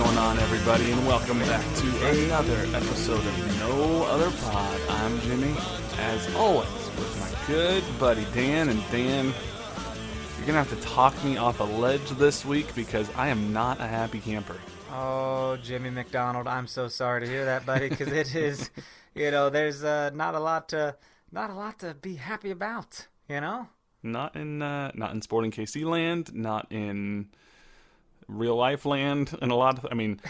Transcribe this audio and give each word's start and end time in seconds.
Going 0.00 0.16
on, 0.16 0.38
everybody, 0.38 0.90
and 0.90 1.06
welcome 1.06 1.38
back 1.40 1.62
to 1.74 2.24
another 2.24 2.56
episode 2.74 3.18
of 3.18 3.58
No 3.58 4.04
Other 4.04 4.30
Pod. 4.44 4.80
I'm 4.88 5.20
Jimmy, 5.20 5.54
as 5.98 6.34
always, 6.36 6.70
with 6.96 7.20
my 7.20 7.46
good 7.46 7.84
buddy 7.98 8.24
Dan. 8.32 8.70
And 8.70 8.82
Dan, 8.90 9.26
you're 9.26 10.46
gonna 10.46 10.64
have 10.64 10.70
to 10.70 10.80
talk 10.88 11.12
me 11.22 11.36
off 11.36 11.60
a 11.60 11.64
ledge 11.64 12.08
this 12.12 12.46
week 12.46 12.74
because 12.74 13.10
I 13.14 13.28
am 13.28 13.52
not 13.52 13.78
a 13.78 13.86
happy 13.86 14.20
camper. 14.20 14.56
Oh, 14.90 15.58
Jimmy 15.62 15.90
McDonald, 15.90 16.46
I'm 16.46 16.66
so 16.66 16.88
sorry 16.88 17.20
to 17.20 17.26
hear 17.26 17.44
that, 17.44 17.66
buddy, 17.66 17.90
because 17.90 18.08
it 18.08 18.34
is, 18.34 18.70
you 19.14 19.30
know, 19.30 19.50
there's 19.50 19.84
uh, 19.84 20.12
not 20.14 20.34
a 20.34 20.40
lot 20.40 20.70
to, 20.70 20.96
not 21.30 21.50
a 21.50 21.54
lot 21.54 21.78
to 21.80 21.92
be 21.92 22.14
happy 22.14 22.52
about, 22.52 23.06
you 23.28 23.42
know. 23.42 23.68
Not 24.02 24.34
in, 24.34 24.62
uh, 24.62 24.92
not 24.94 25.12
in 25.12 25.20
Sporting 25.20 25.50
KC 25.50 25.84
land, 25.84 26.34
not 26.34 26.72
in 26.72 27.28
real 28.30 28.56
life 28.56 28.84
land, 28.86 29.36
and 29.42 29.50
a 29.50 29.54
lot 29.54 29.78
of. 29.78 29.86
I 29.90 29.94
mean, 29.94 30.20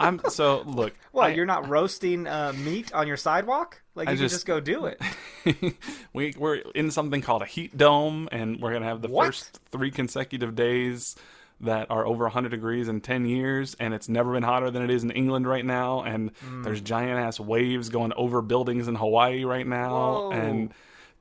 I'm 0.00 0.20
so 0.28 0.62
look. 0.66 0.94
What? 1.12 1.30
I- 1.30 1.34
you're 1.34 1.46
not 1.46 1.68
roasting 1.68 2.26
uh, 2.26 2.52
meat 2.56 2.92
on 2.92 3.06
your 3.06 3.16
sidewalk? 3.16 3.80
Like 3.94 4.08
I 4.08 4.12
you 4.12 4.16
can 4.18 4.24
just- 4.24 4.34
just 4.36 4.46
go 4.46 4.58
do 4.60 4.86
it. 4.86 5.00
we 6.12 6.34
we're 6.38 6.56
in 6.74 6.90
something 6.90 7.20
called 7.20 7.42
a 7.42 7.46
heat 7.46 7.76
dome, 7.76 8.28
and 8.32 8.60
we're 8.60 8.72
gonna 8.72 8.86
have 8.86 9.02
the 9.02 9.08
What? 9.08 9.26
first 9.26 9.60
three 9.70 9.90
consecutive 9.90 10.54
days 10.54 11.14
that 11.60 11.88
are 11.92 12.04
over 12.04 12.24
100 12.24 12.48
degrees 12.48 12.88
in 12.88 13.00
10 13.00 13.24
years, 13.24 13.76
and 13.78 13.94
it's 13.94 14.08
never 14.08 14.32
been 14.32 14.42
hotter 14.42 14.68
than 14.70 14.82
it 14.82 14.90
is 14.90 15.04
in 15.04 15.12
England 15.12 15.46
right 15.46 15.64
now. 15.64 16.02
And 16.02 16.32
Hmm. 16.44 16.62
there's 16.64 16.80
giant 16.80 17.20
ass 17.20 17.38
waves 17.38 17.88
going 17.88 18.12
over 18.16 18.42
buildings 18.42 18.88
in 18.88 18.96
Hawaii 18.96 19.44
right 19.44 19.66
now, 19.66 19.90
Whoa. 19.90 20.32
and 20.32 20.74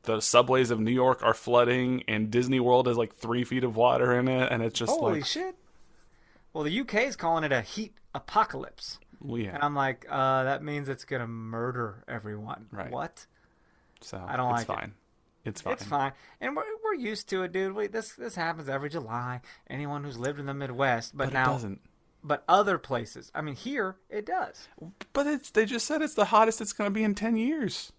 the 0.03 0.20
subways 0.20 0.72
of 0.72 0.80
New 0.80 0.90
York 0.91 1.22
are 1.22 1.36
flooding, 1.36 2.03
and 2.08 2.31
Disney 2.31 2.59
World 2.59 2.88
has 2.88 2.97
like 2.97 3.14
three 3.14 3.44
feet 3.44 3.64
of 3.64 3.75
water 3.75 4.18
in 4.18 4.28
it, 4.28 4.52
and 4.52 4.64
it's 4.64 4.80
just 4.80 4.91
Holy 4.91 5.16
like 5.20 5.25
shit! 5.25 5.56
Well, 6.54 6.64
the 6.64 6.82
UK 6.82 6.96
is 7.08 7.16
calling 7.16 7.44
it 7.44 7.52
a 7.52 7.62
heat 7.62 7.94
apocalypse, 8.14 9.00
we 9.22 9.46
and 9.46 9.64
I'm 9.64 9.76
like, 9.76 10.06
uh, 10.10 10.44
that 10.44 10.64
means 10.64 10.90
it's 10.90 11.06
gonna 11.06 11.28
murder 11.28 12.04
everyone. 12.08 12.68
Right. 12.72 12.92
What? 12.92 13.26
so 14.02 14.24
I 14.28 14.36
don't 14.36 14.58
it's 14.60 14.68
like 14.68 14.84
it. 14.86 14.90
It's 15.46 15.62
fine. 15.62 15.74
It's 15.74 15.84
fine, 15.84 16.12
and 16.40 16.56
we're, 16.56 16.64
we're 16.84 16.96
used 16.96 17.30
to 17.30 17.44
it, 17.44 17.52
dude. 17.52 17.74
We, 17.74 17.88
this 17.88 18.14
this 18.14 18.36
happens 18.36 18.70
every 18.70 18.90
July. 18.90 19.42
Anyone 19.70 20.04
who's 20.04 20.18
lived 20.18 20.40
in 20.40 20.46
the 20.46 20.54
Midwest, 20.54 21.16
but, 21.18 21.26
But 21.26 21.34
now, 21.34 21.50
it 21.50 21.54
doesn't. 21.54 21.82
but 22.24 22.44
other 22.48 22.78
places. 22.78 23.32
I 23.34 23.42
mean, 23.42 23.56
here 23.56 23.96
it 24.10 24.26
does. 24.26 24.68
But 25.14 25.28
it's 25.28 25.50
they 25.52 25.66
just 25.66 25.86
said 25.88 26.02
it's 26.02 26.14
the 26.16 26.26
hottest 26.26 26.62
it's 26.62 26.74
going 26.74 26.90
to 26.90 26.94
be 26.94 27.04
in 27.04 27.16
10 27.16 27.38
years. 27.38 27.92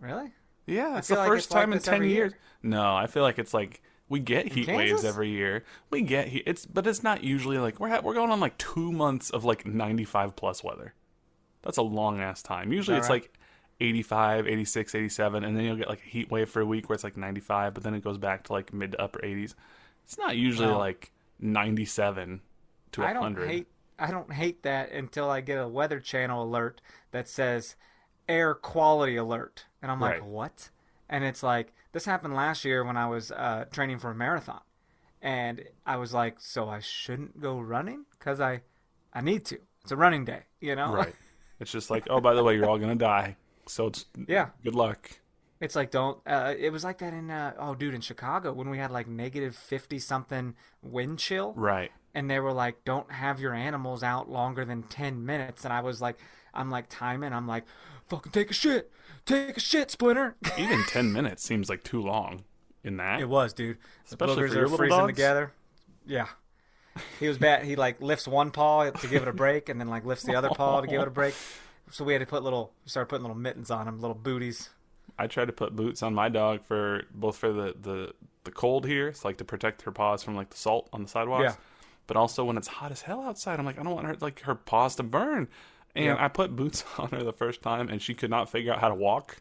Really? 0.00 0.32
Yeah, 0.66 0.98
it's 0.98 1.08
the 1.08 1.16
like 1.16 1.28
first 1.28 1.46
it's 1.46 1.54
like 1.54 1.62
time 1.62 1.72
in 1.72 1.78
ten 1.78 1.94
every 1.94 2.08
year. 2.08 2.24
years. 2.26 2.34
No, 2.62 2.94
I 2.94 3.06
feel 3.06 3.22
like 3.22 3.38
it's 3.38 3.54
like 3.54 3.82
we 4.08 4.20
get 4.20 4.52
heat 4.52 4.68
waves 4.68 5.04
every 5.04 5.30
year. 5.30 5.64
We 5.90 6.02
get 6.02 6.28
heat. 6.28 6.44
It's 6.46 6.66
but 6.66 6.86
it's 6.86 7.02
not 7.02 7.22
usually 7.24 7.58
like 7.58 7.78
we're 7.78 7.88
ha- 7.90 8.00
we're 8.02 8.14
going 8.14 8.30
on 8.30 8.40
like 8.40 8.56
two 8.58 8.92
months 8.92 9.30
of 9.30 9.44
like 9.44 9.66
ninety 9.66 10.04
five 10.04 10.36
plus 10.36 10.64
weather. 10.64 10.94
That's 11.62 11.76
a 11.76 11.82
long 11.82 12.20
ass 12.20 12.42
time. 12.42 12.72
Usually 12.72 12.96
it's 12.96 13.08
right? 13.10 13.22
like 13.22 13.32
85, 13.80 14.46
86, 14.48 14.94
87, 14.94 15.44
and 15.44 15.56
then 15.56 15.64
you'll 15.64 15.76
get 15.76 15.88
like 15.88 16.00
a 16.04 16.08
heat 16.08 16.30
wave 16.30 16.48
for 16.48 16.60
a 16.60 16.66
week 16.66 16.88
where 16.88 16.94
it's 16.94 17.04
like 17.04 17.16
ninety 17.16 17.40
five, 17.40 17.74
but 17.74 17.82
then 17.82 17.94
it 17.94 18.02
goes 18.02 18.18
back 18.18 18.44
to 18.44 18.52
like 18.52 18.72
mid 18.72 18.92
to 18.92 19.00
upper 19.00 19.24
eighties. 19.24 19.54
It's 20.04 20.18
not 20.18 20.36
usually 20.36 20.68
Well, 20.68 20.78
like 20.78 21.12
ninety 21.38 21.84
seven 21.84 22.40
to 22.92 23.02
100. 23.02 23.10
I 23.10 23.12
don't 23.12 23.48
hate 23.48 23.66
I 23.98 24.10
don't 24.10 24.32
hate 24.32 24.62
that 24.62 24.92
until 24.92 25.28
I 25.28 25.40
get 25.40 25.58
a 25.58 25.68
Weather 25.68 26.00
Channel 26.00 26.44
alert 26.44 26.80
that 27.10 27.28
says 27.28 27.76
air 28.28 28.54
quality 28.54 29.16
alert, 29.16 29.66
and 29.82 29.90
I'm 29.90 30.00
like, 30.00 30.20
Right. 30.20 30.24
what? 30.24 30.70
And 31.08 31.24
it's 31.24 31.42
like 31.42 31.72
this 31.92 32.04
happened 32.04 32.34
last 32.34 32.64
year 32.64 32.84
when 32.84 32.96
I 32.96 33.06
was 33.08 33.30
uh, 33.32 33.64
training 33.70 33.98
for 33.98 34.10
a 34.10 34.14
marathon, 34.14 34.60
and 35.22 35.64
I 35.86 35.96
was 35.96 36.12
like, 36.12 36.36
so 36.40 36.68
I 36.68 36.80
shouldn't 36.80 37.40
go 37.40 37.58
running 37.60 38.04
because 38.18 38.40
I 38.40 38.62
I 39.12 39.20
need 39.20 39.44
to. 39.46 39.58
It's 39.82 39.92
a 39.92 39.96
running 39.96 40.24
day, 40.24 40.42
you 40.60 40.76
know. 40.76 40.92
Right. 40.92 41.14
It's 41.60 41.72
just 41.72 41.90
like, 41.90 42.06
oh, 42.08 42.20
by 42.20 42.34
the 42.34 42.44
way, 42.44 42.54
you're 42.54 42.70
all 42.70 42.78
gonna 42.78 42.94
die. 42.94 43.34
So 43.66 43.88
it's 43.88 44.06
yeah. 44.28 44.50
good 44.62 44.76
luck. 44.76 45.10
It's 45.60 45.74
like 45.74 45.90
don't. 45.90 46.20
Uh, 46.24 46.54
it 46.56 46.70
was 46.70 46.84
like 46.84 46.98
that 46.98 47.12
in 47.12 47.32
uh, 47.32 47.54
oh, 47.58 47.74
dude, 47.74 47.94
in 47.94 48.00
Chicago 48.00 48.52
when 48.52 48.70
we 48.70 48.78
had 48.78 48.92
like 48.92 49.08
negative 49.08 49.56
fifty 49.56 49.98
something 49.98 50.54
wind 50.82 51.18
chill. 51.18 51.52
Right. 51.56 51.90
and 52.14 52.30
they 52.30 52.38
were 52.38 52.52
like, 52.52 52.84
"Don't 52.84 53.10
have 53.10 53.40
your 53.40 53.54
animals 53.54 54.04
out 54.04 54.30
longer 54.30 54.64
than 54.64 54.84
ten 54.84 55.26
minutes." 55.26 55.64
And 55.64 55.72
I 55.72 55.80
was 55.80 56.00
like, 56.00 56.18
"I'm 56.54 56.70
like 56.70 56.86
timing." 56.88 57.32
I'm 57.32 57.48
like, 57.48 57.64
"Fucking 58.06 58.30
take 58.30 58.52
a 58.52 58.54
shit, 58.54 58.92
take 59.28 59.56
a 59.56 59.60
shit, 59.60 59.90
Splinter." 59.90 60.36
Even 60.58 60.82
ten 60.84 61.12
minutes 61.12 61.44
seems 61.44 61.68
like 61.68 61.84
too 61.84 62.00
long 62.02 62.44
in 62.84 62.96
that. 62.96 63.20
it 63.20 63.28
was, 63.28 63.52
dude. 63.52 63.78
Especially 64.06 64.34
boogers 64.34 64.48
for 64.48 64.54
your 64.54 64.58
are 64.58 64.62
little 64.62 64.76
freezing 64.76 64.98
dogs? 64.98 65.12
together. 65.12 65.52
Yeah. 66.06 66.26
He 67.20 67.28
was 67.28 67.38
bad. 67.38 67.64
He 67.64 67.76
like 67.76 68.00
lifts 68.00 68.26
one 68.26 68.50
paw 68.50 68.90
to 68.90 69.06
give 69.06 69.22
it 69.22 69.28
a 69.28 69.32
break, 69.32 69.68
and 69.68 69.80
then 69.80 69.88
like 69.88 70.04
lifts 70.04 70.24
the 70.24 70.34
other 70.34 70.48
paw 70.48 70.80
to 70.80 70.86
give 70.86 71.00
it 71.00 71.06
a 71.06 71.12
break. 71.12 71.34
So 71.90 72.04
we 72.04 72.12
had 72.12 72.20
to 72.20 72.26
put 72.26 72.42
little, 72.42 72.72
we 72.84 72.90
started 72.90 73.08
putting 73.08 73.22
little 73.22 73.36
mittens 73.36 73.70
on 73.70 73.86
him, 73.86 74.00
little 74.00 74.16
booties. 74.16 74.68
I 75.18 75.26
try 75.26 75.44
to 75.44 75.52
put 75.52 75.74
boots 75.74 76.02
on 76.02 76.14
my 76.14 76.28
dog 76.28 76.64
for 76.64 77.04
both 77.14 77.36
for 77.36 77.52
the 77.52 77.74
the 77.80 78.12
the 78.44 78.50
cold 78.50 78.86
here, 78.86 79.08
it's 79.08 79.24
like 79.24 79.36
to 79.38 79.44
protect 79.44 79.82
her 79.82 79.92
paws 79.92 80.22
from 80.22 80.34
like 80.34 80.50
the 80.50 80.56
salt 80.56 80.88
on 80.92 81.02
the 81.02 81.08
sidewalks. 81.08 81.42
Yeah. 81.42 81.54
But 82.06 82.16
also 82.16 82.44
when 82.44 82.56
it's 82.56 82.68
hot 82.68 82.90
as 82.90 83.02
hell 83.02 83.22
outside, 83.22 83.58
I'm 83.58 83.66
like 83.66 83.78
I 83.78 83.82
don't 83.82 83.94
want 83.94 84.06
her 84.06 84.16
like 84.20 84.40
her 84.40 84.54
paws 84.54 84.96
to 84.96 85.02
burn. 85.02 85.48
And 85.98 86.06
Yeah. 86.06 86.24
I 86.24 86.28
put 86.28 86.54
boots 86.56 86.84
on 86.98 87.10
her 87.10 87.22
the 87.22 87.32
first 87.32 87.60
time, 87.60 87.88
and 87.88 88.00
she 88.00 88.14
could 88.14 88.30
not 88.30 88.48
figure 88.50 88.72
out 88.72 88.78
how 88.80 88.88
to 88.88 88.94
walk 88.94 89.36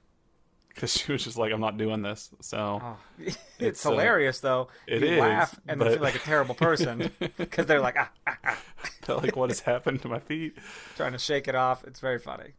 because 0.70 0.94
she 0.94 1.12
was 1.12 1.24
just 1.24 1.38
like, 1.38 1.52
"I'm 1.54 1.62
not 1.62 1.78
doing 1.78 2.02
this." 2.02 2.30
So 2.42 2.80
Oh. 2.84 2.98
it's, 3.20 3.38
It's, 3.60 3.86
uh, 3.86 3.92
hilarious 3.92 4.40
though. 4.40 4.68
it 4.88 5.02
you 5.02 5.08
is, 5.08 5.20
laugh 5.20 5.60
and 5.68 5.80
then 5.80 5.88
but- 5.88 5.94
feel 5.94 6.04
like 6.04 6.16
a 6.16 6.20
terrible 6.20 6.56
person 6.56 7.12
because 7.38 7.66
they're 7.68 7.80
like 7.82 7.96
ah, 7.98 8.10
ah, 8.28 8.38
ah, 8.46 9.14
like 9.22 9.36
what 9.36 9.50
has 9.50 9.60
happened 9.62 10.02
to 10.02 10.08
my 10.08 10.20
feet. 10.20 10.58
trying 10.96 11.14
to 11.14 11.20
shake 11.20 11.48
it 11.48 11.56
off. 11.56 11.84
It's 11.86 12.00
very 12.00 12.20
funny. 12.20 12.54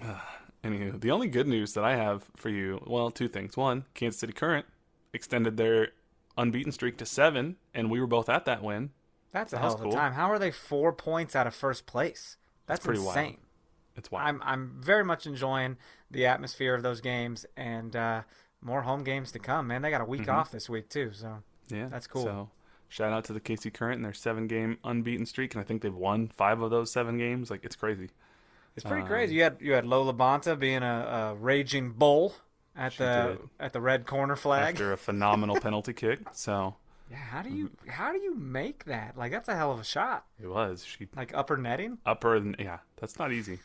Anywho, 0.62 0.98
the 1.00 1.10
only 1.10 1.28
good 1.28 1.46
news 1.46 1.74
that 1.74 1.84
I 1.84 1.94
have 1.94 2.24
for 2.36 2.48
you, 2.48 2.82
well, 2.86 3.10
two 3.10 3.28
things. 3.28 3.54
One, 3.56 3.84
Kansas 3.92 4.18
City 4.18 4.32
Current 4.32 4.64
extended 5.12 5.56
their 5.58 5.88
unbeaten 6.38 6.72
streak 6.72 6.96
to 6.98 7.06
seven, 7.06 7.56
and 7.74 7.90
we 7.90 8.00
were 8.00 8.06
both 8.06 8.28
at 8.30 8.46
that 8.46 8.62
win. 8.62 8.90
That's 9.30 9.52
a 9.52 9.56
That 9.56 9.62
hell 9.62 9.74
of 9.74 9.84
a 9.84 9.90
time. 9.90 10.14
How 10.14 10.30
are 10.30 10.38
they 10.38 10.50
four 10.50 10.92
points 10.92 11.36
out 11.36 11.46
of 11.46 11.54
first 11.54 11.84
place? 11.86 12.36
That's, 12.66 12.84
pretty 12.84 13.00
wild. 13.00 13.16
insane. 13.16 13.36
It's 13.96 14.10
wild. 14.10 14.28
I'm 14.28 14.42
I'm 14.44 14.72
very 14.80 15.04
much 15.04 15.26
enjoying 15.26 15.76
the 16.10 16.26
atmosphere 16.26 16.74
of 16.74 16.82
those 16.82 17.00
games 17.00 17.46
and 17.56 17.94
uh, 17.94 18.22
more 18.60 18.82
home 18.82 19.04
games 19.04 19.32
to 19.32 19.38
come. 19.38 19.68
Man, 19.68 19.82
they 19.82 19.90
got 19.90 20.00
a 20.00 20.04
week 20.06 20.28
off 20.28 20.50
this 20.50 20.68
week 20.68 20.88
too, 20.88 21.12
so 21.12 21.42
Yeah, 21.68 21.88
That's 21.88 22.06
cool. 22.06 22.24
So 22.24 22.50
shout 22.88 23.12
out 23.12 23.24
to 23.26 23.32
the 23.32 23.40
KC 23.40 23.72
Current 23.72 23.96
and 23.96 24.04
their 24.04 24.12
seven 24.12 24.46
game 24.48 24.78
unbeaten 24.84 25.26
streak, 25.26 25.54
and 25.54 25.60
I 25.60 25.64
think 25.64 25.82
they've 25.82 25.94
won 25.94 26.28
five 26.28 26.60
of 26.60 26.70
those 26.70 26.90
seven 26.92 27.18
games. 27.18 27.50
Like 27.50 27.64
it's 27.64 27.76
crazy. 27.76 28.10
it's 28.76 28.84
pretty 28.84 29.02
Um, 29.02 29.08
crazy. 29.08 29.34
You 29.36 29.42
had 29.44 29.58
you 29.60 29.72
had 29.74 29.86
Lo 29.86 30.10
LaBonta 30.12 30.58
being 30.58 30.82
a, 30.82 31.32
a 31.32 31.34
raging 31.36 31.92
bull, 31.92 32.34
at 32.74 32.96
the 32.96 33.38
did. 33.38 33.48
at 33.60 33.72
the 33.72 33.80
red 33.80 34.06
corner 34.06 34.34
flag. 34.34 34.74
after 34.74 34.92
a 34.92 34.96
phenomenal 34.96 35.60
penalty 35.60 35.92
kick. 35.92 36.18
So 36.32 36.74
Yeah, 37.14 37.20
how 37.20 37.42
do 37.42 37.50
you 37.50 37.70
how 37.88 38.12
do 38.12 38.18
you 38.18 38.34
make 38.34 38.84
that? 38.86 39.16
Like 39.16 39.30
that's 39.30 39.48
a 39.48 39.54
hell 39.56 39.70
of 39.72 39.78
a 39.78 39.84
shot. 39.84 40.24
it 40.42 40.48
was 40.48 40.84
she 40.84 41.06
Like 41.16 41.32
upper 41.34 41.56
netting. 41.56 41.98
upper 42.04 42.42
yeah, 42.58 42.78
that's 42.96 43.18
not 43.18 43.32
easy. 43.32 43.58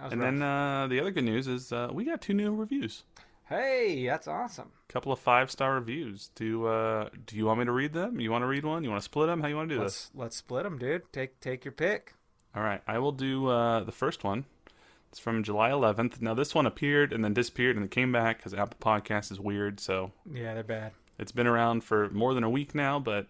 That 0.00 0.12
And 0.12 0.20
rough. 0.20 0.30
then 0.32 0.42
uh, 0.42 0.86
the 0.88 1.00
other 1.00 1.10
good 1.10 1.24
news 1.24 1.46
is 1.48 1.72
uh, 1.72 1.88
we 1.92 2.04
got 2.04 2.20
two 2.20 2.34
new 2.34 2.54
reviews. 2.54 3.02
hey, 3.48 4.06
that's 4.06 4.26
awesome. 4.28 4.70
A 4.88 4.92
couple 4.92 5.12
of 5.12 5.18
five 5.18 5.50
star 5.50 5.74
reviews. 5.74 6.30
Do 6.34 6.66
uh, 6.66 7.08
do 7.26 7.36
you 7.36 7.46
want 7.46 7.58
me 7.60 7.64
to 7.66 7.72
read 7.72 7.92
them? 7.92 8.20
You 8.20 8.30
want 8.30 8.42
to 8.42 8.46
read 8.46 8.64
one? 8.64 8.84
You 8.84 8.90
want 8.90 9.00
to 9.02 9.04
split 9.04 9.26
them? 9.28 9.40
How 9.40 9.48
you 9.48 9.56
want 9.56 9.68
to 9.70 9.74
do 9.74 9.80
this? 9.80 10.10
Let's 10.14 10.20
let's 10.22 10.36
split 10.36 10.62
them, 10.64 10.78
dude. 10.78 11.12
Take 11.12 11.40
take 11.40 11.64
your 11.64 11.72
pick. 11.72 12.14
All 12.56 12.62
right, 12.62 12.82
I 12.86 12.98
will 13.00 13.12
do 13.12 13.48
uh, 13.48 13.82
the 13.84 13.92
first 13.92 14.22
one. 14.24 14.44
It's 15.10 15.18
from 15.20 15.44
July 15.44 15.70
11th. 15.70 16.20
Now 16.20 16.34
this 16.34 16.54
one 16.56 16.66
appeared 16.66 17.12
and 17.12 17.24
then 17.24 17.34
disappeared 17.34 17.76
and 17.76 17.84
it 17.84 17.90
came 17.92 18.10
back 18.12 18.38
because 18.38 18.52
Apple 18.54 18.78
Podcast 18.80 19.30
is 19.30 19.38
weird. 19.38 19.78
So 19.78 20.10
Yeah, 20.32 20.54
they're 20.54 20.64
bad. 20.64 20.90
It's 21.18 21.32
been 21.32 21.46
around 21.46 21.84
for 21.84 22.08
more 22.10 22.34
than 22.34 22.44
a 22.44 22.50
week 22.50 22.74
now, 22.74 22.98
but 22.98 23.26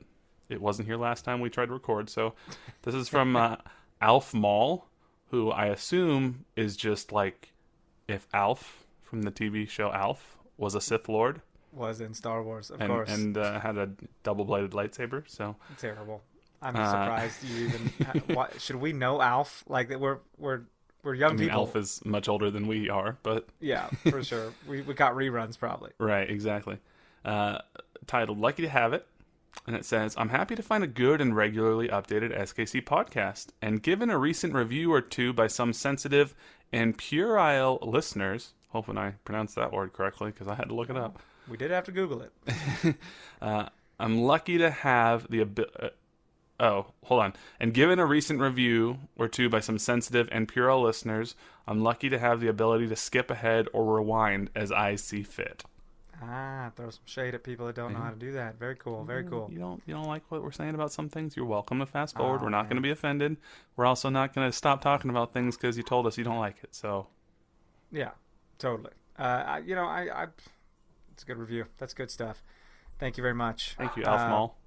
it 0.49 0.61
wasn't 0.61 0.87
here 0.89 0.97
last 0.97 1.25
time 1.25 1.41
we 1.41 1.51
tried 1.51 1.67
to 1.67 1.73
record. 1.73 2.09
So 2.11 2.35
this 2.83 2.95
is 2.95 3.09
from 3.09 3.37
uh, 3.37 3.57
Alf 4.01 4.35
Mall, 4.35 4.87
who 5.31 5.51
I 5.51 5.67
assume 5.67 6.45
is 6.57 6.77
just 6.77 7.13
like 7.13 7.53
if 8.09 8.27
Alf 8.35 8.85
from 9.03 9.23
the 9.23 9.31
TV 9.31 9.69
show 9.69 9.91
Alf 9.93 10.37
was 10.57 10.75
a 10.75 10.81
Sith 10.81 11.09
Lord 11.09 11.41
Was 11.73 12.01
in 12.01 12.15
Star 12.15 12.43
Wars, 12.43 12.71
of 12.71 12.81
and 12.81 12.89
course. 12.91 13.11
and 13.13 13.37
uh, 13.37 13.59
had 13.61 13.77
a 13.79 13.91
double 14.23 14.45
bladed 14.45 14.73
lightsaber. 14.73 15.25
So 15.27 15.57
Terrible. 15.79 16.23
I'm 16.63 16.77
Uh, 16.77 16.85
surprised 16.91 17.45
you 17.45 17.67
even. 17.67 18.19
what, 18.35 18.61
should 18.61 18.77
we 18.77 18.93
know 18.93 19.21
Alf? 19.21 19.65
Like 19.69 19.91
we're 19.99 20.19
we're 20.39 20.63
we're 21.03 21.15
young 21.15 21.33
I 21.33 21.35
mean, 21.35 21.49
people. 21.49 21.61
Alf 21.61 21.77
is 21.77 22.01
much 22.05 22.29
older 22.29 22.51
than 22.51 22.67
we 22.67 22.89
are, 22.89 23.19
but 23.23 23.47
Yeah, 23.61 23.89
for 24.11 24.23
sure. 24.23 24.53
We 24.67 24.81
we 24.83 24.95
got 24.95 25.15
reruns 25.15 25.59
probably. 25.59 25.91
right, 25.99 26.31
exactly. 26.31 26.79
Uh, 27.25 27.59
titled 28.07 28.39
"Lucky 28.39 28.63
to 28.63 28.69
Have 28.69 28.93
It," 28.93 29.07
and 29.67 29.75
it 29.75 29.85
says, 29.85 30.15
"I'm 30.19 30.29
happy 30.29 30.55
to 30.55 30.63
find 30.63 30.85
a 30.85 30.89
good 30.89 31.21
and 31.21 31.35
regularly 31.37 31.89
updated 31.89 32.37
SKC 32.39 32.83
podcast, 32.83 33.49
and 33.63 33.83
given 33.83 34.11
a 34.11 34.19
recent 34.19 34.55
review 34.55 34.93
or 34.93 35.01
two 35.01 35.33
by 35.33 35.47
some 35.47 35.73
sensitive 35.73 36.35
and 36.73 36.99
puerile 36.99 37.79
listeners, 37.83 38.53
hoping 38.71 38.99
I 38.99 39.13
pronounced 39.25 39.55
that 39.57 39.73
word 39.73 39.93
correctly 39.93 40.31
because 40.31 40.49
I 40.49 40.55
had 40.55 40.69
to 40.69 40.75
look 40.75 40.91
it 40.91 40.97
up." 40.97 41.21
We 41.49 41.57
did 41.57 41.71
have 41.71 41.85
to 41.85 41.93
Google 41.93 42.23
it. 42.23 42.97
Uh, 43.43 43.69
I'm 44.01 44.23
lucky 44.23 44.57
to 44.59 44.71
have 44.71 45.29
the 45.31 45.41
ability. 45.41 45.75
Uh, 45.79 45.89
oh, 46.61 46.87
hold 47.05 47.21
on. 47.21 47.35
And 47.61 47.75
given 47.75 47.99
a 47.99 48.07
recent 48.07 48.41
review 48.41 48.99
or 49.17 49.29
two 49.29 49.51
by 49.51 49.61
some 49.61 49.79
sensitive 49.79 50.29
and 50.33 50.49
puerile 50.49 50.83
listeners, 50.83 51.35
I'm 51.67 51.83
lucky 51.83 52.09
to 52.09 52.19
have 52.19 52.41
the 52.41 52.49
ability 52.49 52.89
to 52.89 52.97
skip 52.97 53.31
ahead 53.31 53.69
or 53.75 53.95
rewind 53.97 54.49
as 54.55 54.73
I 54.73 54.97
see 54.97 55.23
fit. 55.23 55.65
Ah, 56.23 56.71
throw 56.77 56.91
some 56.91 57.03
shade 57.05 57.35
at 57.35 57.43
people 57.45 57.67
that 57.67 57.75
don't 57.75 57.93
know 57.93 57.99
how 58.01 58.11
to 58.11 58.17
do 58.17 58.33
that. 58.33 58.59
Very 58.59 58.77
cool. 58.77 59.05
Very 59.05 59.25
cool. 59.25 59.49
You 59.53 59.59
don't 59.59 59.83
you 59.87 59.95
don't 59.95 60.07
like 60.07 60.23
what 60.31 60.43
we're 60.43 60.53
saying 60.53 60.75
about 60.75 60.93
some 60.93 61.09
things? 61.09 61.37
You're 61.37 61.45
welcome 61.47 61.79
to 61.81 61.87
fast 61.87 62.17
forward. 62.17 62.41
Aw, 62.41 62.45
we're 62.45 62.51
not 62.51 62.65
going 62.65 62.77
to 62.77 62.83
be 62.83 62.91
offended. 62.91 63.37
We're 63.77 63.87
also 63.87 64.09
not 64.09 64.33
going 64.35 64.49
to 64.49 64.53
stop 64.57 64.81
talking 64.81 65.11
about 65.11 65.33
things 65.33 65.57
because 65.57 65.77
you 65.77 65.83
told 65.83 66.07
us 66.07 66.17
you 66.17 66.25
don't 66.25 66.39
like 66.39 66.57
it. 66.63 66.75
So 66.75 67.09
Yeah, 67.91 68.11
totally. 68.59 68.91
Uh, 69.19 69.23
I, 69.47 69.59
you 69.59 69.75
know, 69.75 69.85
I, 69.85 70.09
I, 70.23 70.27
it's 71.13 71.23
a 71.23 71.27
good 71.27 71.37
review. 71.39 71.67
That's 71.79 71.95
good 71.95 72.11
stuff. 72.11 72.43
Thank 72.99 73.17
you 73.17 73.23
very 73.23 73.35
much. 73.35 73.75
thank 73.77 73.97
you, 73.97 74.05
Alf 74.05 74.21
Uh, 74.23 74.29
Mall. 74.29 74.59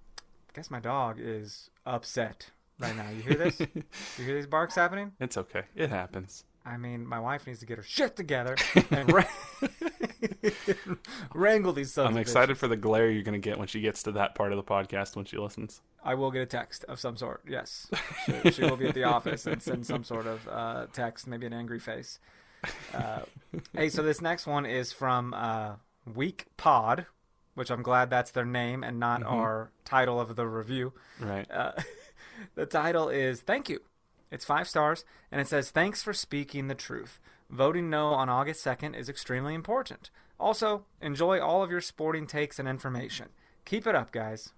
guess 0.54 0.70
my 0.70 0.80
dog 0.80 1.18
is 1.20 1.70
upset 1.86 2.52
right 2.80 2.96
now. 2.96 3.10
You 3.10 3.22
hear 3.22 3.36
this? 3.36 3.60
you 3.60 4.26
hear 4.26 4.36
these 4.36 4.48
barks 4.48 4.76
happening? 4.76 5.14
It's 5.20 5.38
okay. 5.38 5.64
It 5.76 5.90
happens. 5.90 6.44
I 6.66 6.76
mean, 6.78 7.06
my 7.08 7.20
wife 7.20 7.48
needs 7.48 7.60
to 7.62 7.66
get 7.66 7.78
her 7.78 7.84
shit 7.84 8.16
together 8.18 8.58
and 8.92 9.10
wrangle 11.34 11.74
these 11.74 11.94
sons. 11.94 12.10
I'm 12.10 12.18
excited 12.18 12.56
bitches. 12.56 12.60
for 12.60 12.68
the 12.68 12.78
glare 12.78 13.10
you're 13.10 13.24
going 13.24 13.40
to 13.40 13.50
get 13.50 13.58
when 13.58 13.68
she 13.68 13.82
gets 13.82 14.04
to 14.04 14.12
that 14.14 14.36
part 14.36 14.52
of 14.52 14.58
the 14.58 14.64
podcast 14.64 15.16
when 15.16 15.26
she 15.26 15.38
listens. 15.38 15.82
I 16.04 16.16
will 16.16 16.32
get 16.32 16.42
a 16.42 16.46
text 16.46 16.86
of 16.86 17.00
some 17.00 17.18
sort. 17.18 17.42
Yes, 17.48 17.90
she, 18.26 18.52
she 18.52 18.62
will 18.62 18.78
be 18.78 18.88
at 18.88 18.96
the 18.96 19.04
office 19.04 19.46
and 19.46 19.62
send 19.62 19.86
some 19.86 20.04
sort 20.04 20.28
of 20.28 20.48
uh, 20.48 20.88
text, 20.94 21.28
maybe 21.28 21.46
an 21.46 21.54
angry 21.54 21.80
face. 21.80 22.20
Uh, 22.94 23.22
hey, 23.74 23.90
so 23.90 24.02
this 24.04 24.22
next 24.22 24.48
one 24.48 24.66
is 24.66 24.92
from 24.92 25.34
uh, 25.34 25.74
Week 26.14 26.46
Pod, 26.58 27.06
which 27.56 27.72
I'm 27.72 27.82
glad 27.82 28.10
that's 28.10 28.32
their 28.32 28.46
name 28.46 28.84
and 28.84 29.00
not 29.00 29.24
our 29.24 29.72
title 29.86 30.20
of 30.20 30.36
the 30.36 30.48
review. 30.48 30.94
Right. 31.20 31.50
Uh, 31.52 31.74
the 32.56 32.66
title 32.66 33.10
is 33.10 33.42
Thank 33.42 33.70
You. 33.70 33.82
It's 34.32 34.46
five 34.46 34.68
stars, 34.68 35.06
and 35.32 35.40
it 35.40 35.48
says, 35.48 35.72
Thanks 35.72 36.04
for 36.04 36.14
speaking 36.14 36.68
the 36.68 36.76
truth. 36.76 37.20
Voting 37.50 37.90
no 37.90 38.08
on 38.10 38.30
August 38.30 38.64
2nd 38.66 38.96
is 38.96 39.08
extremely 39.10 39.54
important. 39.54 40.10
Also, 40.40 40.86
enjoy 41.02 41.40
all 41.40 41.64
of 41.64 41.72
your 41.72 41.82
sporting 41.82 42.28
takes 42.28 42.60
and 42.60 42.68
information. 42.68 43.30
Keep 43.66 43.88
it 43.88 43.96
up, 43.96 44.12
guys. 44.12 44.52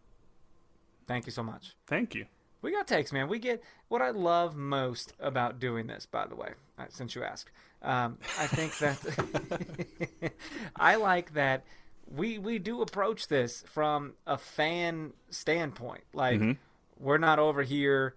Thank 1.08 1.26
you 1.26 1.32
so 1.32 1.44
much. 1.44 1.76
Thank 1.88 2.14
you. 2.16 2.26
We 2.62 2.72
got 2.72 2.88
takes, 2.88 3.14
man. 3.14 3.30
We 3.30 3.40
get 3.40 3.64
what 3.88 4.02
I 4.02 4.10
love 4.10 4.56
most 4.56 5.14
about 5.20 5.60
doing 5.60 5.88
this, 5.88 6.06
by 6.06 6.28
the 6.28 6.36
way, 6.36 6.54
uh, 6.78 6.86
since 6.90 7.16
you 7.16 7.24
asked. 7.24 7.52
Um, 7.82 8.18
I 8.38 8.48
think 8.48 8.78
that 8.80 10.34
I 10.76 10.96
like 10.96 11.34
that 11.34 11.64
we 12.12 12.38
we 12.38 12.60
do 12.60 12.82
approach 12.82 13.28
this 13.30 13.64
from 13.68 14.14
a 14.28 14.38
fan 14.38 15.14
standpoint. 15.30 16.04
Like 16.14 16.40
Mhm. 16.42 16.58
we're 17.00 17.18
not 17.18 17.40
over 17.40 17.64
here 17.64 18.16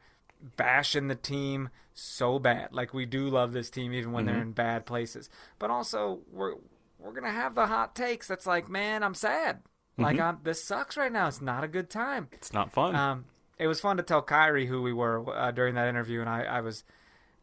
bashing 0.56 1.08
the 1.08 1.14
team 1.14 1.68
so 1.94 2.38
bad. 2.38 2.72
Like 2.72 2.94
we 2.94 3.06
do 3.06 3.28
love 3.28 3.52
this 3.52 3.70
team 3.70 3.92
even 3.92 4.12
when 4.12 4.26
they're 4.26 4.40
in 4.40 4.52
bad 4.52 4.86
places. 4.86 5.28
But 5.58 5.70
also 5.70 6.20
we're 6.30 6.54
we're 6.98 7.12
gonna 7.12 7.30
have 7.32 7.54
the 7.54 7.66
hot 7.66 7.94
takes. 7.94 8.26
That's 8.28 8.46
like, 8.46 8.68
man, 8.68 9.02
I'm 9.02 9.14
sad. 9.14 9.62
Like 9.98 10.18
I'm, 10.18 10.38
this 10.42 10.64
sucks 10.64 10.96
right 10.96 11.12
now. 11.12 11.28
It's 11.28 11.40
not 11.40 11.64
a 11.64 11.68
good 11.68 11.90
time. 11.90 12.28
It's 12.32 12.52
not 12.52 12.72
fun. 12.72 12.96
Um, 12.96 13.24
it 13.58 13.66
was 13.66 13.80
fun 13.80 13.98
to 13.98 14.02
tell 14.02 14.22
Khiry 14.22 14.66
who 14.66 14.82
we 14.82 14.92
were 14.92 15.24
uh, 15.32 15.50
during 15.52 15.74
that 15.76 15.88
interview, 15.88 16.20
and 16.20 16.28
I, 16.28 16.42
I 16.42 16.60
was, 16.60 16.82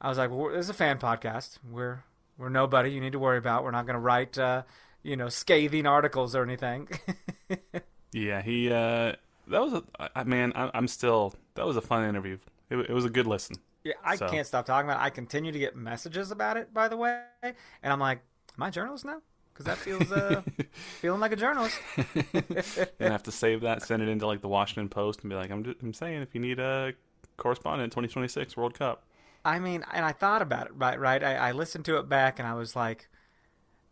I 0.01 0.09
was 0.09 0.17
like, 0.17 0.31
well, 0.31 0.49
"This 0.49 0.65
is 0.65 0.69
a 0.69 0.73
fan 0.73 0.97
podcast. 0.97 1.59
We're 1.69 2.03
we're 2.37 2.49
nobody 2.49 2.91
you 2.91 2.99
need 3.01 3.13
to 3.13 3.19
worry 3.19 3.37
about. 3.37 3.63
We're 3.63 3.71
not 3.71 3.85
going 3.85 3.93
to 3.93 3.99
write, 4.01 4.37
uh, 4.37 4.63
you 5.03 5.15
know, 5.15 5.29
scathing 5.29 5.85
articles 5.85 6.35
or 6.35 6.43
anything." 6.43 6.89
Yeah, 8.11 8.41
he. 8.41 8.69
uh 8.71 9.13
That 9.47 9.61
was 9.61 9.73
a 9.73 9.83
I 10.15 10.23
man. 10.23 10.53
I, 10.55 10.71
I'm 10.73 10.87
still. 10.87 11.33
That 11.55 11.65
was 11.65 11.77
a 11.77 11.81
fun 11.81 12.07
interview. 12.07 12.37
It, 12.69 12.77
it 12.77 12.93
was 12.93 13.05
a 13.05 13.09
good 13.09 13.27
listen. 13.27 13.57
yeah, 13.83 13.93
I 14.03 14.15
So- 14.15 14.29
can't 14.29 14.45
stop 14.47 14.65
talking 14.65 14.89
about. 14.89 15.01
it. 15.01 15.05
I 15.05 15.09
continue 15.09 15.51
to 15.51 15.59
get 15.59 15.75
messages 15.75 16.31
about 16.31 16.57
it, 16.57 16.73
by 16.73 16.87
the 16.87 16.97
way, 16.97 17.21
and 17.43 17.93
I'm 17.93 17.99
like, 17.99 18.19
"Am 18.57 18.63
I 18.63 18.67
a 18.67 18.71
journalist 18.71 19.05
now?" 19.05 19.21
Because 19.53 19.65
that 19.65 19.77
feels 19.77 20.09
uh, 20.11 20.41
feeling 21.01 21.19
like 21.19 21.31
a 21.33 21.35
journalist. 21.35 21.77
and 22.23 23.11
have 23.11 23.23
to 23.23 23.31
save 23.31 23.61
that, 23.61 23.81
send 23.81 24.01
it 24.01 24.07
into 24.07 24.25
like 24.25 24.41
the 24.41 24.47
Washington 24.47 24.87
Post, 24.89 25.21
and 25.21 25.29
be 25.29 25.35
like, 25.35 25.51
I'm. 25.51 25.63
Just, 25.63 25.81
I'm 25.81 25.93
saying, 25.93 26.21
if 26.21 26.33
you 26.33 26.39
need 26.41 26.59
a 26.59 26.93
correspondent, 27.37 27.91
2026 27.91 28.55
World 28.55 28.73
Cup. 28.77 29.03
I 29.45 29.59
mean, 29.59 29.83
and 29.93 30.05
I 30.05 30.11
thought 30.11 30.41
about 30.41 30.67
it, 30.67 30.73
right? 30.75 30.99
Right. 30.99 31.23
I, 31.23 31.35
I 31.35 31.51
listened 31.53 31.85
to 31.85 31.97
it 31.97 32.07
back, 32.09 32.39
and 32.39 32.47
I 32.47 32.53
was 32.53 32.75
like, 32.75 33.09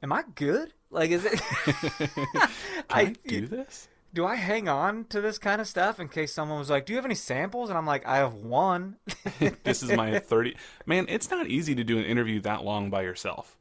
"Am 0.04 0.12
I 0.14 0.24
good? 0.36 0.74
Like, 0.90 1.12
is 1.12 1.26
it?" 1.26 1.42
Can 1.68 2.50
I, 2.90 3.16
do 3.28 3.48
this? 3.48 3.88
Do 4.14 4.26
I 4.26 4.36
hang 4.36 4.68
on 4.68 5.06
to 5.06 5.22
this 5.22 5.38
kind 5.38 5.62
of 5.62 5.68
stuff 5.68 6.00
in 6.00 6.08
case 6.10 6.34
someone 6.34 6.60
was 6.60 6.70
like, 6.70 6.86
"Do 6.86 6.94
you 6.94 6.98
have 6.98 7.06
any 7.06 7.16
samples?" 7.16 7.70
And 7.70 7.78
I'm 7.78 7.86
like, 7.86 8.06
"I 8.06 8.18
have 8.18 8.34
one." 8.34 8.98
This 9.64 9.84
is 9.84 9.92
my 9.92 10.20
30. 10.20 10.56
Man, 10.86 11.06
it's 11.10 11.30
not 11.30 11.48
easy 11.48 11.76
to 11.76 11.84
do 11.84 11.98
an 11.98 12.06
interview 12.06 12.40
that 12.42 12.64
long 12.64 12.90
by 12.90 13.02
yourself. 13.04 13.58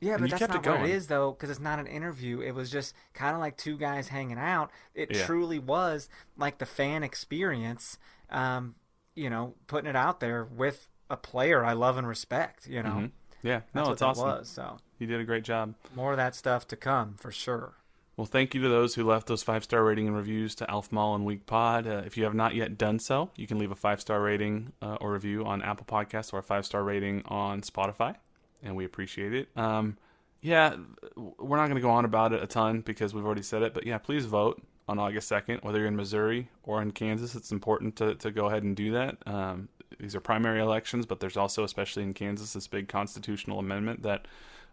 yeah, 0.00 0.14
And 0.14 0.20
but 0.22 0.26
you 0.26 0.30
that's 0.30 0.48
not 0.48 0.64
it 0.66 0.70
what 0.70 0.80
it 0.82 0.90
is 0.90 1.06
though, 1.06 1.32
because 1.32 1.50
it's 1.50 1.60
not 1.60 1.78
an 1.78 1.86
interview. 1.86 2.40
It 2.40 2.52
was 2.52 2.70
just 2.70 2.94
kind 3.14 3.34
of 3.34 3.40
like 3.40 3.56
two 3.56 3.76
guys 3.76 4.08
hanging 4.08 4.38
out. 4.38 4.70
It 4.94 5.10
Yeah. 5.10 5.24
truly 5.26 5.58
was 5.58 6.08
like 6.36 6.58
the 6.58 6.66
fan 6.66 7.02
experience. 7.02 7.98
Um, 8.30 8.74
you 9.14 9.30
know, 9.30 9.54
putting 9.66 9.88
it 9.88 9.96
out 9.96 10.20
there 10.20 10.44
with 10.44 10.88
a 11.08 11.16
player 11.16 11.64
I 11.64 11.72
love 11.72 11.96
and 11.96 12.06
respect. 12.06 12.66
You 12.66 12.82
know, 12.82 13.04
Mhm. 13.06 13.10
Yeah, 13.42 13.60
that's 13.72 13.74
no, 13.74 13.82
what 13.84 13.92
it's 13.92 14.00
that 14.00 14.06
awesome. 14.08 14.28
was. 14.28 14.48
So 14.48 14.78
You 14.98 15.06
did 15.06 15.20
a 15.20 15.24
great 15.24 15.44
job. 15.44 15.74
more 15.94 16.10
of 16.12 16.16
that 16.18 16.34
stuff 16.34 16.66
to 16.68 16.76
come 16.76 17.14
for 17.14 17.30
sure. 17.30 17.74
Well, 18.16 18.24
thank 18.26 18.54
you 18.54 18.62
to 18.62 18.68
those 18.68 18.94
who 18.94 19.04
left 19.04 19.26
those 19.26 19.42
five 19.42 19.62
star 19.62 19.84
rating 19.84 20.06
and 20.06 20.16
reviews 20.16 20.54
to 20.56 20.70
Alf 20.70 20.90
Mall 20.90 21.14
and 21.14 21.26
Week 21.26 21.44
Pod. 21.44 21.86
Uh, 21.86 22.02
if 22.06 22.16
you 22.16 22.24
have 22.24 22.34
not 22.34 22.54
yet 22.54 22.78
done 22.78 22.98
so, 22.98 23.30
you 23.36 23.46
can 23.46 23.58
leave 23.58 23.70
a 23.70 23.76
five 23.76 24.00
star 24.00 24.22
rating 24.22 24.72
uh, 24.80 24.96
or 25.02 25.12
review 25.12 25.44
on 25.44 25.60
Apple 25.62 25.84
Podcasts 25.84 26.32
or 26.32 26.38
a 26.38 26.42
five 26.42 26.64
star 26.64 26.82
rating 26.82 27.22
on 27.26 27.60
Spotify, 27.60 28.16
and 28.62 28.74
we 28.74 28.86
appreciate 28.86 29.34
it. 29.34 29.48
Um, 29.54 29.98
yeah, 30.40 30.76
we're 31.16 31.58
not 31.58 31.66
going 31.66 31.76
to 31.76 31.82
go 31.82 31.90
on 31.90 32.06
about 32.06 32.32
it 32.32 32.42
a 32.42 32.46
ton 32.46 32.80
because 32.80 33.12
we've 33.12 33.24
already 33.24 33.42
said 33.42 33.62
it, 33.62 33.74
but 33.74 33.86
yeah, 33.86 33.98
please 33.98 34.24
vote 34.24 34.62
on 34.88 34.98
August 34.98 35.30
2nd, 35.30 35.62
whether 35.62 35.78
you're 35.78 35.88
in 35.88 35.96
Missouri 35.96 36.48
or 36.62 36.80
in 36.80 36.92
Kansas. 36.92 37.34
It's 37.34 37.52
important 37.52 37.96
to, 37.96 38.14
to 38.14 38.30
go 38.30 38.46
ahead 38.46 38.62
and 38.62 38.76
do 38.76 38.92
that. 38.92 39.18
Um, 39.26 39.68
these 39.98 40.14
are 40.14 40.20
primary 40.20 40.60
elections, 40.60 41.04
but 41.04 41.20
there's 41.20 41.36
also, 41.36 41.64
especially 41.64 42.04
in 42.04 42.14
Kansas, 42.14 42.52
this 42.52 42.66
big 42.66 42.88
constitutional 42.88 43.58
amendment 43.58 44.02
that 44.04 44.26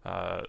uh, 0.06 0.44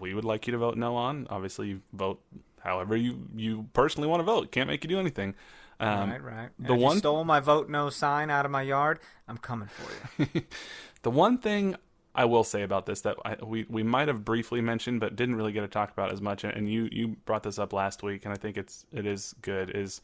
we 0.00 0.14
would 0.14 0.24
like 0.24 0.46
you 0.46 0.52
to 0.52 0.58
vote 0.58 0.76
no 0.76 0.96
on. 0.96 1.26
Obviously, 1.30 1.68
you 1.68 1.80
vote 1.92 2.20
however 2.60 2.96
you, 2.96 3.28
you 3.34 3.68
personally 3.72 4.08
want 4.08 4.20
to 4.20 4.24
vote. 4.24 4.50
Can't 4.52 4.68
make 4.68 4.82
you 4.84 4.88
do 4.88 4.98
anything. 4.98 5.34
Um, 5.80 6.10
right, 6.10 6.22
right. 6.22 6.50
And 6.58 6.66
the 6.66 6.74
one- 6.74 6.94
you 6.96 6.98
stole 7.00 7.24
my 7.24 7.40
vote 7.40 7.68
no 7.68 7.90
sign 7.90 8.30
out 8.30 8.44
of 8.44 8.50
my 8.50 8.62
yard, 8.62 9.00
I'm 9.28 9.38
coming 9.38 9.68
for 9.68 10.22
you. 10.22 10.42
the 11.02 11.10
one 11.10 11.38
thing 11.38 11.76
I 12.14 12.26
will 12.26 12.44
say 12.44 12.62
about 12.62 12.86
this 12.86 13.00
that 13.02 13.16
I, 13.24 13.36
we 13.42 13.66
we 13.68 13.82
might 13.82 14.06
have 14.08 14.24
briefly 14.24 14.60
mentioned, 14.60 15.00
but 15.00 15.16
didn't 15.16 15.34
really 15.34 15.50
get 15.52 15.62
to 15.62 15.68
talk 15.68 15.90
about 15.90 16.12
as 16.12 16.20
much. 16.20 16.44
And 16.44 16.70
you 16.70 16.88
you 16.92 17.08
brought 17.26 17.42
this 17.42 17.58
up 17.58 17.72
last 17.72 18.02
week, 18.04 18.24
and 18.24 18.32
I 18.32 18.36
think 18.36 18.56
it's 18.56 18.86
it 18.92 19.04
is 19.04 19.34
good. 19.42 19.70
Is 19.70 20.00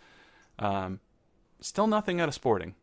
um, 0.58 0.98
still 1.60 1.86
nothing 1.86 2.20
out 2.20 2.28
of 2.28 2.34
Sporting, 2.34 2.74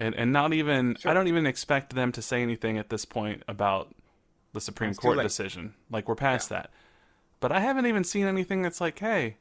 and 0.00 0.14
and 0.16 0.32
not 0.32 0.52
even 0.52 0.96
Sure. 0.96 1.10
I 1.10 1.14
don't 1.14 1.28
even 1.28 1.46
expect 1.46 1.94
them 1.94 2.10
to 2.12 2.20
say 2.22 2.42
anything 2.42 2.78
at 2.78 2.90
this 2.90 3.04
point 3.04 3.44
about 3.46 3.94
the 4.52 4.60
Supreme 4.60 4.90
It's 4.90 4.98
Court 4.98 5.20
decision. 5.20 5.74
Like 5.90 6.08
we're 6.08 6.14
past 6.14 6.48
that, 6.50 6.70
but 7.40 7.52
I 7.52 7.60
haven't 7.60 7.86
even 7.86 8.04
seen 8.04 8.26
anything 8.26 8.62
that's 8.62 8.80
like, 8.80 8.98
hey, 8.98 9.36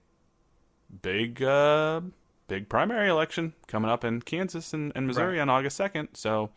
big 1.02 1.42
uh 1.42 2.02
big 2.48 2.68
primary 2.68 3.10
election 3.10 3.54
coming 3.68 3.90
up 3.90 4.04
in 4.04 4.22
Kansas 4.22 4.74
and, 4.74 4.92
and 4.96 5.08
Missouri 5.08 5.36
Right. 5.38 5.42
on 5.42 5.50
August 5.50 5.78
second. 5.78 6.10
So 6.14 6.50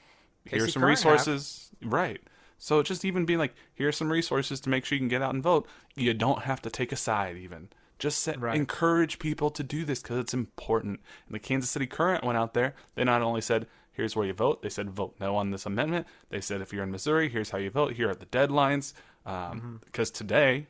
KC 0.46 0.50
here's 0.50 0.72
some 0.72 0.82
Current 0.82 0.98
have. 1.02 1.12
resources, 1.12 1.70
right? 1.82 2.20
So 2.58 2.82
just 2.82 3.04
even 3.04 3.24
being 3.26 3.38
like, 3.38 3.54
here's 3.74 3.96
some 3.96 4.10
resources 4.10 4.60
to 4.60 4.70
make 4.70 4.84
sure 4.84 4.96
you 4.96 5.00
can 5.00 5.08
get 5.08 5.22
out 5.22 5.34
and 5.34 5.42
vote. 5.42 5.68
You 5.94 6.14
don't 6.14 6.42
have 6.42 6.62
to 6.62 6.70
take 6.70 6.92
a 6.92 6.96
side, 6.96 7.36
even. 7.36 7.68
Just 7.98 8.20
set, 8.22 8.40
Right. 8.40 8.56
encourage 8.56 9.18
people 9.18 9.50
to 9.50 9.62
do 9.62 9.84
this 9.84 10.02
because 10.02 10.18
it's 10.18 10.34
important. 10.34 11.00
And 11.26 11.34
the 11.34 11.38
Kansas 11.38 11.70
City 11.70 11.86
Current 11.86 12.24
went 12.24 12.38
out 12.38 12.54
there. 12.54 12.74
They 12.94 13.04
not 13.04 13.22
only 13.22 13.40
said, 13.40 13.66
here's 13.94 14.14
where 14.14 14.26
you 14.26 14.32
vote, 14.34 14.62
they 14.62 14.68
said, 14.68 14.90
vote 14.90 15.14
no 15.20 15.36
on 15.36 15.50
this 15.50 15.66
amendment. 15.66 16.06
They 16.28 16.40
said, 16.40 16.60
if 16.60 16.72
you're 16.72 16.82
in 16.84 16.90
Missouri, 16.90 17.28
here's 17.28 17.50
how 17.50 17.58
you 17.58 17.70
vote. 17.70 17.94
Here 17.94 18.10
are 18.10 18.14
the 18.14 18.26
deadlines. 18.26 18.92
Um, 19.24 19.80
Because 19.84 20.10
today, 20.10 20.66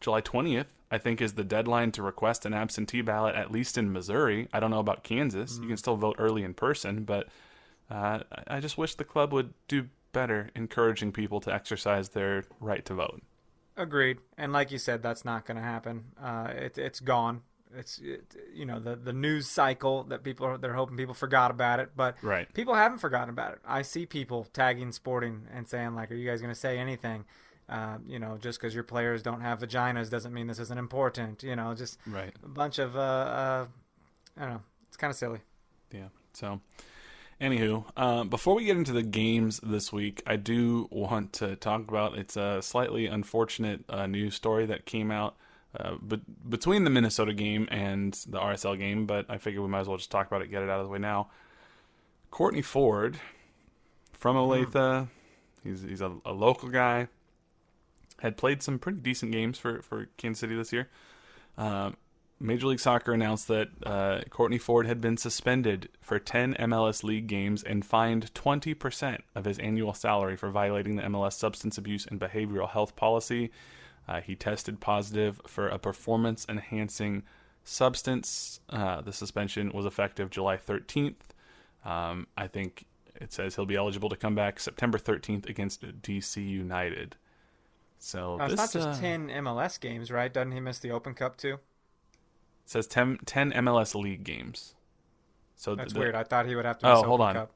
July 0.00 0.20
20th, 0.20 0.66
I 0.90 0.98
think, 0.98 1.20
is 1.20 1.32
the 1.34 1.44
deadline 1.44 1.92
to 1.92 2.02
request 2.02 2.46
an 2.46 2.54
absentee 2.54 3.02
ballot, 3.02 3.34
at 3.34 3.50
least 3.50 3.76
in 3.76 3.92
Missouri. 3.92 4.48
I 4.52 4.60
don't 4.60 4.70
know 4.70 4.78
about 4.78 5.02
Kansas. 5.02 5.58
You 5.60 5.66
can 5.66 5.76
still 5.76 5.96
vote 5.96 6.16
early 6.18 6.44
in 6.44 6.54
person, 6.54 7.04
but 7.04 7.28
uh, 7.90 8.20
I 8.48 8.56
I 8.56 8.60
just 8.60 8.78
wish 8.78 8.94
the 8.94 9.04
club 9.04 9.32
would 9.32 9.52
do 9.66 9.88
better 10.12 10.50
encouraging 10.54 11.12
people 11.12 11.40
to 11.40 11.52
exercise 11.52 12.10
their 12.10 12.44
right 12.60 12.84
to 12.86 12.94
vote. 12.94 13.22
Agreed. 13.76 14.18
And 14.36 14.52
like 14.52 14.70
you 14.70 14.78
said, 14.78 15.02
that's 15.02 15.24
not 15.24 15.46
going 15.46 15.56
to 15.56 15.62
happen. 15.62 16.04
Uh, 16.20 16.48
it, 16.54 16.78
it's 16.78 17.00
gone. 17.00 17.42
It's 17.76 17.98
it, 17.98 18.34
you 18.54 18.64
know 18.64 18.80
the 18.80 18.96
the 18.96 19.12
news 19.12 19.46
cycle 19.48 20.04
that 20.04 20.22
people 20.24 20.46
are 20.46 20.56
they're 20.58 20.74
hoping 20.74 20.96
people 20.96 21.14
forgot 21.14 21.50
about 21.50 21.80
it, 21.80 21.90
but 21.96 22.16
Right. 22.22 22.52
people 22.54 22.74
haven't 22.74 22.98
forgotten 22.98 23.28
about 23.30 23.52
it. 23.52 23.58
I 23.66 23.82
see 23.82 24.06
people 24.06 24.46
tagging 24.52 24.92
Sporting 24.92 25.46
and 25.52 25.68
saying 25.68 25.94
like, 25.94 26.10
"Are 26.10 26.14
you 26.14 26.28
guys 26.28 26.40
going 26.40 26.52
to 26.54 26.58
say 26.58 26.78
anything?" 26.78 27.24
Uh, 27.68 27.98
you 28.06 28.18
know, 28.18 28.38
just 28.40 28.58
because 28.58 28.74
your 28.74 28.84
players 28.84 29.22
don't 29.22 29.42
have 29.42 29.58
vaginas 29.60 30.08
doesn't 30.08 30.32
mean 30.32 30.46
this 30.46 30.58
isn't 30.58 30.78
important. 30.78 31.42
You 31.42 31.54
know, 31.56 31.74
just 31.74 31.98
Right. 32.06 32.32
a 32.42 32.48
bunch 32.48 32.78
of 32.78 32.96
uh, 32.96 33.00
uh, 33.00 33.66
I 34.36 34.40
don't 34.40 34.50
know. 34.54 34.62
It's 34.88 34.96
kind 34.96 35.10
of 35.10 35.16
silly. 35.16 35.40
Yeah. 35.92 36.08
So, 36.32 36.60
anywho, 37.40 37.84
um, 37.98 38.28
before 38.30 38.54
we 38.54 38.64
get 38.64 38.76
into 38.78 38.92
the 38.92 39.02
games 39.02 39.60
this 39.62 39.92
week, 39.92 40.22
I 40.26 40.36
do 40.36 40.88
want 40.90 41.32
to 41.34 41.56
talk 41.56 41.86
about 41.88 42.16
it's 42.16 42.36
a 42.36 42.62
slightly 42.62 43.06
unfortunate 43.06 43.84
uh, 43.90 44.06
news 44.06 44.34
story 44.34 44.64
that 44.66 44.86
came 44.86 45.10
out 45.10 45.36
uh, 45.76 45.94
but 46.00 46.20
between 46.48 46.84
the 46.84 46.90
Minnesota 46.90 47.32
game 47.32 47.68
and 47.70 48.12
the 48.28 48.38
RSL 48.38 48.78
game. 48.78 49.06
But 49.06 49.26
I 49.28 49.38
figure 49.38 49.62
we 49.62 49.68
might 49.68 49.80
as 49.80 49.88
well 49.88 49.96
just 49.96 50.10
talk 50.10 50.26
about 50.26 50.42
it, 50.42 50.50
get 50.50 50.62
it 50.62 50.70
out 50.70 50.80
of 50.80 50.86
the 50.86 50.92
way 50.92 50.98
now. 50.98 51.28
Kortne 52.32 52.64
Ford 52.64 53.18
from 54.12 54.36
Olathe, 54.36 55.08
he's 55.64 55.82
he's 55.82 56.00
a, 56.00 56.14
a 56.24 56.32
local 56.32 56.68
guy. 56.68 57.08
Had 58.20 58.36
played 58.36 58.62
some 58.62 58.78
pretty 58.78 58.98
decent 58.98 59.32
games 59.32 59.58
for 59.58 59.82
for 59.82 60.08
Kansas 60.16 60.40
City 60.40 60.56
this 60.56 60.72
year. 60.72 60.88
Um, 61.56 61.96
Major 62.40 62.68
League 62.68 62.80
Soccer 62.80 63.12
announced 63.12 63.48
that 63.48 63.68
uh, 63.84 64.20
Kortne 64.30 64.60
Ford 64.60 64.86
had 64.86 65.00
been 65.00 65.16
suspended 65.16 65.88
for 66.00 66.20
10 66.20 66.54
MLS 66.54 67.02
League 67.02 67.26
games 67.26 67.64
and 67.64 67.84
fined 67.84 68.32
20% 68.32 69.18
of 69.34 69.44
his 69.44 69.58
annual 69.58 69.92
salary 69.92 70.36
for 70.36 70.48
violating 70.48 70.94
the 70.94 71.02
MLS 71.02 71.32
substance 71.32 71.78
abuse 71.78 72.06
and 72.06 72.20
behavioral 72.20 72.70
health 72.70 72.94
policy. 72.94 73.50
Uh, 74.08 74.20
he 74.20 74.34
tested 74.34 74.80
positive 74.80 75.40
for 75.46 75.68
a 75.68 75.78
performance 75.78 76.46
enhancing 76.48 77.22
substance. 77.64 78.60
Uh, 78.70 79.00
the 79.02 79.12
suspension 79.12 79.70
was 79.72 79.84
effective 79.84 80.30
July 80.30 80.56
13th. 80.56 81.14
Um, 81.84 82.26
I 82.36 82.46
think 82.46 82.86
it 83.16 83.32
says 83.32 83.54
he'll 83.56 83.66
be 83.66 83.76
eligible 83.76 84.08
to 84.08 84.16
come 84.16 84.34
back 84.34 84.58
September 84.60 84.98
13th 84.98 85.48
against 85.48 85.82
DC 86.02 86.36
United. 86.48 87.16
So 87.98 88.36
Now, 88.36 88.46
it's 88.46 88.56
not 88.56 88.72
just 88.72 88.88
uh, 88.88 88.96
ten 88.98 89.28
MLS 89.28 89.78
games, 89.78 90.10
right? 90.10 90.32
Doesn't 90.32 90.52
he 90.52 90.60
miss 90.60 90.78
the 90.78 90.90
Open 90.92 91.14
Cup 91.14 91.36
too? 91.36 91.58
says 92.64 92.86
10, 92.86 93.20
10 93.24 93.52
MLS 93.52 93.94
League 93.94 94.24
games. 94.24 94.74
So 95.56 95.74
That's 95.74 95.92
the- 95.94 96.00
weird. 96.00 96.14
I 96.14 96.22
thought 96.22 96.46
he 96.46 96.54
would 96.54 96.66
have 96.66 96.78
to. 96.80 96.86
Oh, 96.86 96.94
Miss 96.96 97.04
hold 97.06 97.20
Open 97.20 97.26
on. 97.28 97.34
Cup. 97.34 97.52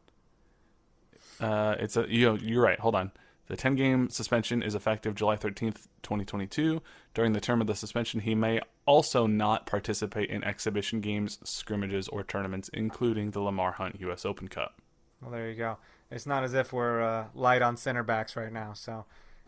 Uh, 1.40 1.76
it's 1.78 1.96
a 1.96 2.06
you 2.08 2.26
know, 2.26 2.34
you're 2.34 2.62
right. 2.62 2.78
Hold 2.80 2.94
on. 2.94 3.10
The 3.52 3.58
10 3.58 3.74
game 3.74 4.08
suspension 4.08 4.62
is 4.62 4.74
effective 4.74 5.14
July 5.14 5.36
13th, 5.36 5.86
2022. 6.02 6.80
During 7.12 7.34
the 7.34 7.40
term 7.40 7.60
of 7.60 7.66
the 7.66 7.74
suspension, 7.74 8.20
he 8.20 8.34
may 8.34 8.62
also 8.86 9.26
not 9.26 9.66
participate 9.66 10.30
in 10.30 10.42
exhibition 10.42 11.02
games, 11.02 11.38
scrimmages, 11.44 12.08
or 12.08 12.22
tournaments, 12.22 12.70
including 12.72 13.32
the 13.32 13.40
Lamar 13.40 13.72
Hunt 13.72 14.00
U.S. 14.00 14.24
Open 14.24 14.48
Cup. 14.48 14.80
Well, 15.20 15.32
there 15.32 15.50
you 15.50 15.54
go. 15.54 15.76
It's 16.10 16.24
not 16.24 16.44
as 16.44 16.54
if 16.54 16.72
we're 16.72 17.02
uh, 17.02 17.26
light 17.34 17.60
on 17.60 17.76
center 17.76 18.02
backs 18.02 18.36
right 18.36 18.50
now. 18.50 18.72
So 18.72 19.04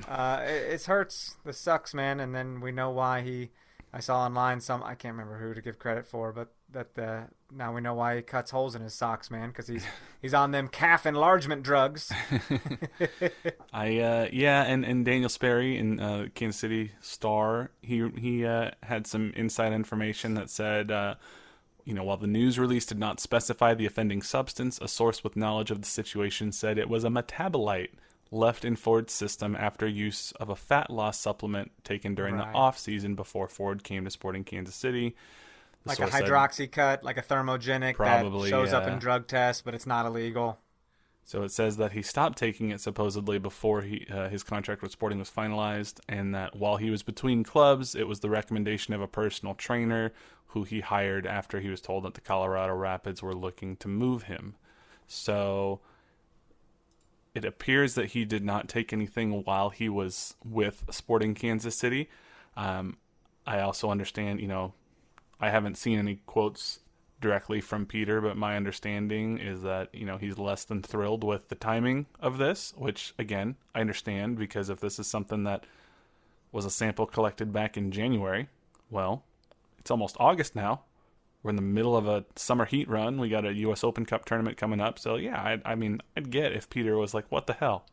uh, 0.06 0.42
it, 0.42 0.74
it 0.74 0.84
hurts. 0.84 1.36
This 1.46 1.56
sucks, 1.56 1.94
man. 1.94 2.20
And 2.20 2.34
then 2.34 2.60
we 2.60 2.72
know 2.72 2.90
why 2.90 3.22
he. 3.22 3.52
I 3.90 4.00
saw 4.00 4.20
online 4.20 4.60
some. 4.60 4.82
I 4.82 4.96
can't 4.96 5.14
remember 5.14 5.38
who 5.38 5.54
to 5.54 5.62
give 5.62 5.78
credit 5.78 6.06
for, 6.06 6.30
but 6.30 6.52
that 6.74 6.98
uh, 6.98 7.22
now 7.50 7.74
we 7.74 7.80
know 7.80 7.94
why 7.94 8.16
he 8.16 8.22
cuts 8.22 8.50
holes 8.50 8.74
in 8.74 8.82
his 8.82 8.94
socks, 8.94 9.30
man, 9.30 9.48
because 9.48 9.66
he's 9.66 9.84
he's 10.22 10.34
on 10.34 10.50
them 10.50 10.68
calf 10.68 11.06
enlargement 11.06 11.62
drugs. 11.62 12.12
I 13.72 13.98
uh, 13.98 14.28
yeah, 14.32 14.62
and, 14.64 14.84
and 14.84 15.04
Daniel 15.04 15.28
Sperry 15.28 15.78
in 15.78 16.00
uh, 16.00 16.26
Kansas 16.34 16.60
City 16.60 16.92
Star, 17.00 17.70
he 17.82 18.08
he 18.18 18.44
uh, 18.44 18.70
had 18.82 19.06
some 19.06 19.32
inside 19.36 19.72
information 19.72 20.34
that 20.34 20.50
said, 20.50 20.90
uh, 20.90 21.14
you 21.84 21.94
know, 21.94 22.04
while 22.04 22.16
the 22.16 22.26
news 22.26 22.58
release 22.58 22.86
did 22.86 22.98
not 22.98 23.20
specify 23.20 23.74
the 23.74 23.86
offending 23.86 24.22
substance, 24.22 24.78
a 24.80 24.88
source 24.88 25.24
with 25.24 25.36
knowledge 25.36 25.70
of 25.70 25.80
the 25.80 25.86
situation 25.88 26.52
said 26.52 26.78
it 26.78 26.88
was 26.88 27.04
a 27.04 27.08
metabolite 27.08 27.90
left 28.30 28.64
in 28.64 28.74
Ford's 28.74 29.12
system 29.12 29.54
after 29.54 29.86
use 29.86 30.32
of 30.32 30.48
a 30.48 30.56
fat 30.56 30.90
loss 30.90 31.18
supplement 31.18 31.70
taken 31.84 32.14
during 32.14 32.34
Right. 32.36 32.50
the 32.52 32.58
off 32.58 32.78
season 32.78 33.14
before 33.14 33.48
Ford 33.48 33.84
came 33.84 34.04
to 34.04 34.10
Sporting 34.10 34.42
Kansas 34.44 34.74
City. 34.74 35.14
Like 35.86 35.98
a 35.98 36.06
hydroxy 36.06 36.70
cut, 36.70 37.04
like 37.04 37.18
a 37.18 37.22
thermogenic 37.22 37.94
Probably, 37.94 38.50
that 38.50 38.56
shows 38.56 38.72
up 38.72 38.86
in 38.86 38.98
drug 38.98 39.26
tests, 39.26 39.60
but 39.62 39.74
it's 39.74 39.86
not 39.86 40.06
illegal. 40.06 40.58
So 41.26 41.42
it 41.42 41.50
says 41.50 41.78
that 41.78 41.92
he 41.92 42.02
stopped 42.02 42.38
taking 42.38 42.70
it 42.70 42.80
supposedly 42.80 43.38
before 43.38 43.82
he 43.82 44.06
uh, 44.10 44.28
his 44.28 44.42
contract 44.42 44.82
with 44.82 44.92
Sporting 44.92 45.18
was 45.18 45.30
finalized, 45.30 46.00
and 46.08 46.34
that 46.34 46.56
while 46.56 46.76
he 46.76 46.90
was 46.90 47.02
between 47.02 47.44
clubs, 47.44 47.94
it 47.94 48.08
was 48.08 48.20
the 48.20 48.30
recommendation 48.30 48.94
of 48.94 49.00
a 49.00 49.08
personal 49.08 49.54
trainer 49.54 50.12
who 50.48 50.64
he 50.64 50.80
hired 50.80 51.26
after 51.26 51.60
he 51.60 51.68
was 51.68 51.80
told 51.80 52.04
that 52.04 52.14
the 52.14 52.20
Colorado 52.20 52.74
Rapids 52.74 53.22
were 53.22 53.34
looking 53.34 53.76
to 53.76 53.88
move 53.88 54.24
him. 54.24 54.54
So 55.06 55.80
it 57.34 57.44
appears 57.44 57.94
that 57.94 58.10
he 58.10 58.24
did 58.24 58.44
not 58.44 58.68
take 58.68 58.92
anything 58.92 59.42
while 59.44 59.70
he 59.70 59.88
was 59.88 60.34
with 60.44 60.84
Sporting 60.90 61.34
Kansas 61.34 61.74
City. 61.74 62.08
Um, 62.56 62.98
I 63.46 63.60
also 63.60 63.90
understand, 63.90 64.40
you 64.40 64.46
know, 64.46 64.74
I 65.40 65.50
haven't 65.50 65.76
seen 65.76 65.98
any 65.98 66.20
quotes 66.26 66.80
directly 67.20 67.60
from 67.60 67.86
Peter, 67.86 68.20
but 68.20 68.36
my 68.36 68.56
understanding 68.56 69.38
is 69.38 69.62
that, 69.62 69.94
you 69.94 70.04
know, 70.04 70.18
he's 70.18 70.38
less 70.38 70.64
than 70.64 70.82
thrilled 70.82 71.24
with 71.24 71.48
the 71.48 71.54
timing 71.54 72.06
of 72.20 72.38
this, 72.38 72.74
which 72.76 73.14
again, 73.18 73.56
I 73.74 73.80
understand 73.80 74.38
because 74.38 74.68
if 74.68 74.80
this 74.80 74.98
is 74.98 75.06
something 75.06 75.44
that 75.44 75.64
was 76.52 76.64
a 76.64 76.70
sample 76.70 77.06
collected 77.06 77.52
back 77.52 77.76
in 77.76 77.90
January, 77.90 78.48
well, 78.90 79.24
it's 79.78 79.90
almost 79.90 80.16
August 80.20 80.54
now. 80.54 80.82
We're 81.42 81.50
in 81.50 81.56
the 81.56 81.62
middle 81.62 81.96
of 81.96 82.06
a 82.06 82.24
summer 82.36 82.64
heat 82.64 82.88
run. 82.88 83.18
We 83.18 83.28
got 83.28 83.44
a 83.44 83.52
U.S. 83.52 83.84
Open 83.84 84.06
Cup 84.06 84.24
tournament 84.24 84.56
coming 84.56 84.80
up. 84.80 84.98
So, 84.98 85.16
yeah, 85.16 85.36
I, 85.38 85.60
I 85.64 85.74
mean, 85.74 86.00
I'd 86.16 86.30
get 86.30 86.52
if 86.52 86.70
Peter 86.70 86.96
was 86.96 87.12
like, 87.12 87.30
what 87.30 87.46
the 87.46 87.52
hell? 87.52 87.84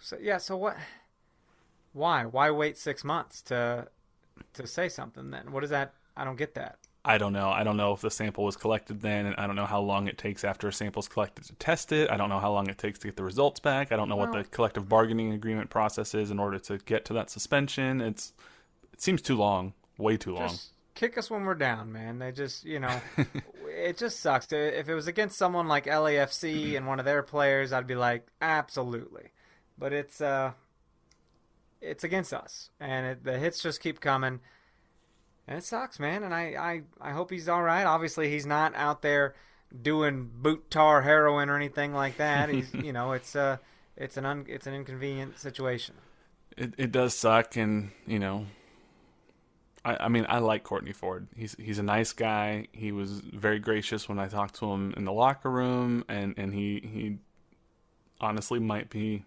So 0.00 0.16
yeah, 0.20 0.38
so 0.38 0.56
what? 0.56 0.76
Why? 1.92 2.24
Why 2.24 2.50
wait 2.50 2.78
six 2.78 3.04
months 3.04 3.42
to 3.42 3.86
to 4.54 4.66
say 4.66 4.88
something? 4.88 5.30
Then 5.30 5.52
what 5.52 5.62
is 5.62 5.70
that? 5.70 5.94
I 6.16 6.24
don't 6.24 6.36
get 6.36 6.54
that. 6.54 6.78
I 7.04 7.16
don't 7.16 7.32
know. 7.32 7.48
I 7.48 7.64
don't 7.64 7.78
know 7.78 7.94
if 7.94 8.02
the 8.02 8.10
sample 8.10 8.44
was 8.44 8.56
collected 8.56 9.00
then, 9.00 9.24
and 9.24 9.34
I 9.36 9.46
don't 9.46 9.56
know 9.56 9.64
how 9.64 9.80
long 9.80 10.06
it 10.06 10.18
takes 10.18 10.44
after 10.44 10.68
a 10.68 10.72
sample's 10.72 11.08
collected 11.08 11.44
to 11.46 11.54
test 11.54 11.92
it. 11.92 12.10
I 12.10 12.18
don't 12.18 12.28
know 12.28 12.40
how 12.40 12.52
long 12.52 12.68
it 12.68 12.76
takes 12.76 12.98
to 13.00 13.08
get 13.08 13.16
the 13.16 13.24
results 13.24 13.58
back. 13.58 13.90
I 13.90 13.96
don't 13.96 14.08
know 14.10 14.16
what 14.16 14.32
the 14.32 14.44
collective 14.44 14.86
bargaining 14.86 15.32
agreement 15.32 15.70
process 15.70 16.14
is 16.14 16.30
in 16.30 16.38
order 16.38 16.58
to 16.58 16.76
get 16.78 17.06
to 17.06 17.14
that 17.14 17.30
suspension. 17.30 18.02
It's 18.02 18.34
it 18.92 19.00
seems 19.00 19.22
too 19.22 19.36
long, 19.36 19.72
way 19.96 20.18
too 20.18 20.34
long. 20.34 20.54
Kick 20.94 21.16
us 21.16 21.30
when 21.30 21.44
we're 21.44 21.54
down, 21.54 21.90
man. 21.90 22.18
They 22.18 22.32
just, 22.32 22.66
you 22.66 22.80
know, 22.80 23.00
it 23.66 23.96
just 23.96 24.20
sucks. 24.20 24.52
If 24.52 24.86
it 24.86 24.94
was 24.94 25.06
against 25.06 25.38
someone 25.38 25.68
like 25.68 25.86
LAFC 25.86 26.76
and 26.76 26.86
one 26.86 26.98
of 26.98 27.06
their 27.06 27.22
players, 27.22 27.72
I'd 27.72 27.86
be 27.86 27.94
like, 27.94 28.26
absolutely. 28.42 29.30
But 29.78 29.94
it's 29.94 30.20
uh, 30.20 30.52
it's 31.80 32.04
against 32.04 32.34
us, 32.34 32.68
and 32.78 33.06
it, 33.06 33.24
the 33.24 33.38
hits 33.38 33.62
just 33.62 33.80
keep 33.80 34.00
coming, 34.00 34.40
and 35.50 35.58
it 35.58 35.64
sucks, 35.64 35.98
man. 35.98 36.22
And 36.22 36.32
I, 36.32 36.82
I, 37.02 37.08
I 37.08 37.10
hope 37.10 37.30
he's 37.30 37.48
all 37.48 37.62
right. 37.62 37.84
Obviously, 37.84 38.30
he's 38.30 38.46
not 38.46 38.72
out 38.76 39.02
there 39.02 39.34
doing 39.82 40.30
boot 40.32 40.70
tar 40.70 41.02
heroin 41.02 41.50
or 41.50 41.56
anything 41.56 41.92
like 41.92 42.16
that. 42.18 42.48
He's, 42.48 42.72
you 42.82 42.92
know, 42.92 43.12
it's 43.12 43.34
uh. 43.34 43.58
it's 43.96 44.16
an 44.16 44.24
un, 44.24 44.46
it's 44.48 44.68
an 44.68 44.74
inconvenient 44.74 45.38
situation. 45.38 45.96
It 46.56 46.74
it 46.78 46.92
does 46.92 47.14
suck, 47.14 47.56
and 47.56 47.90
you 48.06 48.20
know, 48.20 48.46
I 49.84 50.04
I 50.04 50.08
mean 50.08 50.24
I 50.28 50.38
like 50.38 50.62
Kortne 50.62 50.94
Ford. 50.94 51.26
He's 51.36 51.56
he's 51.58 51.80
a 51.80 51.82
nice 51.82 52.12
guy. 52.12 52.68
He 52.70 52.92
was 52.92 53.20
very 53.20 53.58
gracious 53.58 54.08
when 54.08 54.20
I 54.20 54.28
talked 54.28 54.54
to 54.60 54.70
him 54.70 54.94
in 54.96 55.04
the 55.04 55.12
locker 55.12 55.50
room, 55.50 56.04
and 56.08 56.34
and 56.36 56.54
he 56.54 56.80
he 56.80 57.18
honestly 58.20 58.60
might 58.60 58.88
be. 58.88 59.24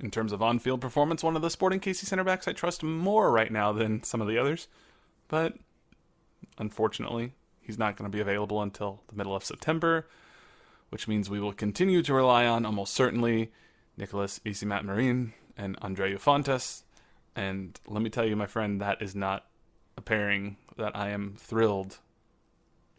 In 0.00 0.10
terms 0.10 0.32
of 0.32 0.42
on-field 0.42 0.80
performance, 0.80 1.22
one 1.22 1.36
of 1.36 1.42
the 1.42 1.50
Sporting 1.50 1.78
KC 1.78 2.06
center 2.06 2.24
backs 2.24 2.48
I 2.48 2.52
trust 2.52 2.82
more 2.82 3.30
right 3.30 3.52
now 3.52 3.72
than 3.72 4.02
some 4.02 4.20
of 4.20 4.26
the 4.26 4.36
others. 4.36 4.66
But 5.32 5.54
unfortunately, 6.58 7.32
he's 7.62 7.78
not 7.78 7.96
going 7.96 8.04
to 8.04 8.14
be 8.14 8.20
available 8.20 8.60
until 8.60 9.00
the 9.08 9.16
middle 9.16 9.34
of 9.34 9.42
September, 9.42 10.06
which 10.90 11.08
means 11.08 11.30
we 11.30 11.40
will 11.40 11.54
continue 11.54 12.02
to 12.02 12.12
rely 12.12 12.44
on 12.44 12.66
almost 12.66 12.92
certainly 12.92 13.50
Nicolas 13.96 14.40
Isimat-Mirin 14.44 15.32
and 15.56 15.80
Andreu 15.80 16.20
Fontàs. 16.20 16.82
And 17.34 17.80
let 17.86 18.02
me 18.02 18.10
tell 18.10 18.26
you, 18.26 18.36
my 18.36 18.44
friend, 18.44 18.82
that 18.82 19.00
is 19.00 19.16
not 19.16 19.46
a 19.96 20.02
pairing 20.02 20.58
that 20.76 20.94
I 20.94 21.08
am 21.08 21.34
thrilled 21.38 21.96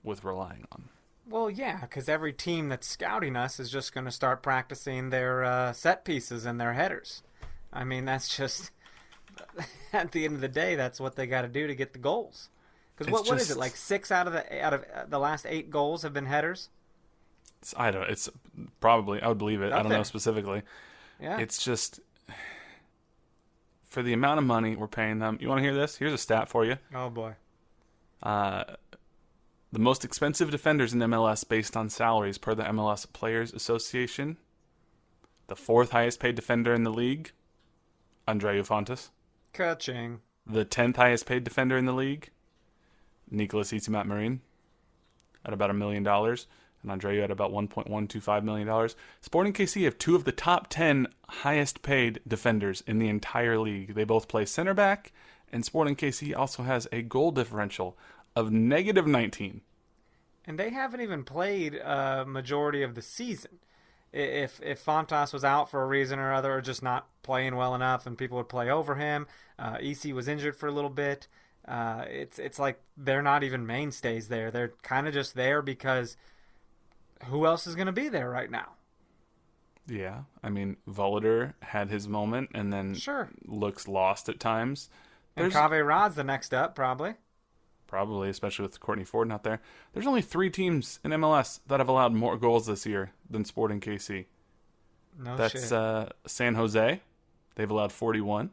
with 0.01 0.23
relying 0.23 0.65
on. 0.71 0.89
Well, 1.29 1.51
yeah, 1.51 1.81
because 1.81 2.09
every 2.09 2.33
team 2.33 2.67
that's 2.67 2.87
scouting 2.87 3.35
us 3.35 3.59
is 3.59 3.69
just 3.69 3.93
going 3.93 4.05
to 4.05 4.11
start 4.11 4.41
practicing 4.41 5.11
their 5.11 5.43
uh, 5.43 5.71
set 5.71 6.03
pieces 6.03 6.47
and 6.47 6.59
their 6.59 6.73
headers. 6.73 7.21
I 7.71 7.83
mean, 7.83 8.05
that's 8.05 8.35
just 8.35 8.71
at 9.93 10.11
the 10.11 10.25
end 10.25 10.35
of 10.35 10.41
the 10.41 10.47
day, 10.47 10.75
that's 10.75 10.99
what 10.99 11.15
they 11.15 11.27
got 11.27 11.43
to 11.43 11.47
do 11.47 11.67
to 11.67 11.75
get 11.75 11.93
the 11.93 11.99
goals. 11.99 12.49
Because 12.95 13.11
what, 13.11 13.27
what 13.27 13.41
is 13.41 13.49
it 13.49 13.57
like? 13.57 13.75
Six 13.75 14.11
out 14.11 14.27
of 14.27 14.33
the 14.33 14.63
out 14.63 14.73
of 14.73 14.85
uh, 14.93 15.05
the 15.07 15.19
last 15.19 15.45
eight 15.47 15.69
goals 15.69 16.03
have 16.03 16.13
been 16.13 16.25
headers. 16.25 16.69
It's, 17.61 17.73
I 17.77 17.91
don't. 17.91 18.09
It's 18.09 18.29
probably. 18.79 19.21
I 19.21 19.27
would 19.27 19.37
believe 19.37 19.61
it. 19.61 19.71
Up 19.71 19.79
I 19.79 19.83
don't 19.83 19.91
know 19.91 20.03
specifically. 20.03 20.61
Yeah. 21.19 21.39
It's 21.39 21.63
just 21.63 21.99
for 23.83 24.03
the 24.03 24.13
amount 24.13 24.39
of 24.39 24.45
money 24.45 24.75
we're 24.75 24.87
paying 24.87 25.19
them. 25.19 25.37
You 25.41 25.47
want 25.47 25.59
to 25.59 25.63
hear 25.63 25.73
this? 25.73 25.97
Here's 25.97 26.13
a 26.13 26.17
stat 26.17 26.49
for 26.49 26.65
you. 26.65 26.77
oh 26.93 27.09
boy. 27.09 27.35
Uh, 28.21 28.63
the 29.71 29.79
most 29.79 30.05
expensive 30.05 30.51
defenders 30.51 30.93
in 30.93 30.99
MLS 30.99 31.47
based 31.47 31.75
on 31.75 31.89
salaries 31.89 32.37
per 32.37 32.53
the 32.53 32.63
MLS 32.63 33.11
Players 33.11 33.53
Association. 33.53 34.37
The 35.47 35.55
fourth 35.55 35.91
highest 35.91 36.19
paid 36.19 36.35
defender 36.35 36.73
in 36.73 36.83
the 36.83 36.91
league, 36.91 37.31
Andreu 38.27 38.65
Fontàs. 38.65 39.09
Ka-ching. 39.53 40.19
The 40.45 40.65
tenth 40.65 40.95
highest 40.95 41.25
paid 41.25 41.43
defender 41.43 41.77
in 41.77 41.85
the 41.85 41.93
league, 41.93 42.31
Nicolas 43.29 43.71
Isimat-Mirin, 43.71 44.39
at 45.45 45.53
about 45.53 45.69
a 45.69 45.75
million 45.75 46.03
dollars, 46.03 46.47
and 46.81 46.91
Andreu 46.91 47.23
at 47.23 47.31
about 47.31 47.51
one 47.51 47.67
point 47.67 47.89
one 47.89 48.07
two 48.07 48.19
five 48.19 48.43
million 48.43 48.67
dollars. 48.67 48.95
Sporting 49.21 49.53
KC 49.53 49.83
have 49.85 49.97
two 49.97 50.15
of 50.15 50.25
the 50.25 50.31
top 50.31 50.67
ten 50.69 51.07
highest 51.29 51.81
paid 51.81 52.19
defenders 52.27 52.83
in 52.87 52.99
the 52.99 53.07
entire 53.07 53.57
league. 53.57 53.93
They 53.93 54.03
both 54.03 54.27
play 54.27 54.45
center 54.45 54.73
back, 54.73 55.13
and 55.51 55.63
Sporting 55.63 55.95
KC 55.95 56.35
also 56.35 56.63
has 56.63 56.87
a 56.91 57.01
goal 57.01 57.31
differential 57.31 57.97
of 58.35 58.51
negative 58.51 59.07
nineteen. 59.07 59.61
And 60.45 60.59
they 60.59 60.71
haven't 60.71 61.01
even 61.01 61.23
played 61.23 61.75
a 61.75 62.25
majority 62.27 62.83
of 62.83 62.95
the 62.95 63.01
season. 63.01 63.59
If 64.13 64.61
if 64.61 64.83
Fontas 64.85 65.33
was 65.33 65.43
out 65.43 65.69
for 65.71 65.81
a 65.81 65.87
reason 65.87 66.19
or 66.19 66.33
other, 66.33 66.53
or 66.53 66.61
just 66.61 66.83
not 66.83 67.07
playing 67.23 67.55
well 67.55 67.73
enough, 67.75 68.05
and 68.05 68.17
people 68.17 68.37
would 68.37 68.49
play 68.49 68.69
over 68.69 68.95
him, 68.95 69.27
uh, 69.57 69.77
EC 69.81 70.13
was 70.13 70.27
injured 70.27 70.55
for 70.55 70.67
a 70.67 70.71
little 70.71 70.89
bit. 70.89 71.27
Uh, 71.67 72.05
it's 72.07 72.37
it's 72.39 72.59
like 72.59 72.79
they're 72.95 73.21
not 73.23 73.43
even 73.43 73.65
mainstays 73.65 74.27
there. 74.27 74.51
They're 74.51 74.73
kind 74.83 75.07
of 75.07 75.13
just 75.13 75.33
there 75.35 75.61
because 75.61 76.15
who 77.25 77.45
else 77.45 77.65
is 77.67 77.75
going 77.75 77.87
to 77.87 77.91
be 77.93 78.09
there 78.09 78.29
right 78.29 78.51
now? 78.51 78.73
Yeah, 79.87 80.23
I 80.43 80.49
mean 80.49 80.77
Voloder 80.89 81.53
had 81.61 81.89
his 81.89 82.07
moment 82.07 82.51
and 82.53 82.71
then 82.71 82.93
Sure. 82.93 83.29
looks 83.45 83.87
lost 83.87 84.29
at 84.29 84.39
times. 84.39 84.89
And 85.35 85.51
There's 85.51 85.53
Kaveh 85.53 85.85
Rad's 85.85 86.15
the 86.15 86.23
next 86.23 86.53
up, 86.53 86.75
probably. 86.75 87.15
Probably, 87.93 88.27
especially 88.29 88.63
with 88.63 88.79
Kortne 88.79 89.05
Ford 89.05 89.27
not 89.27 89.43
there. 89.43 89.61
There's 89.93 90.07
only 90.07 90.23
three 90.23 90.49
teams 90.49 90.99
in 91.03 91.11
MLS 91.11 91.59
that 91.67 91.79
have 91.79 91.89
allowed 91.89 92.11
more 92.11 92.37
goals 92.37 92.65
this 92.65 92.87
year 92.87 93.11
than 93.29 93.45
Sporting 93.45 93.79
KC. 93.79 94.25
No 95.19 95.37
That's 95.37 95.53
shit. 95.53 95.71
uh, 95.71 96.07
San 96.25 96.55
Jose. 96.55 97.01
They've 97.53 97.69
allowed 97.69 97.91
41. 97.91 98.49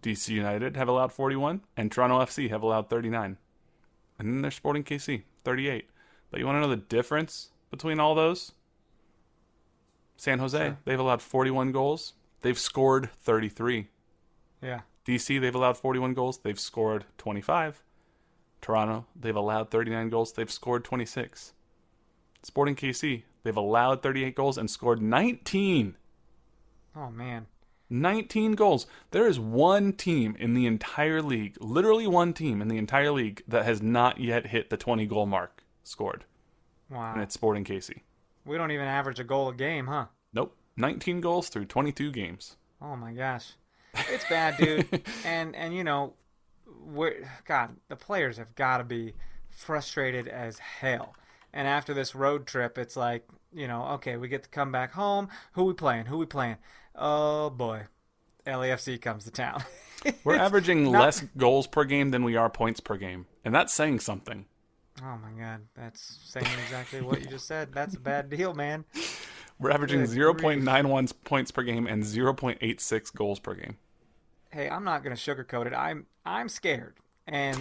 DC 0.00 0.28
United 0.28 0.76
have 0.76 0.86
allowed 0.86 1.12
41, 1.12 1.62
and 1.76 1.90
Toronto 1.90 2.20
FC 2.20 2.48
have 2.50 2.62
allowed 2.62 2.88
39. 2.88 3.38
And 4.20 4.28
then 4.28 4.40
there's 4.42 4.54
Sporting 4.54 4.84
KC, 4.84 5.24
38. 5.42 5.90
But 6.30 6.38
you 6.38 6.46
want 6.46 6.54
to 6.54 6.60
know 6.60 6.68
the 6.68 6.76
difference 6.76 7.48
between 7.72 7.98
all 7.98 8.14
those? 8.14 8.52
San 10.16 10.38
Jose, 10.38 10.56
Sure. 10.56 10.78
they've 10.84 11.00
allowed 11.00 11.22
41 11.22 11.72
goals. 11.72 12.12
They've 12.42 12.56
scored 12.58 13.10
33. 13.20 13.88
yeah. 14.62 14.82
DC, 15.04 15.38
they've 15.40 15.54
allowed 15.54 15.76
41 15.76 16.14
goals. 16.14 16.38
They've 16.38 16.58
scored 16.60 17.04
25. 17.18 17.82
Toronto, 18.64 19.04
they've 19.14 19.36
allowed 19.36 19.70
39 19.70 20.08
goals. 20.08 20.32
They've 20.32 20.50
scored 20.50 20.84
26. 20.84 21.52
Sporting 22.42 22.74
KC, 22.74 23.22
they've 23.42 23.56
allowed 23.56 24.02
38 24.02 24.34
goals 24.34 24.56
and 24.56 24.70
scored 24.70 25.02
19. 25.02 25.96
Oh 26.96 27.10
man. 27.10 27.46
19 27.90 28.52
goals. 28.52 28.86
There 29.10 29.26
is 29.26 29.38
one 29.38 29.92
team 29.92 30.34
in 30.38 30.54
the 30.54 30.64
entire 30.64 31.20
league, 31.20 31.56
literally 31.60 32.06
one 32.06 32.32
team 32.32 32.62
in 32.62 32.68
the 32.68 32.78
entire 32.78 33.10
league, 33.10 33.42
that 33.46 33.66
has 33.66 33.82
not 33.82 34.18
yet 34.18 34.46
hit 34.46 34.70
the 34.70 34.78
20 34.78 35.04
goal 35.06 35.26
mark 35.26 35.62
scored, 35.82 36.24
Wow. 36.90 37.12
and 37.12 37.22
it's 37.22 37.34
Sporting 37.34 37.64
KC. 37.64 38.00
We 38.46 38.56
don't 38.56 38.70
even 38.70 38.86
average 38.86 39.20
a 39.20 39.24
goal 39.24 39.50
a 39.50 39.54
game, 39.54 39.86
huh? 39.88 40.06
Nope. 40.32 40.56
19 40.78 41.20
goals 41.20 41.50
through 41.50 41.66
22 41.66 42.10
games. 42.12 42.56
Oh 42.80 42.96
my 42.96 43.12
gosh, 43.12 43.52
it's 44.10 44.24
bad, 44.28 44.56
dude. 44.56 45.02
and 45.24 45.54
and 45.54 45.74
you 45.74 45.84
know, 45.84 46.14
we're 46.84 47.28
God, 47.46 47.76
the 47.88 47.96
players 47.96 48.36
have 48.36 48.54
got 48.54 48.78
to 48.78 48.84
be 48.84 49.14
frustrated 49.50 50.28
as 50.28 50.58
hell. 50.58 51.14
And 51.52 51.68
after 51.68 51.94
this 51.94 52.14
road 52.14 52.46
trip, 52.46 52.78
it's 52.78 52.96
like 52.96 53.26
you 53.52 53.68
know, 53.68 53.84
okay, 53.92 54.16
we 54.16 54.28
get 54.28 54.42
to 54.42 54.48
come 54.48 54.72
back 54.72 54.92
home. 54.92 55.28
Who 55.52 55.64
we 55.64 55.74
playing? 55.74 56.06
Who 56.06 56.18
we 56.18 56.26
playing? 56.26 56.56
Oh 56.94 57.50
boy, 57.50 57.84
LAFC 58.46 59.00
comes 59.00 59.24
to 59.24 59.30
town. 59.30 59.62
We're 60.24 60.36
averaging 60.36 60.90
not- 60.92 61.02
less 61.02 61.24
goals 61.36 61.66
per 61.66 61.84
game 61.84 62.10
than 62.10 62.24
we 62.24 62.36
are 62.36 62.50
points 62.50 62.80
per 62.80 62.96
game, 62.96 63.26
and 63.44 63.54
that's 63.54 63.72
saying 63.72 64.00
something. 64.00 64.46
Oh 65.02 65.18
my 65.18 65.30
God, 65.40 65.62
that's 65.74 66.18
saying 66.24 66.46
exactly 66.64 67.00
what 67.00 67.20
you 67.20 67.26
just 67.26 67.46
said. 67.46 67.72
That's 67.72 67.96
a 67.96 68.00
bad 68.00 68.30
deal, 68.30 68.54
man. 68.54 68.84
We're 69.58 69.70
averaging 69.70 70.00
Good 70.00 70.10
0.91 70.10 71.12
points 71.24 71.50
per 71.50 71.62
game 71.62 71.86
and 71.86 72.02
0.86 72.02 73.14
goals 73.14 73.38
per 73.38 73.54
game. 73.54 73.76
Hey, 74.54 74.70
I'm 74.70 74.84
not 74.84 75.02
going 75.02 75.14
to 75.14 75.20
sugarcoat 75.20 75.66
it. 75.66 75.74
I'm 75.74 76.06
I'm 76.24 76.48
scared. 76.48 76.94
And 77.26 77.58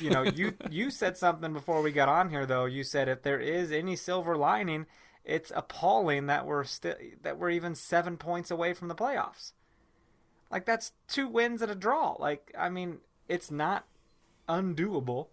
you 0.00 0.10
know, 0.10 0.22
you 0.22 0.54
you 0.70 0.90
said 0.90 1.16
something 1.16 1.52
before 1.52 1.80
we 1.80 1.92
got 1.92 2.08
on 2.08 2.30
here 2.30 2.44
though. 2.44 2.64
You 2.64 2.84
said 2.84 3.08
if 3.08 3.22
there 3.22 3.40
is 3.40 3.72
any 3.72 3.96
silver 3.96 4.36
lining, 4.36 4.86
it's 5.24 5.52
appalling 5.54 6.26
that 6.26 6.46
we're 6.46 6.64
still 6.64 6.96
that 7.22 7.38
we're 7.38 7.50
even 7.50 7.74
7 7.74 8.16
points 8.16 8.50
away 8.50 8.74
from 8.74 8.88
the 8.88 8.94
playoffs. 8.94 9.52
Like 10.50 10.66
that's 10.66 10.92
two 11.08 11.28
wins 11.28 11.62
and 11.62 11.70
a 11.70 11.74
draw. 11.74 12.16
Like 12.18 12.52
I 12.58 12.68
mean, 12.68 12.98
it's 13.28 13.50
not 13.50 13.86
undoable. 14.48 15.28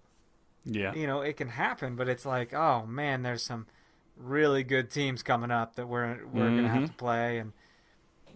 Yeah. 0.65 0.93
You 0.93 1.07
know, 1.07 1.21
it 1.21 1.35
can 1.35 1.49
happen, 1.49 1.95
but 1.95 2.07
it's 2.07 2.25
like, 2.25 2.53
oh 2.53 2.85
man, 2.85 3.23
there's 3.23 3.43
some 3.43 3.67
really 4.15 4.63
good 4.63 4.91
teams 4.91 5.23
coming 5.23 5.51
up 5.51 5.75
that 5.75 5.87
we're 5.87 6.19
we're 6.31 6.49
going 6.49 6.63
to 6.63 6.69
have 6.69 6.77
mm-hmm. 6.77 6.85
to 6.85 6.93
play 6.93 7.39
and 7.39 7.51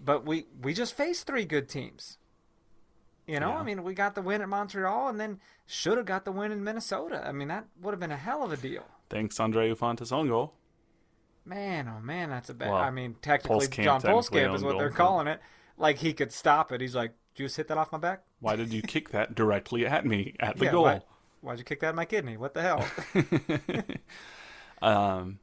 but 0.03 0.25
we 0.25 0.47
we 0.61 0.73
just 0.73 0.95
faced 0.95 1.27
three 1.27 1.45
good 1.45 1.69
teams. 1.69 2.17
You 3.27 3.39
know, 3.41 3.49
Yeah. 3.49 3.57
I 3.59 3.63
mean, 3.63 3.83
we 3.83 3.93
got 3.93 4.15
the 4.15 4.21
win 4.21 4.41
at 4.41 4.47
Montreal 4.49 5.09
and 5.09 5.19
then 5.19 5.39
should 5.65 5.97
have 5.97 6.05
got 6.05 6.23
the 6.25 6.31
win 6.31 6.51
in 6.51 6.63
Minnesota. 6.63 7.23
I 7.27 7.31
mean, 7.33 7.49
that 7.49 7.65
would 7.81 7.91
have 7.91 7.99
been 7.99 8.11
a 8.11 8.17
hell 8.17 8.41
of 8.43 8.51
a 8.53 8.57
deal. 8.57 8.85
Thanks, 9.09 9.37
Andreu 9.37 9.77
Fontàs 9.77 10.11
own 10.13 10.27
goal. 10.29 10.53
Man, 11.45 11.87
oh 11.93 11.99
man, 12.01 12.29
that's 12.29 12.49
a 12.49 12.53
bad. 12.53 12.69
Well, 12.71 12.77
I 12.81 12.89
mean, 12.89 13.15
technically, 13.21 13.67
Pulskamp 13.67 13.83
John 13.83 14.01
Pulskamp 14.01 14.55
is 14.55 14.63
what 14.63 14.77
they're 14.77 14.89
calling 14.89 15.27
it. 15.27 15.39
Like 15.77 15.97
he 15.97 16.11
could 16.13 16.31
stop 16.33 16.71
it. 16.71 16.81
He's 16.81 16.95
like, 16.95 17.11
"Did 17.35 17.43
you 17.43 17.45
just 17.47 17.55
hit 17.57 17.67
that 17.69 17.77
off 17.77 17.91
my 17.91 17.97
back? 17.97 18.23
Why 18.39 18.55
did 18.57 18.73
you 18.73 18.81
kick 18.81 19.09
that 19.11 19.33
directly 19.35 19.85
at 19.85 20.05
me 20.05 20.35
at 20.39 20.57
the 20.57 20.65
Yeah, 20.65 20.71
goal? 20.71 20.83
why- 20.83 21.01
Why'd 21.39 21.59
you 21.59 21.63
kick 21.65 21.79
that 21.81 21.89
in 21.91 21.95
my 21.95 22.03
kidney? 22.05 22.35
What 22.35 22.53
the 22.53 22.61
hell?" 22.61 22.85
um. 24.81 25.39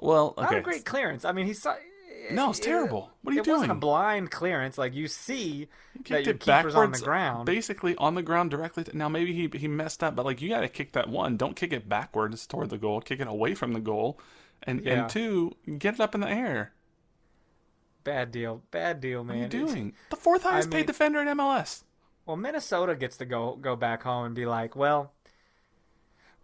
Well, 0.00 0.34
Not 0.36 0.48
okay. 0.48 0.58
a 0.58 0.62
great 0.62 0.84
clearance. 0.84 1.24
I 1.24 1.32
mean, 1.32 1.46
he 1.46 1.54
so- 1.54 1.76
No, 2.30 2.50
it's 2.50 2.58
terrible. 2.60 3.10
What 3.22 3.32
are 3.32 3.34
you 3.34 3.42
it 3.42 3.46
wasn't 3.48 3.72
a 3.72 3.74
blind 3.74 4.30
clearance. 4.30 4.78
Like 4.78 4.94
you 4.94 5.08
see 5.08 5.68
that 5.96 6.04
Kicked 6.04 6.26
your 6.26 6.34
it 6.36 6.40
keeper's 6.40 6.74
on 6.74 6.92
the 6.92 6.98
ground. 6.98 7.46
basically 7.46 7.94
on 7.96 8.14
the 8.14 8.22
ground 8.22 8.50
directly. 8.50 8.84
To, 8.84 8.96
now 8.96 9.08
maybe 9.08 9.32
he 9.32 9.58
he 9.58 9.68
messed 9.68 10.02
up, 10.02 10.14
but 10.16 10.24
like 10.24 10.40
you 10.40 10.48
got 10.48 10.60
to 10.60 10.68
kick 10.68 10.92
that 10.92 11.08
one. 11.08 11.36
Don't 11.36 11.54
kick 11.56 11.72
it 11.72 11.88
backwards 11.88 12.46
toward 12.46 12.70
the 12.70 12.78
goal. 12.78 13.00
Kick 13.00 13.20
it 13.20 13.26
away 13.28 13.54
from 13.54 13.72
the 13.72 13.80
goal, 13.80 14.18
and 14.62 14.84
Yeah. 14.84 15.02
and 15.02 15.10
two, 15.10 15.52
get 15.78 15.94
it 15.94 16.00
up 16.00 16.14
in 16.14 16.20
the 16.20 16.28
air. 16.30 16.72
Bad 18.04 18.32
deal. 18.32 18.62
Bad 18.70 19.00
deal, 19.00 19.24
man. 19.24 19.44
What 19.44 19.54
are 19.54 19.56
you 19.56 19.62
It's- 19.64 19.74
doing? 19.74 19.94
The 20.10 20.16
fourth 20.16 20.42
highest 20.42 20.68
mean- 20.68 20.80
paid 20.80 20.86
defender 20.86 21.20
in 21.20 21.28
MLS. 21.28 21.84
Well, 22.26 22.36
Minnesota 22.36 22.94
gets 22.94 23.16
to 23.18 23.24
go 23.26 23.56
go 23.56 23.76
back 23.76 24.02
home 24.02 24.26
and 24.26 24.34
be 24.34 24.46
like, 24.46 24.74
well, 24.76 25.12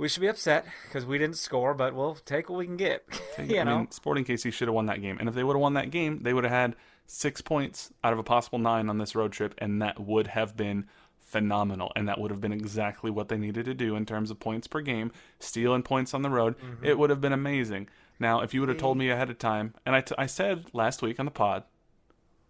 we 0.01 0.09
should 0.09 0.21
be 0.23 0.29
upset 0.29 0.65
because 0.87 1.05
we 1.05 1.19
didn't 1.19 1.37
score, 1.37 1.75
but 1.75 1.95
we'll 1.95 2.15
take 2.15 2.49
what 2.49 2.59
we 2.59 2.65
can 2.65 2.79
get. 2.79 3.05
you 3.39 3.61
I 3.61 3.65
know, 3.65 3.79
mean, 3.79 3.91
Sporting 3.91 4.25
KC 4.25 4.53
should 4.53 4.67
have 4.67 4.75
won 4.75 4.87
that 4.87 5.03
game, 5.03 5.19
and 5.21 5.29
if 5.29 5.35
they 5.35 5.45
would 5.45 5.55
have 5.55 5.61
won 5.61 5.75
that 5.75 5.91
game, 5.91 6.21
they 6.23 6.33
would 6.33 6.45
have 6.45 6.53
had 6.53 6.77
six 7.07 7.41
points 7.43 7.93
out 8.03 8.13
of 8.13 8.19
a 8.19 8.23
possible 8.23 8.59
nine 8.59 8.89
on 8.89 8.97
this 8.97 9.15
road 9.15 9.33
trip, 9.33 9.55
and 9.59 9.83
that 9.83 10.01
would 10.01 10.29
have 10.29 10.57
been 10.57 10.87
phenomenal, 11.19 11.93
and 11.95 12.09
that 12.09 12.19
would 12.19 12.31
have 12.31 12.41
been 12.41 12.53
exactly 12.53 13.11
what 13.11 13.29
they 13.29 13.37
needed 13.37 13.67
to 13.67 13.75
do 13.75 13.95
in 13.95 14.07
terms 14.07 14.31
of 14.31 14.41
points 14.41 14.67
per 14.67 14.81
game, 14.81 15.13
stealing 15.39 15.83
points 15.83 16.15
on 16.15 16.23
the 16.23 16.31
road. 16.31 16.57
Mm-hmm. 16.59 16.85
It 16.85 16.99
would 16.99 17.11
have 17.11 17.21
been 17.21 17.33
amazing. 17.35 17.89
Now, 18.19 18.41
if 18.41 18.55
you 18.55 18.61
would 18.61 18.69
have 18.71 18.79
told 18.79 18.97
me 18.97 19.11
ahead 19.11 19.29
of 19.31 19.39
time, 19.39 19.75
and 19.85 19.95
I, 19.95 20.01
t- 20.01 20.15
I 20.17 20.27
said 20.27 20.67
last 20.73 21.03
week 21.03 21.21
on 21.21 21.27
the 21.27 21.31
pod, 21.31 21.65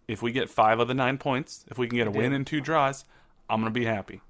if 0.08 0.22
we 0.22 0.32
get 0.32 0.48
five 0.48 0.78
of 0.78 0.88
the 0.88 0.94
nine 0.94 1.18
points, 1.18 1.64
if 1.68 1.78
we 1.78 1.88
can 1.88 1.96
get 1.96 2.06
a 2.06 2.10
win 2.10 2.32
and 2.32 2.46
two 2.46 2.60
draws, 2.60 3.04
I'm 3.48 3.60
gonna 3.60 3.70
be 3.70 3.84
happy. 3.84 4.20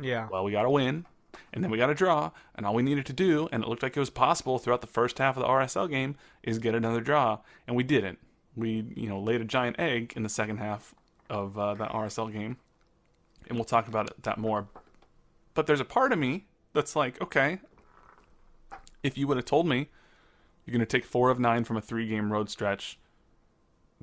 yeah, 0.00 0.28
Well, 0.30 0.44
we 0.44 0.52
got 0.52 0.64
a 0.64 0.70
win, 0.70 1.06
and 1.52 1.62
then 1.62 1.70
we 1.70 1.78
got 1.78 1.90
a 1.90 1.94
draw, 1.94 2.30
and 2.54 2.66
all 2.66 2.74
we 2.74 2.82
needed 2.82 3.06
to 3.06 3.12
do, 3.12 3.48
and 3.52 3.62
it 3.62 3.68
looked 3.68 3.82
like 3.82 3.96
it 3.96 4.00
was 4.00 4.10
possible 4.10 4.58
throughout 4.58 4.80
the 4.80 4.86
first 4.86 5.18
half 5.18 5.36
of 5.36 5.42
the 5.42 5.48
RSL 5.48 5.88
game, 5.88 6.16
is 6.42 6.58
get 6.58 6.74
another 6.74 7.00
draw, 7.00 7.38
and 7.66 7.76
we 7.76 7.82
didn't. 7.82 8.18
We, 8.56 8.84
you 8.94 9.08
know, 9.08 9.18
laid 9.18 9.40
a 9.40 9.44
giant 9.44 9.78
egg 9.78 10.12
in 10.16 10.22
the 10.22 10.28
second 10.28 10.58
half 10.58 10.94
of 11.28 11.58
uh, 11.58 11.74
that 11.74 11.90
RSL 11.90 12.32
game, 12.32 12.56
and 13.48 13.56
we'll 13.56 13.64
talk 13.64 13.88
about 13.88 14.10
it 14.10 14.22
that 14.22 14.38
more. 14.38 14.68
But 15.54 15.66
there's 15.66 15.80
a 15.80 15.84
part 15.84 16.12
of 16.12 16.18
me 16.18 16.46
that's 16.72 16.96
like, 16.96 17.20
okay, 17.20 17.60
if 19.02 19.16
you 19.16 19.26
would 19.26 19.36
have 19.36 19.46
told 19.46 19.66
me 19.66 19.88
you're 20.64 20.72
going 20.72 20.80
to 20.80 20.86
take 20.86 21.04
four 21.04 21.30
of 21.30 21.38
nine 21.38 21.64
from 21.64 21.76
a 21.76 21.80
three-game 21.80 22.32
road 22.32 22.50
stretch, 22.50 22.98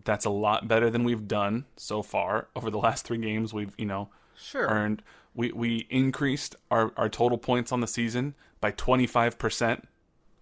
that's 0.04 0.26
a 0.26 0.30
lot 0.30 0.68
better 0.68 0.90
than 0.90 1.04
we've 1.04 1.28
done 1.28 1.66
so 1.78 2.02
far 2.02 2.48
over 2.56 2.70
the 2.70 2.78
last 2.78 3.06
three 3.06 3.18
games. 3.18 3.54
We've, 3.54 3.74
you 3.78 3.86
know, 3.86 4.10
sure. 4.36 4.68
earned 4.68 5.04
we 5.34 5.52
we 5.52 5.88
increased 5.90 6.56
our 6.70 6.92
our 6.98 7.10
total 7.10 7.38
points 7.38 7.72
on 7.72 7.82
the 7.82 7.88
season 7.88 8.36
by 8.60 8.72
25% 8.72 9.84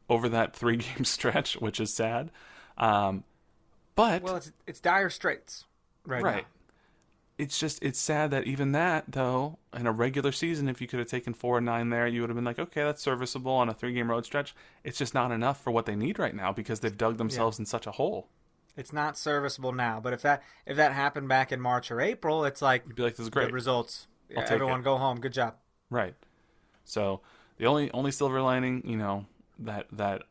over 0.10 0.30
that 0.30 0.56
three 0.56 0.78
game 0.78 1.06
stretch 1.06 1.54
which 1.58 1.80
is 1.80 1.93
sad 1.93 2.32
um 2.78 3.24
but 3.95 4.22
Well, 4.22 4.38
it's 4.38 4.52
it's 4.65 4.80
dire 4.80 5.10
straits 5.10 5.65
right, 6.06 6.24
right 6.24 6.36
now. 6.38 6.48
it's 7.38 7.60
just 7.60 7.84
it's 7.84 8.00
sad 8.00 8.32
that 8.32 8.45
even 8.45 8.72
that 8.72 9.06
though 9.10 9.58
in 9.78 9.86
a 9.86 9.91
regular 9.91 10.32
season 10.32 10.67
if 10.69 10.82
you 10.82 10.88
could 10.88 11.00
have 11.00 11.10
taken 11.10 11.34
4 11.34 11.58
and 11.58 11.65
9 11.65 11.89
there 11.89 12.08
you 12.08 12.22
would 12.22 12.30
have 12.30 12.36
been 12.38 12.45
like 12.45 12.60
okay 12.60 12.84
that's 12.84 13.02
serviceable 13.02 13.52
on 13.52 13.69
a 13.69 13.74
three 13.74 13.93
game 13.93 14.10
road 14.10 14.26
stretch 14.26 14.56
it's 14.84 14.98
just 14.98 15.13
not 15.13 15.32
enough 15.32 15.62
for 15.62 15.72
what 15.72 15.86
they 15.86 15.95
need 15.95 16.17
right 16.17 16.36
now 16.36 16.52
because 16.52 16.80
they've 16.80 16.98
dug 16.98 17.17
themselves 17.17 17.60
in 17.60 17.65
such 17.65 17.86
a 17.88 17.91
hole 17.91 18.28
It's 18.77 18.93
not 18.93 19.17
serviceable 19.17 19.73
now, 19.73 19.99
but 19.99 20.13
if 20.13 20.21
that 20.21 20.43
if 20.65 20.77
that 20.77 20.93
happened 20.93 21.27
back 21.27 21.51
in 21.51 21.60
March 21.60 21.91
or 21.91 21.99
April, 21.99 22.45
it's 22.45 22.62
like 22.62 22.84
you'd 22.86 22.95
be 22.95 23.03
like 23.03 23.15
this 23.15 23.25
is 23.25 23.29
great 23.29 23.51
results. 23.51 24.08
Yeah, 24.29 24.45
everyone 24.47 24.82
it. 24.82 24.84
go 24.84 24.97
home. 24.97 25.19
Good 25.19 25.34
job. 25.34 25.55
Right. 25.89 26.13
So 26.86 27.21
the 27.58 27.65
only 27.65 27.91
only 27.91 28.12
silver 28.12 28.41
lining, 28.41 28.84
you 28.86 28.97
know, 28.97 29.25
that 29.60 29.88
that 29.91 30.23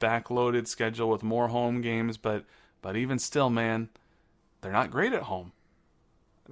backloaded 0.00 0.66
schedule 0.66 1.08
with 1.08 1.22
more 1.22 1.48
home 1.48 1.80
games, 1.80 2.16
but 2.16 2.44
but 2.82 2.96
even 2.96 3.18
still, 3.18 3.50
man, 3.50 3.88
they're 4.60 4.72
not 4.72 4.90
great 4.90 5.12
at 5.12 5.22
home. 5.22 5.52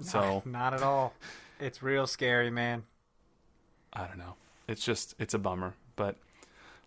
So 0.00 0.42
Not 0.46 0.74
at 0.74 0.82
all. 0.82 1.14
It's 1.60 1.82
real 1.82 2.06
scary, 2.06 2.50
man. 2.50 2.84
I 3.92 4.06
don't 4.06 4.18
know. 4.18 4.34
It's 4.68 4.84
just 4.84 5.14
it's 5.18 5.34
a 5.34 5.38
bummer. 5.38 5.74
But 5.96 6.16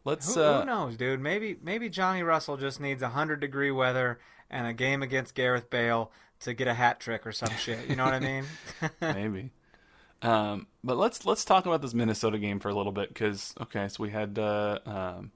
let's 0.04 0.36
Who, 0.36 0.42
uh 0.42 0.60
who 0.62 0.66
knows, 0.66 0.98
dude? 0.98 1.20
Maybe 1.20 1.58
maybe 1.62 1.90
Johnny 1.90 2.24
Russell 2.24 2.58
just 2.58 2.80
needs 2.80 3.04
hundred 3.04 3.40
degree 3.40 3.72
weather 3.72 4.20
and 4.50 4.68
a 4.68 4.74
game 4.74 5.02
against 5.02 5.36
Gareth 5.36 5.70
Bale 5.70 6.12
to 6.42 6.54
get 6.54 6.68
a 6.68 6.74
hat 6.74 7.00
trick 7.00 7.26
or 7.26 7.32
some 7.32 7.52
shit. 7.58 7.88
You 7.88 7.96
know 7.96 8.06
what 8.06 8.14
I 8.14 8.20
mean? 8.20 8.46
maybe. 9.02 9.52
Um, 10.22 10.68
but 10.84 10.98
let's 10.98 11.26
let's 11.26 11.46
talk 11.46 11.66
about 11.66 11.82
this 11.82 11.94
Minnesota 11.94 12.38
game 12.38 12.60
for 12.60 12.70
a 12.70 12.76
little 12.76 12.92
bit 12.92 13.10
because 13.10 13.56
okay, 13.62 13.88
so 13.88 14.04
we 14.04 14.12
had 14.12 14.38
uh, 14.38 14.80
um, 14.86 15.32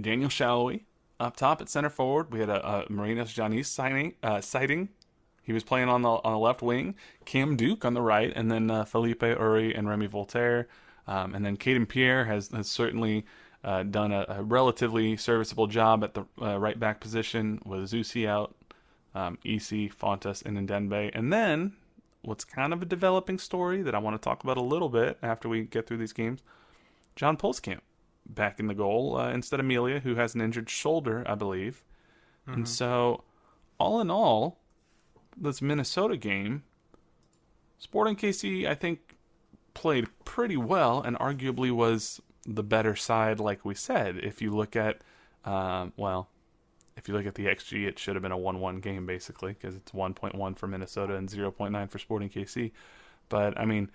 Daniel 0.00 0.30
Salloi 0.30 0.82
up 1.20 1.36
top 1.36 1.60
at 1.60 1.68
center 1.68 1.90
forward. 1.90 2.32
We 2.32 2.40
had 2.40 2.48
a, 2.48 2.66
a 2.66 2.86
Marinos 2.88 3.34
Tzionis 3.34 3.66
signing 3.66 4.14
uh, 4.22 4.40
sighting. 4.40 4.88
He 5.42 5.52
was 5.52 5.62
playing 5.62 5.88
on 5.88 6.02
the 6.02 6.08
on 6.08 6.32
the 6.32 6.38
left 6.38 6.62
wing. 6.62 6.94
Cam 7.24 7.56
Duke 7.56 7.84
on 7.84 7.94
the 7.94 8.02
right, 8.02 8.32
and 8.34 8.50
then 8.50 8.70
uh, 8.70 8.84
Felipe 8.84 9.22
Uri 9.22 9.74
and 9.74 9.88
Remi 9.88 10.08
Walter, 10.08 10.68
um, 11.06 11.34
and 11.34 11.44
then 11.44 11.56
Kayden 11.56 11.88
Pierre 11.88 12.24
has 12.24 12.48
has 12.48 12.68
certainly. 12.68 13.24
Uh, 13.66 13.82
done 13.82 14.12
a, 14.12 14.24
a 14.28 14.42
relatively 14.44 15.16
serviceable 15.16 15.66
job 15.66 16.04
at 16.04 16.14
the 16.14 16.24
uh, 16.40 16.56
right 16.56 16.78
back 16.78 17.00
position 17.00 17.60
with 17.66 17.80
Zusi 17.90 18.24
out, 18.24 18.54
um, 19.12 19.38
EC, 19.44 19.90
Fontàs, 19.92 20.46
and 20.46 20.56
Ndenbe. 20.68 21.10
And 21.12 21.32
then 21.32 21.72
what's 22.22 22.44
kind 22.44 22.72
of 22.72 22.80
a 22.80 22.84
developing 22.84 23.38
story 23.38 23.82
that 23.82 23.92
I 23.92 23.98
want 23.98 24.14
to 24.14 24.24
talk 24.24 24.44
about 24.44 24.56
a 24.56 24.62
little 24.62 24.88
bit 24.88 25.18
after 25.20 25.48
we 25.48 25.64
get 25.64 25.86
through 25.86 25.96
these 25.96 26.12
games. 26.12 26.44
John 27.16 27.36
Pulskamp 27.36 27.80
back 28.24 28.60
in 28.60 28.68
the 28.68 28.74
goal 28.74 29.16
uh, 29.16 29.32
instead 29.32 29.58
of 29.58 29.66
Amelia, 29.66 29.98
who 29.98 30.14
has 30.14 30.36
an 30.36 30.40
injured 30.40 30.70
shoulder, 30.70 31.24
I 31.26 31.34
believe. 31.34 31.82
And 32.46 32.68
so, 32.68 33.24
all 33.78 34.00
in 34.00 34.08
all, 34.08 34.60
this 35.36 35.60
Minnesota 35.60 36.16
game, 36.16 36.62
Sporting 37.78 38.16
KC, 38.16 38.66
I 38.66 38.74
think, 38.74 39.16
played 39.74 40.06
pretty 40.24 40.56
well 40.56 41.02
and 41.02 41.18
arguably 41.18 41.70
was 41.72 42.22
the 42.46 42.62
better 42.62 42.96
side, 42.96 43.40
like 43.40 43.64
we 43.64 43.74
said. 43.74 44.16
If 44.16 44.40
you 44.40 44.54
look 44.54 44.76
at, 44.76 45.00
um, 45.44 45.92
well, 45.96 46.28
if 46.96 47.08
you 47.08 47.14
look 47.14 47.26
at 47.26 47.34
the 47.34 47.46
XG, 47.46 47.86
it 47.86 47.98
should 47.98 48.14
have 48.14 48.22
been 48.22 48.32
a 48.32 48.38
1 48.38 48.60
1 48.60 48.80
game, 48.80 49.06
basically, 49.06 49.52
because 49.52 49.74
it's 49.74 49.92
1.1 49.92 50.56
for 50.56 50.66
Minnesota 50.66 51.16
and 51.16 51.28
0.9 51.28 51.90
for 51.90 51.98
Sporting 51.98 52.30
KC. 52.30 52.72
But, 53.28 53.58
I 53.58 53.64
mean, 53.64 53.90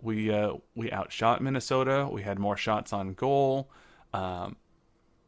we 0.00 0.32
uh, 0.32 0.54
we 0.74 0.90
outshot 0.92 1.42
Minnesota. 1.42 2.08
We 2.10 2.22
had 2.22 2.38
more 2.38 2.56
shots 2.56 2.92
on 2.92 3.14
goal. 3.14 3.68
Um, 4.14 4.56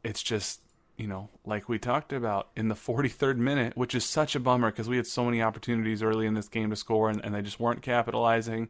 it's 0.02 0.22
just, 0.22 0.60
you 0.96 1.06
know, 1.06 1.28
like 1.44 1.68
we 1.68 1.78
talked 1.78 2.12
about 2.12 2.48
in 2.56 2.68
the 2.68 2.74
43rd 2.74 3.36
minute, 3.36 3.76
which 3.76 3.94
is 3.94 4.04
such 4.04 4.34
a 4.34 4.40
bummer 4.40 4.70
because 4.70 4.88
we 4.88 4.96
had 4.96 5.06
so 5.06 5.24
many 5.24 5.42
opportunities 5.42 6.02
early 6.02 6.26
in 6.26 6.34
this 6.34 6.48
game 6.48 6.70
to 6.70 6.76
score 6.76 7.10
and, 7.10 7.22
and 7.24 7.34
they 7.34 7.42
just 7.42 7.60
weren't 7.60 7.82
capitalizing. 7.82 8.68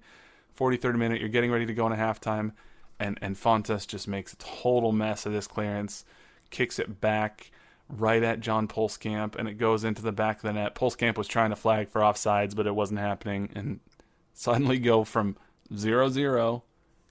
43rd 0.58 0.96
minute, 0.96 1.20
you're 1.20 1.28
getting 1.28 1.50
ready 1.50 1.66
to 1.66 1.74
go 1.74 1.86
into 1.86 1.96
halftime, 1.96 2.52
and, 3.00 3.18
and 3.22 3.34
Fontàs 3.34 3.86
just 3.86 4.06
makes 4.06 4.32
a 4.32 4.36
total 4.36 4.92
mess 4.92 5.26
of 5.26 5.32
this 5.32 5.46
clearance, 5.46 6.04
kicks 6.50 6.78
it 6.78 7.00
back 7.00 7.50
right 7.88 8.22
at 8.22 8.40
John 8.40 8.68
Pulskamp, 8.68 9.34
and 9.36 9.48
it 9.48 9.54
goes 9.54 9.82
into 9.82 10.02
the 10.02 10.12
back 10.12 10.36
of 10.36 10.42
the 10.42 10.52
net. 10.52 10.74
Pulskamp 10.74 11.16
was 11.18 11.26
trying 11.26 11.50
to 11.50 11.56
flag 11.56 11.88
for 11.88 12.02
offsides, 12.02 12.54
but 12.54 12.66
it 12.66 12.74
wasn't 12.74 13.00
happening, 13.00 13.50
and 13.54 13.80
suddenly 14.34 14.78
go 14.78 15.02
from 15.02 15.36
0 15.74 16.10
0 16.10 16.62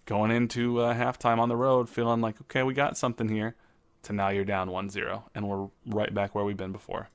going 0.05 0.31
into 0.31 0.79
uh, 0.79 0.93
halftime 0.93 1.39
on 1.39 1.49
the 1.49 1.55
road, 1.55 1.89
feeling 1.89 2.21
like, 2.21 2.39
okay, 2.41 2.63
we 2.63 2.73
got 2.73 2.97
something 2.97 3.27
here, 3.27 3.55
to 4.03 4.13
now 4.13 4.29
you're 4.29 4.45
down 4.45 4.71
1 4.71 4.89
0, 4.89 5.25
and 5.35 5.47
we're 5.47 5.67
right 5.87 6.13
back 6.13 6.33
where 6.33 6.45
we've 6.45 6.57
been 6.57 6.71
before. 6.71 7.09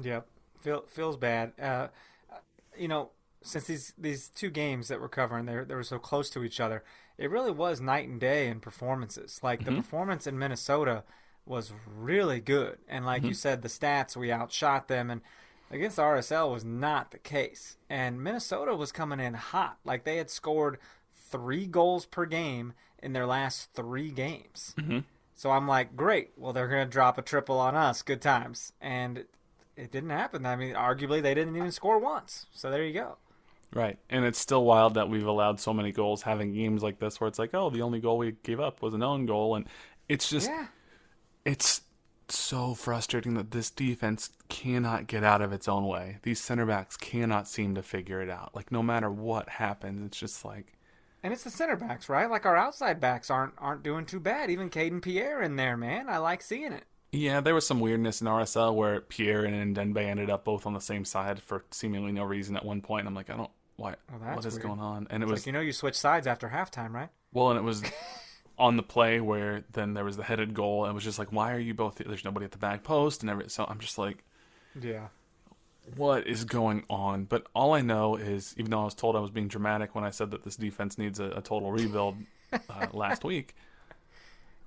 Yep. 0.00 0.26
Feel, 0.60 0.84
feels 0.88 1.16
bad. 1.16 1.52
Uh, 1.60 1.88
you 2.76 2.88
know, 2.88 3.10
since 3.42 3.64
these 3.64 3.92
these 3.96 4.28
two 4.28 4.50
games 4.50 4.88
that 4.88 5.00
we're 5.00 5.08
covering, 5.08 5.46
they 5.46 5.56
they 5.64 5.74
were 5.74 5.82
so 5.82 5.98
close 5.98 6.28
to 6.30 6.44
each 6.44 6.60
other. 6.60 6.82
It 7.18 7.30
really 7.30 7.50
was 7.50 7.80
night 7.80 8.08
and 8.08 8.20
day 8.20 8.48
in 8.48 8.60
performances. 8.60 9.40
Like 9.42 9.64
the 9.64 9.72
mm-hmm. 9.72 9.80
performance 9.80 10.26
in 10.26 10.38
Minnesota 10.38 11.04
was 11.44 11.72
really 11.86 12.40
good, 12.40 12.78
and 12.88 13.04
like 13.04 13.22
you 13.22 13.30
mm-hmm. 13.30 13.34
said, 13.34 13.62
the 13.62 13.68
stats 13.68 14.16
we 14.16 14.32
outshot 14.32 14.86
them, 14.88 15.10
and 15.10 15.20
against 15.70 15.98
RSL 15.98 16.52
was 16.52 16.64
not 16.64 17.10
the 17.10 17.18
case. 17.18 17.76
And 17.90 18.22
Minnesota 18.22 18.74
was 18.74 18.92
coming 18.92 19.20
in 19.20 19.34
hot. 19.34 19.78
Like 19.84 20.04
they 20.04 20.16
had 20.16 20.30
scored 20.30 20.78
three 21.30 21.66
goals 21.66 22.06
per 22.06 22.26
game 22.26 22.72
in 23.02 23.12
their 23.12 23.26
last 23.26 23.72
three 23.74 24.10
games. 24.10 24.74
Mm-hmm. 24.78 25.00
So 25.34 25.50
I'm 25.50 25.68
like, 25.68 25.96
great. 25.96 26.32
Well, 26.36 26.52
they're 26.52 26.68
going 26.68 26.86
to 26.86 26.90
drop 26.90 27.18
a 27.18 27.22
triple 27.22 27.58
on 27.58 27.76
us. 27.76 28.02
Good 28.02 28.20
times. 28.20 28.72
And 28.80 29.18
it, 29.18 29.30
it 29.76 29.92
didn't 29.92 30.10
happen. 30.10 30.44
I 30.44 30.56
mean, 30.56 30.74
arguably, 30.74 31.22
they 31.22 31.34
didn't 31.34 31.56
even 31.56 31.70
score 31.70 31.98
once. 31.98 32.46
So 32.52 32.70
there 32.70 32.84
you 32.84 32.92
go. 32.92 33.18
Right. 33.74 33.98
And 34.08 34.24
it's 34.24 34.38
still 34.38 34.64
wild 34.64 34.94
that 34.94 35.08
we've 35.10 35.26
allowed 35.26 35.60
so 35.60 35.74
many 35.74 35.92
goals 35.92 36.22
having 36.22 36.54
games 36.54 36.82
like 36.82 36.98
this 36.98 37.20
where 37.20 37.28
it's 37.28 37.38
like, 37.38 37.54
oh, 37.54 37.68
the 37.70 37.82
only 37.82 38.00
goal 38.00 38.18
we 38.18 38.32
gave 38.42 38.60
up 38.60 38.80
was 38.82 38.94
an 38.94 39.02
own 39.02 39.26
goal. 39.26 39.56
And 39.56 39.66
it's 40.08 40.30
just, 40.30 40.48
Yeah. 40.48 40.66
it's 41.44 41.82
so 42.30 42.74
frustrating 42.74 43.34
that 43.34 43.50
this 43.50 43.70
defense 43.70 44.30
cannot 44.48 45.06
get 45.06 45.24
out 45.24 45.40
of 45.42 45.52
its 45.52 45.68
own 45.68 45.86
way. 45.86 46.18
These 46.22 46.40
center 46.40 46.66
backs 46.66 46.96
cannot 46.96 47.48
seem 47.48 47.74
to 47.74 47.82
figure 47.82 48.20
it 48.20 48.30
out. 48.30 48.54
Like, 48.54 48.70
no 48.72 48.82
matter 48.82 49.10
what 49.10 49.48
happens, 49.48 50.02
it's 50.06 50.18
just 50.18 50.44
like, 50.44 50.74
And 51.22 51.32
it's 51.32 51.44
the 51.44 51.50
center 51.50 51.76
backs, 51.76 52.08
right? 52.08 52.30
Like 52.30 52.46
our 52.46 52.56
outside 52.56 53.00
backs 53.00 53.28
aren't 53.30 53.54
aren't 53.58 53.82
doing 53.82 54.06
too 54.06 54.20
bad. 54.20 54.50
Even 54.50 54.70
Kayden 54.70 55.02
Pierre 55.02 55.42
in 55.42 55.56
there, 55.56 55.76
man. 55.76 56.08
I 56.08 56.18
like 56.18 56.42
seeing 56.42 56.72
it. 56.72 56.84
yeah, 57.12 57.40
there 57.40 57.54
was 57.54 57.66
some 57.66 57.80
weirdness 57.80 58.20
in 58.20 58.26
RSL 58.26 58.74
where 58.74 59.00
Pierre 59.00 59.44
and 59.44 59.74
Ndenbe 59.76 60.04
ended 60.04 60.28
up 60.30 60.44
both 60.44 60.66
on 60.66 60.74
the 60.74 60.80
same 60.80 61.04
side 61.06 61.40
for 61.42 61.64
seemingly 61.70 62.12
no 62.12 62.24
reason 62.24 62.54
at 62.56 62.64
one 62.64 62.82
point. 62.82 63.06
I'm 63.06 63.14
like, 63.14 63.30
I 63.30 63.36
don't, 63.36 63.50
why, 63.78 63.94
Well, 64.10 64.20
that's 64.20 64.36
what 64.36 64.44
is 64.44 64.54
weird. 64.54 64.62
going 64.66 64.80
on? 64.80 65.06
And 65.08 65.22
it 65.22 65.26
It's 65.26 65.30
was 65.30 65.40
like 65.40 65.46
you 65.46 65.52
know 65.52 65.60
you 65.60 65.72
switch 65.72 65.94
sides 65.96 66.26
after 66.26 66.48
halftime, 66.48 66.92
right? 66.92 67.08
Well, 67.32 67.50
and 67.50 67.58
it 67.58 67.62
was 67.62 67.82
on 68.58 68.76
the 68.76 68.82
play 68.82 69.20
where 69.20 69.64
then 69.72 69.94
there 69.94 70.04
was 70.04 70.16
the 70.16 70.24
headed 70.24 70.52
goal. 70.52 70.84
And 70.84 70.90
it 70.90 70.94
was 70.94 71.04
just 71.04 71.18
like, 71.18 71.32
why 71.32 71.52
are 71.54 71.58
you 71.58 71.72
both? 71.74 71.96
There's 71.96 72.24
nobody 72.24 72.44
at 72.44 72.52
the 72.52 72.58
back 72.58 72.82
post 72.82 73.22
and 73.22 73.30
everything. 73.30 73.50
So 73.50 73.64
I'm 73.68 73.78
just 73.78 73.96
like, 73.98 74.24
Yeah. 74.78 75.06
what 75.96 76.26
is 76.26 76.44
going 76.44 76.84
on? 76.90 77.24
But 77.24 77.46
all 77.54 77.72
I 77.74 77.80
know 77.80 78.16
is, 78.16 78.54
even 78.58 78.70
though 78.72 78.80
I 78.82 78.84
was 78.84 78.94
told 78.94 79.14
I 79.16 79.20
was 79.20 79.30
being 79.30 79.48
dramatic 79.48 79.94
when 79.94 80.04
I 80.04 80.10
said 80.10 80.32
that 80.32 80.42
this 80.42 80.56
defense 80.56 80.98
needs 80.98 81.20
a, 81.20 81.30
a 81.30 81.40
total 81.40 81.70
rebuild 81.72 82.16
uh, 82.52 82.88
last 82.92 83.22
week, 83.24 83.54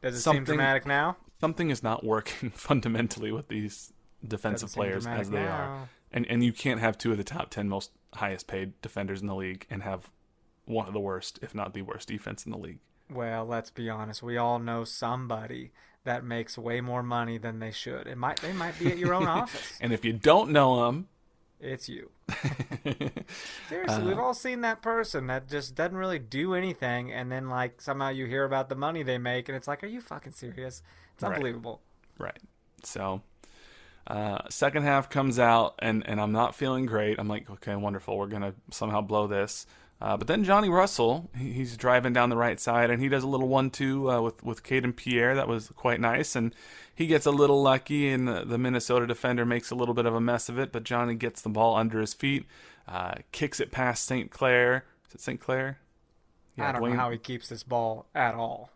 Does 0.01 0.15
it 0.15 0.21
seem 0.21 0.43
dramatic 0.45 0.85
now? 0.85 1.17
Something 1.41 1.69
is 1.69 1.83
not 1.83 2.03
working 2.03 2.49
fundamentally 2.55 3.31
with 3.31 3.47
these 3.49 3.91
defensive 4.25 4.71
players 4.71 5.05
as 5.07 5.29
they 5.29 5.45
are. 5.47 5.89
And 6.13 6.25
and 6.27 6.43
you 6.43 6.53
can't 6.53 6.79
have 6.79 6.97
two 6.97 7.11
of 7.11 7.17
the 7.17 7.23
top 7.23 7.49
ten 7.49 7.67
most 7.69 7.91
highest 8.15 8.47
paid 8.47 8.79
defenders 8.81 9.21
in 9.21 9.27
the 9.27 9.35
league 9.35 9.65
and 9.69 9.83
have 9.83 10.09
one 10.65 10.87
of 10.87 10.93
the 10.93 10.99
worst, 10.99 11.39
if 11.41 11.55
not 11.55 11.73
the 11.73 11.81
worst, 11.81 12.07
defense 12.07 12.45
in 12.45 12.51
the 12.51 12.57
league. 12.57 12.79
Well, 13.09 13.45
let's 13.45 13.69
be 13.69 13.89
honest. 13.89 14.23
We 14.23 14.37
all 14.37 14.59
know 14.59 14.83
somebody 14.85 15.71
that 16.03 16.23
makes 16.23 16.57
way 16.57 16.81
more 16.81 17.03
money 17.03 17.37
than 17.37 17.59
they 17.59 17.71
should. 17.71 18.07
It 18.07 18.17
might 18.17 18.41
they 18.41 18.53
might 18.53 18.79
be 18.79 18.89
at 18.91 18.97
your 18.97 19.13
own 19.13 19.27
office. 19.41 19.77
And 19.81 19.93
if 19.93 20.05
you 20.05 20.13
don't 20.13 20.51
know 20.51 20.85
them, 20.85 21.07
It's 21.59 21.87
you. 21.89 22.09
Seriously, 23.69 24.03
Uh, 24.03 24.07
we've 24.07 24.19
all 24.19 24.33
seen 24.33 24.61
that 24.61 24.81
person 24.81 25.27
that 25.27 25.47
just 25.47 25.75
doesn't 25.75 25.95
really 25.97 26.19
do 26.19 26.53
anything, 26.53 27.11
and 27.11 27.31
then 27.31 27.49
like 27.49 27.81
somehow 27.81 28.09
you 28.09 28.25
hear 28.25 28.43
about 28.43 28.69
the 28.69 28.75
money 28.75 29.03
they 29.03 29.17
make, 29.17 29.47
and 29.49 29.55
it's 29.55 29.67
like, 29.67 29.83
are 29.83 29.87
you 29.87 30.01
fucking 30.01 30.33
serious? 30.33 30.81
It's 31.13 31.23
Right. 31.23 31.35
unbelievable. 31.35 31.81
Right. 32.17 32.39
So, 32.83 33.21
uh, 34.07 34.39
second 34.49 34.83
half 34.83 35.09
comes 35.09 35.39
out, 35.39 35.75
and, 35.79 36.07
and 36.07 36.19
I'm 36.19 36.31
not 36.31 36.55
feeling 36.55 36.85
great. 36.85 37.19
I'm 37.19 37.27
like, 37.27 37.49
okay, 37.49 37.75
wonderful. 37.75 38.17
We're 38.17 38.27
going 38.27 38.41
to 38.41 38.53
somehow 38.71 39.01
blow 39.01 39.27
this. 39.27 39.65
Uh, 40.01 40.17
but 40.17 40.27
then 40.27 40.43
Johnny 40.43 40.67
Russell, 40.67 41.29
he's 41.37 41.77
driving 41.77 42.11
down 42.11 42.29
the 42.29 42.35
right 42.37 42.59
side, 42.59 42.89
and 42.89 42.99
he 42.99 43.07
does 43.07 43.23
a 43.23 43.27
little 43.27 43.47
one-two 43.47 44.09
uh, 44.09 44.19
with 44.21 44.43
with 44.43 44.63
Kayden 44.63 44.95
Pierre. 44.95 45.35
That 45.35 45.47
was 45.47 45.67
quite 45.75 45.99
nice, 46.01 46.35
and 46.35 46.55
he 46.95 47.05
gets 47.05 47.27
a 47.27 47.31
little 47.31 47.61
lucky, 47.61 48.09
and 48.09 48.27
the, 48.27 48.43
the 48.43 48.57
Minnesota 48.57 49.05
defender 49.05 49.45
makes 49.45 49.69
a 49.69 49.75
little 49.75 49.93
bit 49.93 50.07
of 50.07 50.15
a 50.15 50.19
mess 50.19 50.49
of 50.49 50.57
it. 50.57 50.71
But 50.71 50.85
Johnny 50.85 51.13
gets 51.13 51.41
the 51.41 51.49
ball 51.49 51.75
under 51.75 51.99
his 52.01 52.15
feet, 52.15 52.47
uh, 52.87 53.13
kicks 53.31 53.59
it 53.59 53.71
past 53.71 54.05
St. 54.05 54.31
Clair. 54.31 54.85
Is 55.07 55.13
it 55.15 55.21
St. 55.21 55.39
Clair? 55.39 55.77
I 56.57 56.71
don't 56.71 56.81
Dayne- 56.81 56.91
know 56.91 56.97
how 56.97 57.11
he 57.11 57.19
keeps 57.19 57.47
this 57.49 57.61
ball 57.61 58.07
at 58.15 58.33
all. 58.33 58.71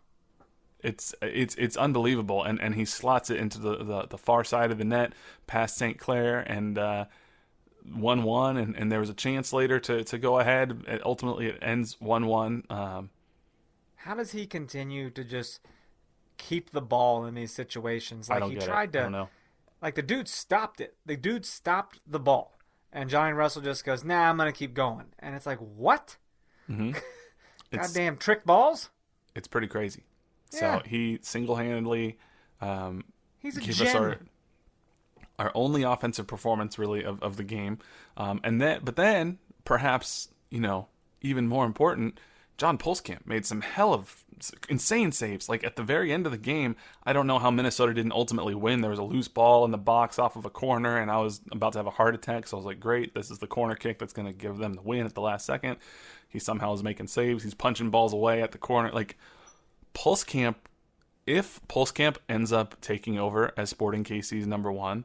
It's 0.86 1.14
it's 1.20 1.54
it's 1.56 1.76
unbelievable 1.76 2.42
and 2.44 2.60
and 2.60 2.74
he 2.74 2.84
slots 2.84 3.28
it 3.30 3.38
into 3.38 3.58
the 3.58 3.76
the, 3.84 4.06
the 4.08 4.18
far 4.18 4.44
side 4.44 4.70
of 4.70 4.78
the 4.78 4.84
net 4.84 5.12
past 5.46 5.76
St. 5.76 5.98
Clair 5.98 6.40
and 6.40 6.78
uh 6.78 7.04
one 7.94 8.22
one 8.22 8.56
and, 8.56 8.76
and 8.76 8.90
there 8.90 9.00
was 9.00 9.10
a 9.10 9.14
chance 9.14 9.52
later 9.52 9.78
to, 9.80 10.02
to 10.04 10.18
go 10.18 10.38
ahead. 10.40 10.84
It, 10.88 11.02
ultimately 11.04 11.46
it 11.46 11.58
ends 11.62 11.96
one 12.00 12.26
one. 12.26 12.64
Um 12.70 13.10
How 13.96 14.14
does 14.14 14.32
he 14.32 14.46
continue 14.46 15.10
to 15.10 15.24
just 15.24 15.60
keep 16.36 16.70
the 16.70 16.80
ball 16.80 17.24
in 17.26 17.34
these 17.34 17.52
situations? 17.52 18.28
Like 18.28 18.44
he 18.44 18.56
tried 18.56 18.94
it. 18.94 18.98
I 18.98 19.00
to 19.00 19.02
don't 19.04 19.12
know. 19.12 19.28
like 19.82 19.94
the 19.94 20.02
dude 20.02 20.28
stopped 20.28 20.80
it. 20.80 20.94
The 21.04 21.16
dude 21.16 21.44
stopped 21.46 22.00
the 22.06 22.20
ball. 22.20 22.52
And 22.92 23.10
Johnny 23.10 23.32
Russell 23.34 23.62
just 23.62 23.84
goes, 23.84 24.04
Nah, 24.04 24.28
I'm 24.30 24.36
gonna 24.36 24.52
keep 24.52 24.72
going. 24.74 25.06
And 25.18 25.34
it's 25.34 25.46
like, 25.46 25.58
What? 25.58 26.16
It's 27.72 27.88
Goddamn 27.92 28.16
trick 28.18 28.44
balls? 28.44 28.90
it's 29.34 29.48
pretty 29.48 29.66
crazy. 29.66 30.04
Yeah. 30.52 30.78
So 30.78 30.82
he 30.86 31.18
single 31.22 31.56
handedly 31.56 32.18
um 32.60 33.04
He's 33.38 33.56
a 33.56 33.60
gave 33.60 33.74
gem. 33.76 33.86
us 33.88 33.94
our 33.94 34.18
our 35.38 35.52
only 35.54 35.82
offensive 35.82 36.26
performance 36.26 36.78
really 36.78 37.04
of, 37.04 37.22
of 37.22 37.36
the 37.36 37.44
game. 37.44 37.78
Um, 38.16 38.40
and 38.42 38.60
then 38.60 38.80
but 38.82 38.96
then 38.96 39.38
perhaps, 39.64 40.28
you 40.50 40.60
know, 40.60 40.88
even 41.20 41.46
more 41.46 41.66
important, 41.66 42.18
John 42.56 42.78
Pulskamp 42.78 43.26
made 43.26 43.44
some 43.44 43.60
hell 43.60 43.92
of 43.92 44.24
insane 44.68 45.12
saves. 45.12 45.48
Like 45.48 45.62
at 45.64 45.76
the 45.76 45.82
very 45.82 46.12
end 46.12 46.24
of 46.24 46.32
the 46.32 46.38
game, 46.38 46.76
I 47.04 47.12
don't 47.12 47.26
know 47.26 47.38
how 47.38 47.50
Minnesota 47.50 47.92
didn't 47.92 48.12
ultimately 48.12 48.54
win. 48.54 48.80
There 48.80 48.90
was 48.90 48.98
a 48.98 49.04
loose 49.04 49.28
ball 49.28 49.64
in 49.64 49.70
the 49.70 49.78
box 49.78 50.18
off 50.18 50.36
of 50.36 50.44
a 50.46 50.50
corner, 50.50 50.98
and 50.98 51.10
I 51.10 51.18
was 51.18 51.40
about 51.52 51.72
to 51.74 51.78
have 51.78 51.86
a 51.86 51.90
heart 51.90 52.14
attack. 52.14 52.46
So 52.46 52.56
I 52.56 52.58
was 52.58 52.66
like, 52.66 52.80
"Great, 52.80 53.14
this 53.14 53.30
is 53.30 53.38
the 53.38 53.46
corner 53.46 53.74
kick 53.74 53.98
that's 53.98 54.12
going 54.14 54.26
to 54.26 54.32
give 54.32 54.56
them 54.56 54.74
the 54.74 54.82
win 54.82 55.04
at 55.04 55.14
the 55.14 55.20
last 55.20 55.44
second. 55.44 55.76
He 56.28 56.38
somehow 56.38 56.72
is 56.72 56.82
making 56.82 57.08
saves. 57.08 57.44
He's 57.44 57.54
punching 57.54 57.90
balls 57.90 58.12
away 58.14 58.42
at 58.42 58.52
the 58.52 58.58
corner. 58.58 58.90
Like 58.90 59.16
Pulskamp 59.96 60.56
if 61.26 61.60
Pulskamp 61.68 62.18
ends 62.28 62.52
up 62.52 62.80
taking 62.80 63.18
over 63.18 63.52
as 63.56 63.70
Sporting 63.70 64.04
KC's 64.04 64.46
number 64.46 64.70
one, 64.70 65.04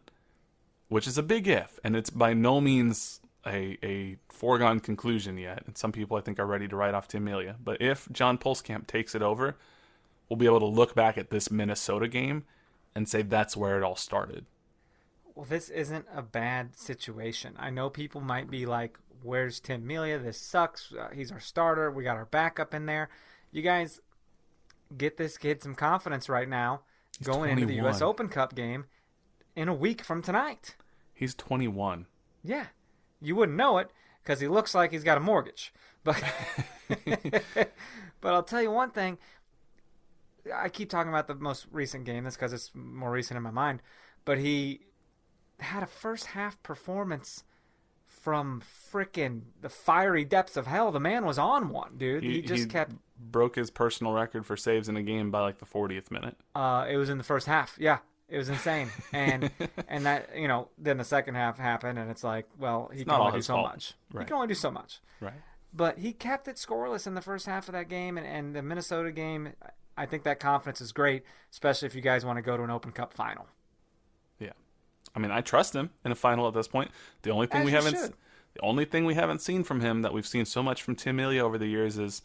which 0.88 1.08
is 1.08 1.17
a 1.17 1.23
big 1.23 1.47
if, 1.47 1.80
and 1.84 1.95
it's 1.95 2.12
by 2.12 2.34
no 2.34 2.62
means 2.62 3.21
a, 3.45 3.77
a 3.84 4.17
foregone 4.30 4.80
conclusion 4.80 5.38
yet, 5.38 5.63
and 5.65 5.75
some 5.75 5.91
people 5.91 6.17
I 6.17 6.21
think 6.21 6.39
are 6.39 6.45
ready 6.45 6.67
to 6.67 6.75
write 6.75 6.93
off 6.93 7.08
Tim 7.08 7.23
Melia, 7.23 7.56
but 7.63 7.82
if 7.82 8.08
John 8.12 8.38
Pulskamp 8.38 8.86
takes 8.86 9.15
it 9.15 9.23
over, 9.23 9.58
we'll 10.30 10.38
be 10.38 10.45
able 10.45 10.60
to 10.60 10.67
look 10.67 10.93
back 10.93 11.17
at 11.17 11.32
this 11.32 11.49
Minnesota 11.49 12.08
game 12.08 12.43
and 12.93 13.10
say 13.10 13.23
that's 13.23 13.58
where 13.58 13.77
it 13.77 13.84
all 13.84 13.95
started. 13.95 14.45
Well, 15.34 15.45
this 15.49 15.69
isn't 15.69 16.06
a 16.13 16.21
bad 16.21 16.75
situation. 16.77 17.56
I 17.58 17.71
know 17.71 17.89
people 17.89 18.21
might 18.21 18.51
be 18.51 18.65
like, 18.65 18.99
"Where's 19.23 19.60
Tim 19.60 19.88
Melia? 19.88 20.19
This 20.19 20.38
sucks. 20.38 20.93
Uh, 20.93 21.10
he's 21.13 21.32
our 21.32 21.39
starter. 21.39 21.89
We 21.89 22.04
got 22.04 22.17
our 22.17 22.25
backup 22.25 22.73
in 22.73 22.86
there." 22.86 23.10
You 23.51 23.62
guys 23.62 24.01
get 24.97 25.17
this 25.17 25.38
kid 25.38 25.62
some 25.62 25.75
confidence 25.75 26.30
right 26.30 26.47
now, 26.47 26.82
going 27.23 27.51
into 27.51 27.65
the 27.65 27.75
U.S. 27.75 28.01
Open 28.01 28.30
Cup 28.30 28.56
game 28.56 28.86
in 29.56 29.67
a 29.67 29.73
week 29.73 30.04
from 30.04 30.21
tonight. 30.21 30.75
He's 31.13 31.36
21. 31.36 32.08
Yeah, 32.43 32.67
you 33.21 33.36
wouldn't 33.36 33.58
know 33.58 33.77
it 33.77 33.91
because 34.23 34.39
he 34.39 34.47
looks 34.47 34.73
like 34.73 34.91
he's 34.91 35.04
got 35.04 35.17
a 35.17 35.21
mortgage. 35.21 35.73
But 36.04 36.21
but 38.21 38.34
I'll 38.34 38.43
tell 38.43 38.62
you 38.62 38.71
one 38.71 38.91
thing. 38.91 39.17
I 40.54 40.69
keep 40.69 40.89
talking 40.89 41.12
about 41.12 41.27
the 41.27 41.36
most 41.36 41.67
recent 41.71 42.06
game. 42.06 42.23
That's 42.23 42.36
because 42.36 42.54
it's 42.54 42.71
more 42.73 43.12
recent 43.12 43.38
in 43.38 43.43
my 43.43 43.51
mind. 43.51 43.82
But 44.25 44.39
he 44.39 44.82
had 45.60 45.84
a 45.84 45.88
first 45.88 46.27
half 46.27 46.62
performance 46.63 47.43
from 48.08 48.62
frickin' 48.91 49.41
the 49.62 49.69
fiery 49.69 50.25
depths 50.25 50.58
of 50.58 50.67
hell. 50.67 50.91
The 50.91 50.99
man 50.99 51.25
was 51.25 51.38
on 51.38 51.69
one, 51.69 51.97
dude. 51.97 52.23
He, 52.23 52.41
just 52.41 52.69
kept. 52.69 52.93
Broke 53.30 53.56
his 53.56 53.70
personal 53.70 54.14
record 54.14 54.46
for 54.46 54.58
saves 54.58 54.90
in 54.90 54.98
a 54.98 55.04
game 55.04 55.32
by 55.32 55.42
like 55.42 55.60
the 55.60 55.66
40th 55.66 56.10
minute. 56.12 56.36
Uh, 56.56 56.86
it 56.90 56.98
was 56.98 57.10
in 57.10 57.18
the 57.18 57.24
first 57.24 57.48
half. 57.48 57.76
Yeah, 57.80 58.00
it 58.28 58.38
was 58.38 58.50
insane. 58.50 58.90
And 59.14 59.52
and 59.88 60.06
that 60.06 60.30
you 60.36 60.48
know 60.48 60.70
then 60.78 60.98
the 60.98 61.04
second 61.04 61.36
half 61.36 61.58
happened, 61.58 62.00
and 62.00 62.10
it's 62.10 62.24
like, 62.24 62.48
well, 62.58 62.90
he 62.94 63.04
can 63.04 63.14
only 63.14 63.34
do 63.34 63.42
so 63.42 63.56
fault. 63.56 63.68
much. 63.68 63.94
Right. 64.12 64.24
He 64.24 64.28
can 64.28 64.36
only 64.36 64.48
do 64.48 64.56
so 64.56 64.72
much. 64.72 65.00
Right. 65.20 65.34
But 65.74 66.00
he 66.00 66.12
kept 66.12 66.48
it 66.48 66.58
scoreless 66.58 67.08
in 67.08 67.14
the 67.14 67.22
first 67.22 67.46
half 67.46 67.70
of 67.70 67.74
that 67.74 67.88
game, 67.88 68.18
and, 68.18 68.28
and 68.28 68.56
the 68.56 68.62
Minnesota 68.62 69.12
game. 69.12 69.54
I 69.98 70.06
think 70.06 70.24
that 70.24 70.40
confidence 70.40 70.82
is 70.82 70.92
great, 70.94 71.24
especially 71.52 71.86
if 71.86 71.96
you 71.96 72.02
guys 72.02 72.26
want 72.26 72.38
to 72.38 72.42
go 72.42 72.56
to 72.58 72.64
an 72.64 72.70
Open 72.72 72.92
Cup 72.92 73.14
final. 73.14 73.46
Yeah. 74.40 74.52
I 75.16 75.20
mean, 75.20 75.32
I 75.32 75.42
trust 75.42 75.76
him 75.76 75.92
in 76.06 76.12
a 76.12 76.16
final 76.16 76.48
at 76.48 76.54
this 76.54 76.68
point. 76.68 76.92
The 77.24 77.30
only 77.30 77.48
thing 77.48 77.62
As 77.62 77.66
we 77.66 77.72
haven't 77.72 77.98
should. 77.98 78.14
the 78.54 78.62
only 78.62 78.86
thing 78.86 79.06
we 79.06 79.16
haven't 79.16 79.42
seen 79.42 79.64
from 79.64 79.82
him 79.82 80.02
that 80.02 80.14
we've 80.14 80.26
seen 80.26 80.46
so 80.46 80.64
much 80.64 80.82
from 80.82 80.96
Tim 80.96 81.18
Melia 81.18 81.46
over 81.46 81.58
the 81.58 81.68
years 81.68 82.00
is 82.00 82.22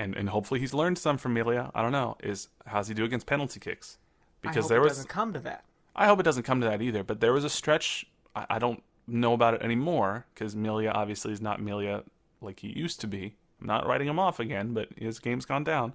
and 0.00 0.16
and 0.16 0.30
hopefully 0.30 0.58
he's 0.58 0.74
learned 0.74 0.98
some 0.98 1.18
from 1.18 1.34
Melia, 1.34 1.70
I 1.74 1.82
don't 1.82 1.92
know, 1.92 2.16
is 2.22 2.48
how's 2.66 2.88
he 2.88 2.94
do 2.94 3.04
against 3.04 3.26
penalty 3.26 3.60
kicks? 3.60 3.98
I 4.42 4.48
Because 4.48 4.64
hope 4.64 4.68
there 4.70 4.78
it 4.78 4.84
was 4.84 4.92
doesn't 4.92 5.08
come 5.08 5.32
to 5.34 5.40
that. 5.40 5.64
I 5.94 6.06
hope 6.06 6.18
it 6.18 6.24
doesn't 6.24 6.44
come 6.44 6.60
to 6.62 6.66
that 6.66 6.80
either, 6.82 7.04
but 7.04 7.20
there 7.20 7.32
was 7.32 7.44
a 7.44 7.50
stretch 7.50 8.06
I, 8.34 8.46
I 8.50 8.58
don't 8.58 8.82
know 9.06 9.34
about 9.34 9.54
it 9.54 9.62
anymore 9.62 10.26
because 10.34 10.56
Melia 10.56 10.90
obviously 10.90 11.32
is 11.32 11.40
not 11.40 11.60
Melia 11.60 12.02
like 12.40 12.60
he 12.60 12.68
used 12.68 13.00
to 13.02 13.06
be. 13.06 13.36
I'm 13.60 13.66
not 13.66 13.86
writing 13.86 14.08
him 14.08 14.18
off 14.18 14.40
again, 14.40 14.72
but 14.72 14.88
his 14.96 15.18
game's 15.18 15.44
gone 15.44 15.64
down. 15.64 15.92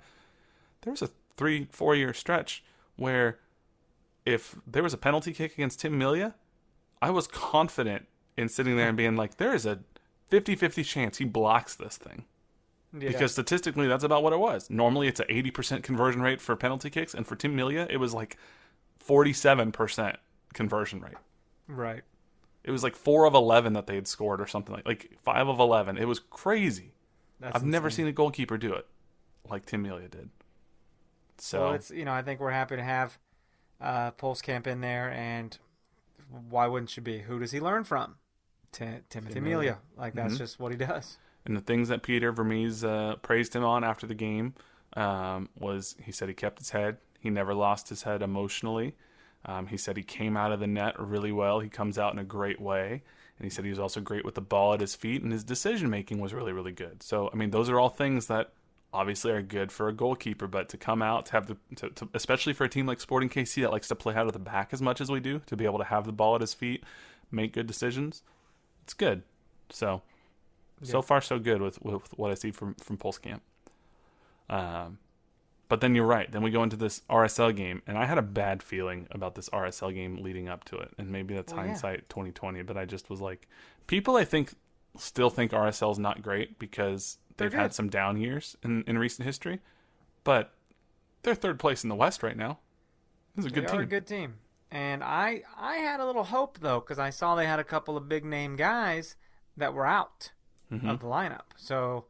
There 0.82 0.91
was 0.91 1.02
a 1.02 1.10
three, 1.36 1.68
four 1.72 1.96
year 1.96 2.13
stretch 2.13 2.63
where 2.98 3.39
if 4.26 4.56
there 4.68 4.84
was 4.84 4.94
a 4.94 4.98
penalty 4.98 5.34
kick 5.34 5.54
against 5.54 5.80
Tim 5.80 5.98
Melia, 5.98 6.36
I 7.02 7.10
was 7.10 7.28
confident 7.28 8.08
in 8.38 8.50
sitting 8.50 8.78
there 8.78 8.89
and 8.89 8.98
being 8.98 9.15
like, 9.15 9.38
there 9.38 9.54
is 9.54 9.65
a 9.65 9.80
50 10.30 10.56
50 10.56 10.84
chance 10.84 11.18
he 11.18 11.26
blocks 11.26 11.76
this 11.76 11.98
thing. 11.98 12.26
Yeah. 12.97 13.10
Because 13.10 13.31
statistically, 13.34 13.88
that's 13.88 14.03
about 14.03 14.23
what 14.23 14.31
it 14.34 14.39
was. 14.39 14.69
Normally, 14.69 15.08
it's 15.08 15.19
an 15.19 15.27
80% 15.29 15.84
conversion 15.84 16.21
rate 16.21 16.39
for 16.39 16.55
penalty 16.55 16.89
kicks, 16.89 17.13
and 17.13 17.27
for 17.27 17.36
Tim 17.36 17.55
Melia, 17.55 17.88
it 17.89 17.97
was 17.97 18.13
like 18.13 18.38
47% 19.05 20.15
conversion 20.53 21.01
rate. 21.01 21.15
right, 21.67 22.03
It 22.63 22.71
was 22.71 22.84
like 22.84 22.95
four 22.95 23.25
of 23.25 23.34
11 23.34 23.73
that 23.73 23.88
they 23.88 23.95
had 23.95 24.08
scored, 24.08 24.39
or 24.41 24.47
something 24.47 24.73
like 24.75 24.86
like 24.86 25.12
five 25.23 25.47
of 25.47 25.60
11. 25.60 25.97
It 25.97 26.08
was 26.08 26.19
crazy. 26.19 26.93
That's 27.39 27.55
I've 27.55 27.65
never 27.65 27.89
seen 27.89 28.08
a 28.08 28.12
goalkeeper 28.12 28.58
do 28.58 28.73
it 28.73 28.88
like 29.49 29.65
Tim 29.65 29.81
Melia 29.84 30.08
did. 30.08 30.29
So 31.38 31.62
Well, 31.65 31.73
it's 31.73 31.91
you 31.91 32.05
know 32.05 32.13
I 32.13 32.21
think 32.21 32.39
we're 32.39 32.51
happy 32.51 32.77
to 32.77 32.84
have 32.84 33.17
uh, 33.81 34.12
Pulskamp 34.12 34.67
in 34.67 34.79
there, 34.81 35.12
and 35.12 35.58
why 36.49 36.65
wouldn't 36.67 36.95
you 36.95 37.03
be? 37.03 37.19
Who 37.19 37.39
does 37.39 37.51
he 37.51 37.60
learn 37.60 37.84
from? 37.84 38.15
Ti- 38.71 39.01
Timothy 39.10 39.39
Melia. 39.41 39.58
Melia. 39.58 39.77
Like 39.97 40.13
that's 40.13 40.36
Mhm. 40.36 40.38
just 40.38 40.60
what 40.60 40.71
he 40.71 40.77
does. 40.77 41.17
And 41.45 41.55
the 41.55 41.62
things 41.62 41.89
that 41.89 42.01
Peter 42.03 42.31
Vermes 42.31 42.84
uh, 42.84 43.15
praised 43.21 43.55
him 43.55 43.63
on 43.63 43.84
after 43.84 44.08
the 44.08 44.15
game 44.15 44.55
um, 44.95 45.49
was 45.60 45.95
he 46.03 46.12
said 46.12 46.27
he 46.27 46.34
kept 46.34 46.60
his 46.60 46.71
head. 46.71 46.97
He 47.19 47.29
never 47.29 47.53
lost 47.53 47.89
his 47.89 48.03
head 48.03 48.21
emotionally. 48.21 48.95
Um, 49.45 49.67
he 49.67 49.77
said 49.77 49.95
he 49.95 50.03
came 50.03 50.36
out 50.36 50.51
of 50.51 50.60
the 50.60 50.67
net 50.67 50.99
really 50.99 51.31
well. 51.31 51.60
He 51.60 51.69
comes 51.69 51.99
out 51.99 52.13
in 52.13 52.19
a 52.19 52.23
great 52.23 52.60
way. 52.60 53.03
And 53.38 53.45
he 53.45 53.49
said 53.49 53.65
he 53.65 53.69
was 53.69 53.79
also 53.79 53.99
great 53.99 54.25
with 54.25 54.36
the 54.36 54.41
ball 54.41 54.73
at 54.73 54.79
his 54.79 54.95
feet, 54.95 55.21
and 55.21 55.31
his 55.31 55.43
decision 55.43 55.89
making 55.89 56.19
was 56.19 56.34
really, 56.34 56.53
really 56.53 56.71
good. 56.71 57.03
So, 57.03 57.29
I 57.34 57.36
mean, 57.36 57.51
those 57.51 57.69
are 57.69 57.77
all 57.77 57.89
things 57.89 58.27
that 58.27 58.51
obviously 58.93 59.31
are 59.34 59.41
good 59.41 59.73
for 59.73 59.89
a 59.89 59.93
goalkeeper. 59.93 60.47
But 60.47 60.69
to 60.69 60.77
come 60.77 61.01
out, 61.01 61.25
to 61.27 61.31
have 61.34 61.47
the, 61.47 61.58
to, 61.75 61.89
to, 61.89 62.10
especially 62.13 62.53
for 62.53 62.63
a 62.63 62.69
team 62.69 62.86
like 62.86 63.01
Sporting 63.01 63.29
KC 63.29 63.62
that 63.62 63.71
likes 63.71 63.89
to 63.89 63.95
play 63.95 64.15
out 64.15 64.25
of 64.25 64.34
the 64.34 64.39
back 64.39 64.69
as 64.71 64.81
much 64.81 65.01
as 65.01 65.12
we 65.12 65.19
do, 65.19 65.41
to 65.47 65.58
be 65.58 65.65
able 65.65 65.79
to 65.79 65.84
have 65.84 66.05
the 66.05 66.13
ball 66.13 66.36
at 66.36 66.41
his 66.41 66.53
feet, 66.53 66.84
make 67.29 67.51
good 67.51 67.67
decisions, 67.67 68.23
it's 68.84 68.93
good. 68.93 69.23
So, 69.69 70.01
so 70.86 71.02
far 71.02 71.21
so 71.21 71.39
good 71.39 71.62
with, 71.62 71.82
with 71.82 72.17
what 72.17 72.32
I 72.32 72.36
see 72.36 72.52
from 72.52 72.76
from 72.76 72.98
Pulskamp. 72.98 73.41
Um, 74.50 75.00
But 75.67 75.82
then 75.82 75.95
you're 75.95 76.06
right. 76.06 76.32
Then 76.32 76.43
we 76.43 76.52
go 76.52 76.62
into 76.63 76.76
this 76.76 77.02
RSL 77.10 77.52
game, 77.56 77.82
and 77.88 77.98
I 77.98 78.06
had 78.06 78.17
a 78.19 78.21
bad 78.21 78.62
feeling 78.62 79.08
about 79.12 79.34
this 79.36 79.50
RSL 79.50 79.93
game 79.93 80.17
leading 80.17 80.48
up 80.48 80.63
to 80.65 80.78
it. 80.78 80.93
And 80.98 81.12
maybe 81.12 81.34
that's 81.34 81.54
Well, 81.54 81.62
yeah. 81.65 81.67
hindsight 81.69 82.10
2020, 82.10 82.62
but 82.63 82.78
I 82.78 82.86
just 82.86 83.10
was 83.10 83.19
like, 83.21 83.48
people 83.88 84.15
I 84.15 84.26
think 84.26 84.54
still 84.98 85.30
think 85.30 85.52
RSL 85.54 85.91
is 85.91 86.00
not 86.00 86.21
great 86.21 86.60
because 86.60 87.17
they've 87.38 87.54
had 87.54 87.74
some 87.74 87.89
down 87.89 88.17
years 88.17 88.56
in, 88.63 88.84
in 88.88 88.98
recent 88.98 89.26
history. 89.26 89.60
But 90.24 90.54
they're 91.24 91.36
third 91.36 91.60
place 91.60 91.84
in 91.84 91.89
the 91.89 91.95
West 91.95 92.24
right 92.24 92.38
now. 92.38 92.60
This 93.36 93.45
is 93.45 93.52
a 93.52 93.54
good 93.54 93.67
team. 93.67 93.82
a 93.82 93.86
good 93.86 94.08
team. 94.08 94.39
And 94.71 95.04
I 95.04 95.43
I 95.58 95.78
had 95.78 96.00
a 96.00 96.06
little 96.06 96.24
hope 96.26 96.60
though 96.60 96.80
because 96.80 97.00
I 97.00 97.10
saw 97.10 97.36
they 97.36 97.45
had 97.48 97.60
a 97.60 97.63
couple 97.63 97.98
of 97.98 98.10
big 98.10 98.26
name 98.26 98.56
guys 98.56 99.15
that 99.58 99.74
were 99.74 99.86
out 99.86 100.32
Mm-hmm. 100.71 100.89
of 100.89 100.99
the 100.99 101.06
lineup, 101.08 101.43
so 101.56 102.06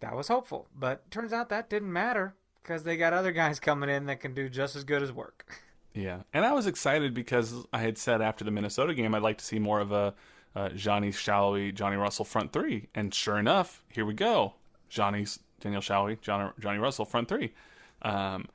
that 0.00 0.14
was 0.14 0.28
hopeful. 0.28 0.68
But 0.78 1.10
turns 1.10 1.32
out 1.32 1.48
that 1.48 1.68
didn't 1.68 1.92
matter 1.92 2.34
because 2.62 2.82
they 2.84 2.96
got 2.96 3.12
other 3.12 3.32
guys 3.32 3.58
coming 3.58 3.90
in 3.90 4.06
that 4.06 4.20
can 4.20 4.34
do 4.34 4.48
just 4.48 4.76
as 4.76 4.84
good 4.84 5.02
as 5.02 5.12
work. 5.12 5.46
Yeah, 5.98 6.18
and 6.34 6.44
I 6.44 6.52
was 6.52 6.66
excited 6.66 7.14
because 7.14 7.54
I 7.72 7.78
had 7.78 7.96
said 7.96 8.20
after 8.20 8.44
the 8.44 8.50
Minnesota 8.50 8.92
game 8.92 9.14
I'd 9.14 9.22
like 9.22 9.38
to 9.38 9.44
see 9.46 9.58
more 9.58 9.80
of 9.80 9.92
a 9.92 10.12
uh, 10.54 10.68
Johnny 10.68 11.08
Salloi, 11.10 11.74
Johnny 11.74 11.96
Russell 11.96 12.26
front 12.26 12.52
three, 12.52 12.88
and 12.94 13.14
sure 13.14 13.38
enough, 13.38 13.82
here 13.88 14.04
we 14.04 14.12
go. 14.12 14.52
Johnny's 14.90 15.38
Daniel 15.58 15.80
Salloi, 15.80 16.20
Johnny, 16.20 16.50
Johnny 16.60 16.78
Russell 16.78 17.06
front 17.06 17.28
three. 17.28 17.54
Um, 18.02 18.46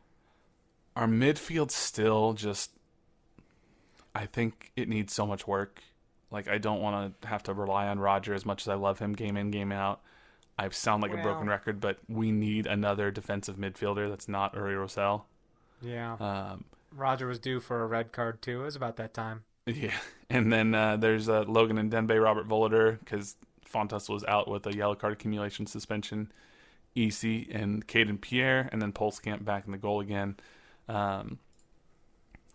our 0.95 1.08
midfield 1.08 1.71
still 1.71 2.34
just, 2.34 2.71
I 4.13 4.28
think 4.28 4.71
it 4.76 4.88
needs 4.88 5.12
so 5.12 5.26
much 5.26 5.47
work. 5.47 5.82
Like 6.32 6.48
I 6.48 6.58
don't 6.58 6.82
want 6.82 7.22
to 7.22 7.28
have 7.28 7.44
to 7.44 7.54
rely 7.54 7.88
on 7.88 8.00
Roger 8.00 8.34
as 8.34 8.46
much 8.46 8.63
as 8.63 8.67
I 8.70 8.76
love 8.76 9.00
him 9.00 9.13
game 9.13 9.38
in 9.38 9.52
game 9.52 9.72
out. 9.72 10.02
I 10.58 10.70
sound 10.70 11.02
like 11.04 11.13
a 11.13 11.17
broken 11.17 11.48
record, 11.50 11.80
but 11.80 12.00
we 12.08 12.32
need 12.32 12.67
another 12.67 13.12
defensive 13.12 13.58
midfielder 13.58 14.10
that's 14.10 14.28
not 14.30 14.54
Uri 14.56 14.76
Rosell. 14.76 15.24
Yeah, 15.82 16.17
Um, 16.20 16.65
Roger 16.91 17.28
was 17.28 17.39
due 17.39 17.60
for 17.60 17.82
a 17.84 17.88
red 17.88 18.12
card 18.12 18.41
too. 18.41 18.62
It 18.62 18.65
was 18.65 18.76
about 18.76 18.96
that 18.98 19.13
time. 19.13 19.44
Yeah, 19.67 19.98
and 20.30 20.52
then 20.52 20.74
uh, 20.74 20.98
there's 20.98 21.30
uh, 21.30 21.44
Logan 21.48 21.78
Ndenbe, 21.78 22.22
Robert 22.22 22.48
Voloder, 22.48 23.00
because 23.00 23.36
Fontàs 23.72 24.10
was 24.10 24.24
out 24.26 24.48
with 24.50 24.65
a 24.67 24.76
yellow 24.76 24.96
card 24.96 25.13
accumulation 25.13 25.65
suspension. 25.67 26.32
EC 26.96 27.48
and 27.52 27.88
Kayden 27.88 28.20
Pierre, 28.20 28.70
and 28.72 28.82
then 28.82 28.91
Pulskamp 28.91 29.46
back 29.46 29.65
in 29.65 29.72
the 29.72 29.78
goal 29.78 30.02
again. 30.02 30.36
Um, 30.89 31.39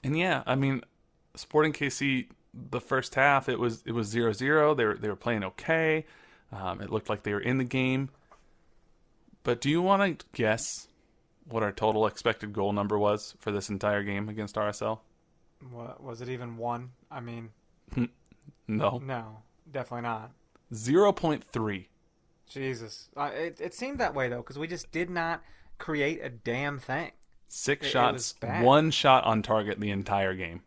and 0.02 0.16
yeah, 0.16 0.42
I 0.46 0.54
mean, 0.54 0.82
Sporting 1.34 1.72
KC, 1.72 2.28
the 2.70 2.80
first 2.80 3.14
half 3.14 3.48
it 3.48 3.58
was 3.58 3.82
it 3.86 3.92
was 3.92 4.12
0-0. 4.12 4.76
They 4.76 4.84
were 4.84 4.94
they 4.94 5.08
were 5.08 5.16
playing 5.16 5.44
okay. 5.44 6.04
Um, 6.52 6.80
it 6.80 6.90
looked 6.90 7.08
like 7.08 7.22
they 7.22 7.32
were 7.34 7.40
in 7.40 7.58
the 7.58 7.64
game. 7.64 8.08
But 9.42 9.60
do 9.60 9.70
you 9.70 9.82
want 9.82 10.18
to 10.20 10.26
guess 10.32 10.88
what 11.48 11.62
our 11.62 11.72
total 11.72 12.06
expected 12.06 12.52
goal 12.52 12.72
number 12.72 12.98
was 12.98 13.34
for 13.38 13.52
this 13.52 13.68
entire 13.68 14.02
game 14.02 14.28
against 14.28 14.56
RSL? 14.56 14.98
What 15.70 16.02
was 16.02 16.20
it 16.20 16.28
even 16.28 16.56
one? 16.56 16.90
I 17.10 17.20
mean, 17.20 17.50
No, 18.68 18.98
no, 19.04 19.38
definitely 19.70 20.02
not. 20.02 20.32
zero 20.74 21.12
point 21.12 21.44
three. 21.44 21.88
Jesus, 22.48 23.08
uh, 23.16 23.30
it 23.34 23.60
it 23.60 23.74
seemed 23.74 23.98
that 23.98 24.14
way 24.14 24.28
though 24.28 24.38
because 24.38 24.58
we 24.58 24.66
just 24.66 24.90
did 24.92 25.10
not 25.10 25.42
create 25.78 26.20
a 26.22 26.28
damn 26.28 26.78
thing. 26.78 27.10
Six 27.48 27.86
It- 27.86 27.88
it 27.88 27.92
shots, 27.92 28.32
bad. 28.34 28.64
one 28.64 28.90
shot 28.90 29.24
on 29.24 29.42
target 29.42 29.78
the 29.80 29.90
entire 29.90 30.34
game. 30.34 30.62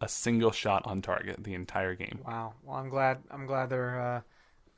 A 0.00 0.08
single 0.08 0.50
shot 0.50 0.82
on 0.86 1.00
target 1.02 1.42
the 1.42 1.54
entire 1.54 1.94
game. 1.94 2.20
Wow. 2.26 2.54
Well, 2.62 2.76
I'm 2.76 2.88
glad. 2.88 3.22
I'm 3.30 3.46
glad 3.46 3.70
their 3.70 4.00
uh, 4.00 4.20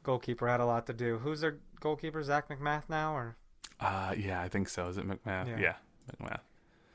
goalkeeper 0.02 0.46
had 0.46 0.60
a 0.60 0.66
lot 0.66 0.86
to 0.86 0.92
do. 0.92 1.18
Who's 1.18 1.40
their 1.40 1.58
goalkeeper? 1.80 2.22
Zach 2.22 2.48
McMath 2.48 2.84
now, 2.88 3.16
or? 3.16 3.36
Uh, 3.80 4.14
yeah, 4.16 4.40
I 4.40 4.48
think 4.48 4.68
so. 4.68 4.88
Is 4.88 4.98
it 4.98 5.08
McMath? 5.08 5.48
Yeah. 5.48 5.58
Yeah, 5.58 5.74
McMath. 6.20 6.40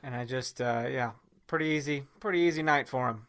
And 0.02 0.14
I 0.14 0.24
just, 0.24 0.60
uh, 0.60 0.86
yeah, 0.90 1.12
pretty 1.46 1.66
easy, 1.66 2.04
pretty 2.20 2.40
easy 2.40 2.62
night 2.62 2.88
for 2.88 3.08
him. 3.08 3.26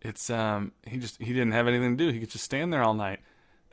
It's 0.00 0.30
um, 0.30 0.72
he 0.86 0.96
just 0.96 1.20
he 1.20 1.32
didn't 1.32 1.52
have 1.52 1.68
anything 1.68 1.96
to 1.96 2.04
do. 2.04 2.10
He 2.10 2.20
could 2.20 2.30
just 2.30 2.44
stand 2.44 2.72
there 2.72 2.82
all 2.82 2.94
night, 2.94 3.20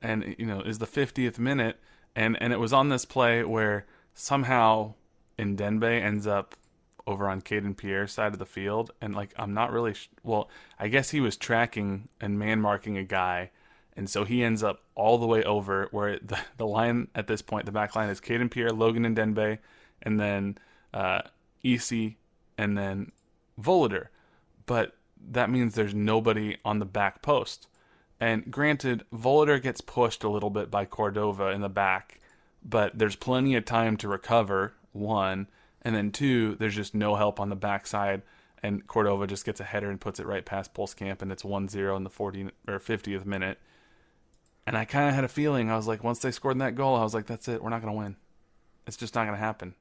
and 0.02 0.36
you 0.38 0.46
know, 0.46 0.60
is 0.60 0.78
the 0.78 0.86
fiftieth 0.86 1.40
minute, 1.40 1.80
and 2.16 2.38
and 2.42 2.52
it 2.52 2.60
was 2.60 2.74
on 2.74 2.90
this 2.90 3.06
play 3.06 3.44
where 3.46 3.86
somehow 4.14 4.94
Ndenbe 5.40 6.02
ends 6.02 6.28
up 6.28 6.56
over 7.08 7.28
on 7.30 7.42
Kayden 7.42 7.76
Pierre's 7.76 8.12
side 8.12 8.34
of 8.34 8.40
the 8.40 8.46
field, 8.46 8.92
and 9.02 9.16
like 9.16 9.34
I'm 9.38 9.54
not 9.54 9.72
really 9.72 9.94
sh- 9.94 10.10
well. 10.24 10.50
I 10.78 10.90
guess 10.90 11.10
he 11.10 11.22
was 11.22 11.38
tracking 11.38 12.10
and 12.22 12.38
man 12.38 12.62
marking 12.62 12.98
a 12.98 13.04
guy, 13.04 13.50
and 13.96 14.10
so 14.10 14.26
he 14.26 14.44
ends 14.44 14.62
up 14.62 14.84
all 14.94 15.18
the 15.18 15.26
way 15.26 15.44
over 15.44 15.88
where 15.92 16.20
the 16.20 16.38
the 16.58 16.68
line 16.68 17.08
at 17.16 17.28
this 17.28 17.42
point, 17.42 17.66
the 17.66 17.72
back 17.72 17.96
line 17.96 18.10
is 18.10 18.22
Kayden 18.22 18.52
Pierre, 18.52 18.70
Logan 18.72 19.16
Ndenbe, 19.16 19.58
and 20.04 20.20
then 20.20 20.58
uh, 20.94 21.22
EC, 21.64 22.16
and 22.58 22.78
then 22.78 23.12
Voloder, 23.60 24.08
but 24.66 24.96
that 25.32 25.50
means 25.50 25.74
there's 25.74 25.96
nobody 25.96 26.58
on 26.64 26.80
the 26.80 26.86
back 26.86 27.22
post. 27.22 27.68
And 28.20 28.50
granted, 28.52 29.04
Voloder 29.14 29.62
gets 29.62 29.82
pushed 29.82 30.24
a 30.24 30.30
little 30.30 30.50
bit 30.50 30.72
by 30.72 30.86
Cordova 30.86 31.48
in 31.50 31.62
the 31.62 31.70
back, 31.70 32.20
but 32.64 32.98
there's 32.98 33.16
plenty 33.16 33.56
of 33.56 33.66
time 33.66 33.98
to 33.98 34.08
recover, 34.08 34.74
one. 34.92 35.48
And 35.88 35.96
then 35.96 36.12
two, 36.12 36.56
there's 36.56 36.76
just 36.76 36.94
no 36.94 37.16
help 37.16 37.40
on 37.40 37.48
the 37.48 37.56
backside, 37.56 38.24
and 38.62 38.86
Cordova 38.86 39.26
just 39.26 39.46
gets 39.46 39.62
a 39.62 39.64
header 39.64 39.90
and 39.90 40.02
puts 40.02 40.20
it 40.20 40.26
right 40.26 40.46
past 40.46 40.74
Pulskamp, 40.74 41.22
and 41.22 41.32
it's 41.32 41.46
1 41.46 41.70
0 41.70 41.96
in 41.96 42.04
the 42.04 42.10
40 42.10 42.50
or 42.68 42.78
50th 42.78 43.26
minute. 43.26 43.58
And 44.66 44.78
I 44.78 44.84
kind 44.84 45.08
of 45.08 45.16
had 45.16 45.24
a 45.24 45.30
feeling, 45.30 45.72
I 45.72 45.78
was 45.78 45.88
like, 45.88 46.04
once 46.04 46.20
they 46.20 46.32
scored 46.32 46.60
that 46.60 46.76
goal, 46.76 46.98
I 46.98 47.04
was 47.04 47.14
like, 47.14 47.26
that's 47.26 47.48
it, 47.48 47.64
we're 47.64 47.70
not 47.70 47.82
going 47.82 47.94
to 47.94 47.98
win. 47.98 48.18
It's 48.86 48.98
just 48.98 49.16
not 49.16 49.24
going 49.24 49.36
to 49.36 49.40
happen 49.40 49.76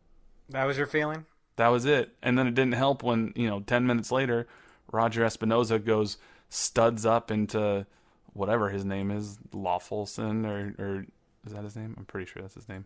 That 0.51 0.62
was 0.62 0.79
your 0.79 0.87
feeling? 0.87 1.27
that 1.57 1.69
was 1.69 1.87
it. 1.87 2.14
And 2.23 2.38
then 2.38 2.47
it 2.47 2.55
didn't 2.55 2.75
help 2.75 3.03
when, 3.03 3.33
you 3.35 3.51
know, 3.51 3.59
10 3.59 3.85
minutes 3.85 4.12
later, 4.12 4.47
Roger 4.92 5.25
Espinoza 5.25 5.85
goes 5.85 6.19
studs 6.51 7.05
up 7.05 7.33
into 7.33 7.85
whatever 8.33 8.71
his 8.71 8.85
name 8.85 9.11
is, 9.11 9.38
Lawfulson, 9.53 10.47
or, 10.47 10.73
or 10.79 11.07
is 11.45 11.53
that 11.53 11.64
his 11.64 11.75
name? 11.75 11.97
I'm 11.99 12.05
pretty 12.05 12.31
sure 12.31 12.42
that's 12.42 12.55
his 12.55 12.69
name. 12.69 12.85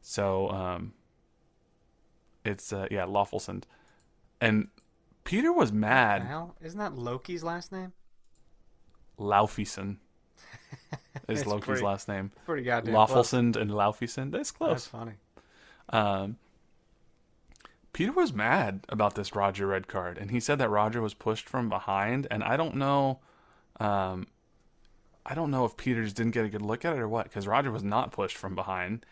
So, 0.00 0.48
um, 0.50 0.92
it's, 2.44 2.72
uh, 2.72 2.86
yeah, 2.90 3.04
Lawfulson. 3.04 3.62
And 4.40 4.68
Peter 5.24 5.52
was 5.52 5.72
mad. 5.72 6.22
hell? 6.22 6.56
Isn't 6.60 6.78
that 6.78 6.94
Loki's 6.96 7.42
last 7.44 7.70
name? 7.72 7.92
Laufeyson 9.18 9.98
is 11.28 11.46
Loki's 11.46 11.64
pretty- 11.66 11.82
last 11.84 12.08
name. 12.08 12.32
Pretty 12.46 12.62
goddamn. 12.64 12.94
Lawfulson 12.94 13.54
and 13.56 13.70
Laufeyson. 13.70 14.30
That's 14.32 14.50
close. 14.50 14.70
That's 14.70 14.86
funny. 14.86 15.12
Um, 15.90 16.36
Peter 17.92 18.12
was 18.12 18.32
mad 18.32 18.84
about 18.88 19.14
this 19.14 19.34
Roger 19.36 19.66
red 19.66 19.86
card, 19.86 20.16
and 20.16 20.30
he 20.30 20.40
said 20.40 20.58
that 20.58 20.70
Roger 20.70 21.02
was 21.02 21.12
pushed 21.14 21.48
from 21.48 21.68
behind. 21.68 22.26
And 22.30 22.42
I 22.42 22.56
don't 22.56 22.76
know, 22.76 23.20
um, 23.78 24.26
I 25.26 25.34
don't 25.34 25.50
know 25.50 25.66
if 25.66 25.76
Peter 25.76 26.02
just 26.02 26.16
didn't 26.16 26.32
get 26.32 26.46
a 26.46 26.48
good 26.48 26.62
look 26.62 26.84
at 26.84 26.94
it 26.94 26.98
or 27.00 27.08
what, 27.08 27.24
because 27.24 27.46
Roger 27.46 27.70
was 27.70 27.82
not 27.84 28.10
pushed 28.10 28.36
from 28.38 28.54
behind, 28.54 29.04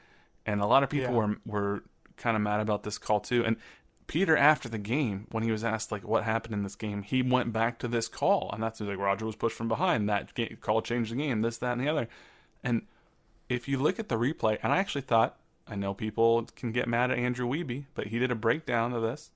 and 0.47 0.61
a 0.63 0.67
lot 0.67 0.83
of 0.83 0.89
people 0.89 1.13
Yeah. 1.13 1.17
were 1.19 1.37
were 1.45 1.85
kind 2.21 2.37
of 2.37 2.43
mad 2.43 2.61
about 2.61 2.85
this 2.85 2.99
call 2.99 3.19
too. 3.19 3.45
And 3.45 3.57
Peter, 4.07 4.37
after 4.37 4.69
the 4.69 4.79
game, 4.79 5.27
when 5.31 5.43
he 5.43 5.53
was 5.53 5.65
asked 5.65 5.93
like 5.93 6.03
what 6.03 6.25
happened 6.25 6.55
in 6.55 6.63
this 6.63 6.77
game, 6.77 7.03
he 7.03 7.23
went 7.23 7.53
back 7.53 7.79
to 7.79 7.89
this 7.89 8.09
call, 8.09 8.51
and 8.53 8.63
that's 8.63 8.79
he 8.79 8.85
like 8.85 8.99
Roger 8.99 9.25
was 9.25 9.37
pushed 9.37 9.57
from 9.57 9.69
behind. 9.69 10.09
That 10.09 10.35
ga- 10.35 10.57
call 10.61 10.83
changed 10.83 11.13
the 11.13 11.17
game. 11.17 11.43
This, 11.43 11.59
that, 11.59 11.73
and 11.73 11.81
the 11.81 11.89
other. 11.89 12.09
And 12.63 12.83
if 13.49 13.69
you 13.69 13.79
look 13.79 13.99
at 13.99 14.09
the 14.09 14.19
replay, 14.19 14.59
and 14.63 14.73
I 14.73 14.79
actually 14.79 15.03
thought, 15.03 15.37
I 15.67 15.77
know 15.77 15.95
people 15.95 16.49
can 16.57 16.73
get 16.73 16.89
mad 16.89 17.11
at 17.11 17.19
Andrew 17.19 17.47
Wiebe, 17.47 17.85
but 17.95 18.09
he 18.09 18.19
did 18.19 18.33
a 18.33 18.37
breakdown 18.37 18.93
of 18.93 19.03
this. 19.03 19.31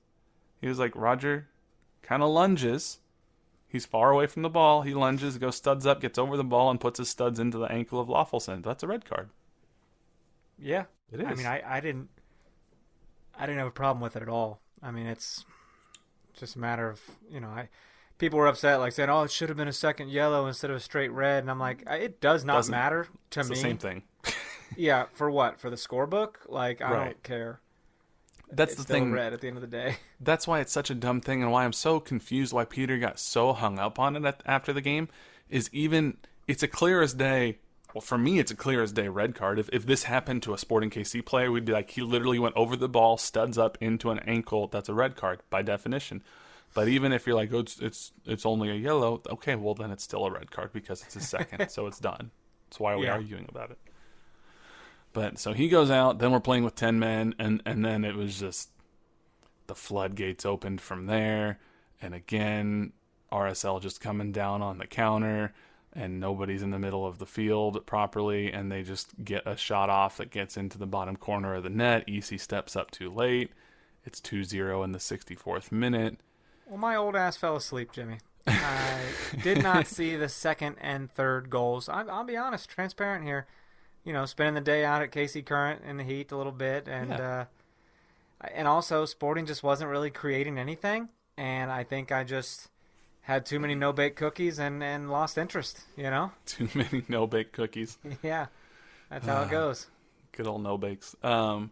He 0.59 0.67
was 0.67 0.79
like, 0.79 0.95
Roger 0.95 1.47
kind 2.01 2.21
of 2.21 2.29
lunges. 2.29 2.99
He's 3.67 3.85
far 3.85 4.11
away 4.11 4.27
from 4.27 4.41
the 4.41 4.49
ball. 4.49 4.81
He 4.81 4.93
lunges, 4.93 5.37
goes 5.37 5.55
studs 5.55 5.85
up, 5.85 6.01
gets 6.01 6.17
over 6.17 6.35
the 6.37 6.43
ball, 6.43 6.69
and 6.69 6.79
puts 6.79 6.99
his 6.99 7.09
studs 7.09 7.39
into 7.39 7.57
the 7.57 7.71
ankle 7.71 7.99
of 7.99 8.09
Lawfulson. 8.09 8.61
That's 8.61 8.83
a 8.83 8.87
red 8.87 9.05
card. 9.05 9.29
Yeah. 10.59 10.85
It 11.11 11.19
is. 11.21 11.27
I 11.27 11.33
mean, 11.35 11.45
I, 11.45 11.61
I 11.65 11.79
didn't, 11.79 12.09
I 13.37 13.45
didn't 13.45 13.59
have 13.59 13.67
a 13.67 13.71
problem 13.71 14.01
with 14.01 14.15
it 14.15 14.21
at 14.21 14.29
all. 14.29 14.61
I 14.81 14.91
mean, 14.91 15.05
it's 15.07 15.45
just 16.33 16.55
a 16.55 16.59
matter 16.59 16.89
of 16.89 17.01
you 17.29 17.39
know, 17.39 17.47
I 17.49 17.69
people 18.17 18.39
were 18.39 18.47
upset 18.47 18.79
like 18.79 18.93
saying, 18.93 19.09
oh, 19.09 19.23
it 19.23 19.31
should 19.31 19.49
have 19.49 19.57
been 19.57 19.67
a 19.67 19.73
second 19.73 20.09
yellow 20.09 20.47
instead 20.47 20.69
of 20.69 20.77
a 20.77 20.79
straight 20.79 21.11
red, 21.11 21.43
and 21.43 21.51
I'm 21.51 21.59
like, 21.59 21.83
it 21.89 22.21
does 22.21 22.45
not 22.45 22.55
Doesn't- 22.55 22.71
matter 22.71 23.07
to 23.31 23.39
it's 23.41 23.49
me. 23.49 23.55
the 23.55 23.61
same 23.61 23.77
thing. 23.77 24.03
Yeah, 24.75 25.05
for 25.13 25.29
what? 25.29 25.59
For 25.59 25.69
the 25.69 25.75
scorebook? 25.75 26.37
Like, 26.49 26.81
I 26.81 26.91
Right. 26.91 27.03
don't 27.05 27.23
care. 27.23 27.59
That's 28.51 28.73
it's 28.73 28.83
the 28.83 28.91
thing. 28.93 29.11
red 29.11 29.31
at 29.31 29.39
the 29.39 29.47
end 29.47 29.57
of 29.57 29.61
the 29.61 29.67
day. 29.67 29.97
That's 30.19 30.47
why 30.47 30.59
it's 30.59 30.71
such 30.71 30.89
a 30.89 30.95
dumb 30.95 31.21
thing, 31.21 31.43
and 31.43 31.51
why 31.51 31.63
I'm 31.65 31.71
so 31.71 31.99
confused 31.99 32.51
why 32.51 32.65
Peter 32.65 32.97
got 32.97 33.19
so 33.19 33.53
hung 33.53 33.77
up 33.77 33.99
on 33.99 34.15
it 34.15 34.25
at, 34.25 34.41
after 34.45 34.73
the 34.73 34.81
game. 34.81 35.07
Is 35.49 35.69
even 35.71 36.17
it's 36.47 36.63
a 36.63 36.67
clear 36.67 37.01
as 37.03 37.13
day. 37.13 37.59
Well, 37.95 38.01
for 38.01 38.17
me, 38.17 38.39
it's 38.39 38.51
a 38.51 38.55
clear 38.57 38.83
as 38.83 38.91
day 38.91 39.07
red 39.07 39.35
card. 39.35 39.57
If 39.57 39.69
if 39.71 39.85
this 39.85 40.03
happened 40.03 40.43
to 40.43 40.53
a 40.53 40.57
Sporting 40.57 40.89
KC 40.89 41.25
player, 41.25 41.49
we'd 41.49 41.63
be 41.63 41.71
like, 41.71 41.91
he 41.91 42.01
literally 42.01 42.37
went 42.39 42.57
over 42.57 42.75
the 42.75 42.89
ball, 42.89 43.15
studs 43.17 43.57
up 43.57 43.77
into 43.79 44.09
an 44.11 44.19
ankle. 44.19 44.67
That's 44.67 44.89
a 44.89 44.93
red 44.93 45.15
card 45.15 45.39
by 45.49 45.61
definition. 45.61 46.21
But 46.73 46.89
even 46.89 47.13
if 47.13 47.25
you're 47.25 47.37
like, 47.37 47.53
oh, 47.53 47.59
it's 47.59 47.79
it's 47.79 48.11
it's 48.25 48.45
only 48.45 48.69
a 48.69 48.73
yellow, 48.73 49.21
okay, 49.29 49.55
well 49.55 49.75
then 49.75 49.91
it's 49.91 50.03
still 50.03 50.25
a 50.25 50.29
red 50.31 50.51
card 50.51 50.73
because 50.73 51.03
it's 51.03 51.15
a 51.15 51.21
second, 51.21 51.69
so 51.69 51.87
it's 51.87 52.01
done. 52.01 52.31
That's 52.67 52.81
why 52.81 52.97
we're 52.97 53.05
Yeah. 53.05 53.13
arguing 53.13 53.45
about 53.47 53.71
it. 53.71 53.77
But 55.13 55.39
so 55.39 55.53
he 55.53 55.69
goes 55.69 55.89
out. 55.89 56.19
Then 56.19 56.33
we're 56.33 56.41
playing 56.41 56.65
with 56.65 56.75
ten 56.75 56.99
men, 56.99 57.33
and 57.39 57.63
and 57.65 57.85
then 57.85 58.03
it 58.03 58.15
was 58.17 58.37
just 58.37 58.71
the 59.67 59.75
floodgates 59.75 60.45
opened 60.45 60.81
from 60.81 61.05
there. 61.05 61.59
And 62.01 62.13
again, 62.13 62.91
RSL 63.31 63.79
just 63.81 64.01
coming 64.01 64.33
down 64.33 64.61
on 64.61 64.79
the 64.79 64.85
counter, 64.85 65.53
and 65.95 66.19
nobody's 66.19 66.61
in 66.61 66.71
the 66.71 66.79
middle 66.79 67.05
of 67.07 67.19
the 67.19 67.25
field 67.25 67.85
properly, 67.85 68.51
and 68.51 68.71
they 68.71 68.83
just 68.83 69.13
get 69.23 69.47
a 69.47 69.55
shot 69.55 69.89
off 69.89 70.17
that 70.17 70.29
gets 70.29 70.57
into 70.57 70.77
the 70.77 70.85
bottom 70.85 71.15
corner 71.15 71.55
of 71.55 71.63
the 71.63 71.69
net. 71.69 72.03
EC 72.07 72.39
steps 72.39 72.75
up 72.75 72.91
too 72.91 73.09
late. 73.09 73.51
It's 74.03 74.19
2-0 74.21 74.83
in 74.83 74.91
the 74.91 74.99
64th 74.99 75.71
minute. 75.71 76.17
Well, 76.67 76.77
my 76.77 76.95
old 76.95 77.15
ass 77.15 77.37
fell 77.37 77.55
asleep, 77.55 77.91
Jimmy. 77.91 78.17
I 78.45 78.99
did 79.43 79.63
not 79.63 79.87
see 79.87 80.15
the 80.15 80.29
second 80.29 80.75
and 80.81 81.09
third 81.11 81.49
goals. 81.49 81.89
I, 81.89 82.01
I'll 82.03 82.23
be 82.23 82.37
honest, 82.37 82.69
transparent 82.69 83.23
here. 83.23 83.47
You 84.03 84.13
know, 84.13 84.25
spending 84.25 84.53
the 84.53 84.61
day 84.61 84.85
out 84.85 85.01
at 85.01 85.11
KC 85.11 85.43
Current 85.45 85.81
in 85.83 85.97
the 85.97 86.03
heat 86.03 86.31
a 86.31 86.37
little 86.37 86.51
bit, 86.51 86.87
and 86.87 87.09
Yeah. 87.09 87.45
uh, 88.41 88.47
and 88.53 88.67
also 88.67 89.05
Sporting 89.05 89.45
just 89.47 89.63
wasn't 89.63 89.89
really 89.89 90.11
creating 90.11 90.59
anything, 90.59 91.09
and 91.37 91.71
I 91.71 91.83
think 91.83 92.11
I 92.11 92.23
just 92.23 92.69
had 93.25 93.45
too 93.45 93.59
many 93.59 93.75
no 93.75 93.91
bake 93.93 94.15
cookies 94.15 94.59
and 94.59 94.83
and 94.83 95.11
lost 95.11 95.37
interest. 95.37 95.81
You 95.97 96.09
know, 96.09 96.31
Too 96.45 96.67
many 96.73 97.03
no 97.07 97.27
bake 97.27 97.51
cookies. 97.51 97.97
yeah, 98.23 98.47
that's 99.09 99.25
how 99.25 99.43
it 99.43 99.49
goes. 99.51 99.87
Good 100.31 100.47
old 100.47 100.63
no 100.63 100.77
bakes. 100.77 101.15
Um, 101.23 101.71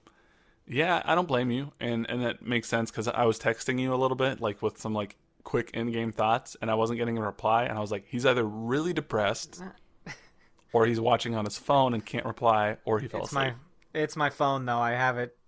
yeah, 0.68 1.02
I 1.06 1.16
don't 1.16 1.28
blame 1.28 1.52
you, 1.52 1.72
and 1.80 2.10
and 2.10 2.24
that 2.24 2.42
makes 2.42 2.68
sense 2.70 2.90
because 2.92 3.08
I 3.08 3.26
was 3.26 3.40
texting 3.40 3.80
you 3.80 3.94
a 3.94 3.98
little 3.98 4.16
bit, 4.18 4.40
like 4.42 4.62
with 4.62 4.78
some 4.80 4.94
like 4.94 5.16
quick 5.44 5.72
in-game 5.74 6.12
thoughts, 6.14 6.56
and 6.62 6.72
I 6.72 6.76
wasn't 6.76 7.00
getting 7.00 7.18
a 7.18 7.22
reply, 7.22 7.64
and 7.66 7.78
I 7.78 7.82
was 7.82 7.92
like, 7.92 8.06
he's 8.08 8.26
either 8.26 8.44
really 8.46 8.94
depressed, 8.94 9.62
or 10.74 10.86
he's 10.86 11.00
watching 11.02 11.36
on 11.36 11.44
his 11.46 11.58
phone 11.58 11.94
and 11.94 12.06
can't 12.06 12.26
reply, 12.26 12.78
or 12.86 13.00
he 13.00 13.08
fell 13.10 13.22
It's 13.22 13.30
asleep. 13.32 13.54
my 13.94 14.00
it's 14.00 14.16
my 14.16 14.30
phone 14.30 14.66
though. 14.66 14.80
I 14.80 14.92
have 14.92 15.18
it 15.18 15.38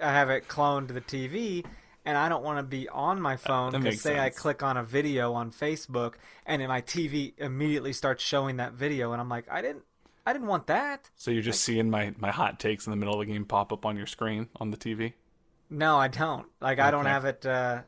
I 0.00 0.12
have 0.12 0.30
it 0.30 0.46
cloned 0.46 0.88
to 0.88 0.92
the 0.94 1.00
TV 1.00 1.64
and 2.08 2.16
I 2.16 2.30
don't 2.30 2.42
want 2.42 2.58
to 2.58 2.62
be 2.62 2.88
on 2.88 3.20
my 3.20 3.36
phone 3.36 3.72
because 3.72 4.00
say 4.00 4.18
I 4.18 4.30
click 4.30 4.62
on 4.62 4.78
a 4.78 4.82
video 4.82 5.34
on 5.34 5.50
Facebook 5.50 6.14
and 6.46 6.62
then 6.62 6.68
my 6.68 6.80
TV 6.80 7.34
immediately 7.36 7.92
starts 7.92 8.24
showing 8.24 8.56
that 8.56 8.72
video 8.72 9.12
and 9.12 9.20
I'm 9.20 9.28
like 9.28 9.44
I 9.50 9.60
didn't 9.60 9.82
I 10.26 10.32
didn't 10.32 10.48
want 10.48 10.68
that. 10.68 11.10
So 11.16 11.30
you're 11.30 11.42
just 11.42 11.62
seeing 11.62 11.90
my 11.90 12.14
my 12.18 12.30
hot 12.30 12.58
takes 12.58 12.86
in 12.86 12.92
the 12.92 12.96
middle 12.96 13.20
of 13.20 13.26
the 13.26 13.30
game 13.30 13.44
pop 13.44 13.74
up 13.74 13.84
on 13.84 13.94
your 13.98 14.06
screen 14.06 14.48
on 14.56 14.70
the 14.70 14.78
TV. 14.78 15.12
No, 15.68 15.98
I 15.98 16.08
don't. 16.08 16.46
Like 16.62 16.78
I 16.78 16.90
don't 16.90 17.04
have 17.04 17.26
it 17.26 17.44
uh 17.44 17.82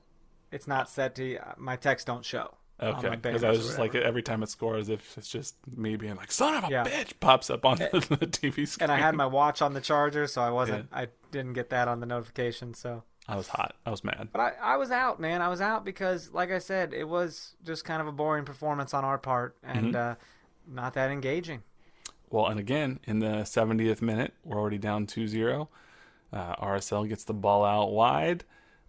it's 0.52 0.66
not 0.68 0.90
set 0.90 1.14
to 1.14 1.38
my 1.56 1.76
text 1.76 2.06
don't 2.06 2.24
show. 2.24 2.54
Okay, 2.82 3.14
because 3.16 3.42
I 3.44 3.50
was 3.50 3.64
just 3.66 3.78
like 3.78 3.94
every 3.94 4.22
time 4.22 4.42
it 4.42 4.48
scores, 4.50 4.88
if 4.90 5.16
it's 5.16 5.28
just 5.28 5.54
me 5.76 5.96
being 5.96 6.16
like 6.16 6.30
"son 6.30 6.54
of 6.54 6.64
a 6.64 6.68
Yeah. 6.70 6.84
bitch" 6.84 7.12
pops 7.20 7.48
up 7.48 7.64
on 7.64 7.78
the, 7.92 8.16
the 8.20 8.26
TV 8.26 8.68
screen. 8.68 8.84
and 8.90 8.92
I 8.92 8.98
had 8.98 9.14
my 9.14 9.26
watch 9.26 9.62
on 9.62 9.72
the 9.72 9.80
charger 9.80 10.26
so 10.26 10.42
I 10.42 10.50
wasn't 10.50 10.88
I 10.92 11.08
didn't 11.30 11.54
get 11.54 11.70
that 11.70 11.88
on 11.88 12.00
the 12.00 12.06
notification 12.06 12.74
so 12.74 13.02
I 13.28 13.36
was 13.36 13.48
hot. 13.48 13.76
I 13.86 13.90
was 13.90 14.02
mad. 14.02 14.28
But 14.32 14.40
I, 14.40 14.52
I 14.60 14.76
was 14.76 14.90
out, 14.90 15.20
man. 15.20 15.40
I 15.42 15.48
was 15.48 15.60
out 15.60 15.84
because, 15.84 16.32
like 16.32 16.50
I 16.50 16.58
said, 16.58 16.92
it 16.92 17.04
was 17.08 17.54
just 17.64 17.84
kind 17.84 18.00
of 18.00 18.08
a 18.08 18.12
boring 18.12 18.44
performance 18.44 18.92
on 18.92 19.04
our 19.04 19.18
part 19.18 19.56
and 19.62 19.94
uh, 19.94 20.14
not 20.66 20.94
that 20.94 21.10
engaging. 21.10 21.62
Well, 22.30 22.46
and 22.46 22.58
again, 22.58 22.98
in 23.06 23.18
the 23.20 23.42
70th 23.42 24.02
minute, 24.02 24.34
we're 24.44 24.58
already 24.58 24.78
down 24.78 25.06
2 25.06 25.28
0. 25.28 25.68
Uh, 26.32 26.54
RSL 26.56 27.08
gets 27.08 27.24
the 27.24 27.34
ball 27.34 27.64
out 27.64 27.90
wide, 27.92 28.44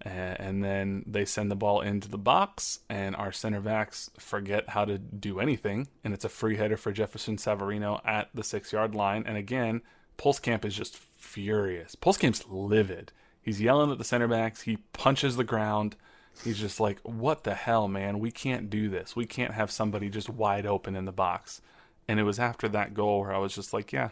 a- 0.06 0.10
and 0.10 0.64
then 0.64 1.04
they 1.08 1.26
send 1.26 1.50
the 1.50 1.56
ball 1.56 1.82
into 1.82 2.08
the 2.08 2.20
box, 2.20 2.80
and 2.90 3.16
our 3.16 3.32
center 3.32 3.60
backs 3.62 4.12
forget 4.20 4.70
how 4.70 4.86
to 4.86 4.98
do 5.00 5.40
anything. 5.40 5.88
And 6.04 6.14
it's 6.14 6.26
a 6.26 6.30
free 6.30 6.56
header 6.56 6.78
for 6.78 6.92
Jefferson 6.92 7.38
Savarino 7.38 8.00
at 8.06 8.30
the 8.34 8.44
six 8.44 8.72
yard 8.72 8.94
line. 8.96 9.24
And 9.26 9.38
again, 9.38 9.82
Pulskamp 10.20 10.64
is 10.66 10.76
just 10.76 10.98
furious. 10.98 11.96
Pulskamp's 11.96 12.46
livid. 12.48 13.12
He's 13.42 13.62
yelling 13.62 13.92
at 13.92 13.98
the 13.98 14.04
center 14.04 14.28
backs. 14.28 14.62
He 14.62 14.78
punches 14.94 15.36
the 15.36 15.44
ground. 15.44 15.96
He's 16.44 16.60
just 16.60 16.80
like, 16.80 17.00
what 17.04 17.44
the 17.44 17.54
hell, 17.54 17.88
man? 17.88 18.20
We 18.20 18.32
can't 18.32 18.70
do 18.70 18.90
this. 18.90 19.16
We 19.16 19.26
can't 19.26 19.54
have 19.54 19.72
somebody 19.72 20.10
just 20.10 20.30
wide 20.30 20.66
open 20.66 20.96
in 20.96 21.06
the 21.06 21.12
box. 21.12 21.62
And 22.08 22.20
it 22.20 22.24
was 22.24 22.40
after 22.40 22.68
that 22.70 22.94
goal 22.94 23.22
where 23.22 23.34
I 23.34 23.38
was 23.38 23.54
just 23.54 23.74
like, 23.74 23.92
yeah, 23.92 24.10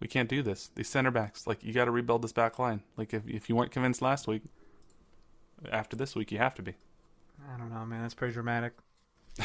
we 0.00 0.08
can't 0.08 0.28
do 0.28 0.42
this. 0.42 0.70
These 0.74 0.88
center 0.88 1.10
backs, 1.10 1.46
like, 1.46 1.62
you 1.64 1.72
got 1.72 1.86
to 1.86 1.90
rebuild 1.90 2.22
this 2.22 2.32
back 2.32 2.58
line. 2.58 2.82
Like, 2.96 3.14
if, 3.14 3.26
if 3.28 3.48
you 3.48 3.56
weren't 3.56 3.70
convinced 3.70 4.02
last 4.02 4.26
week, 4.26 4.42
after 5.70 5.96
this 5.96 6.14
week, 6.14 6.32
you 6.32 6.38
have 6.38 6.54
to 6.56 6.62
be. 6.62 6.74
I 7.52 7.58
don't 7.58 7.70
know, 7.70 7.84
man. 7.84 8.02
That's 8.02 8.14
pretty 8.14 8.34
dramatic. 8.34 8.72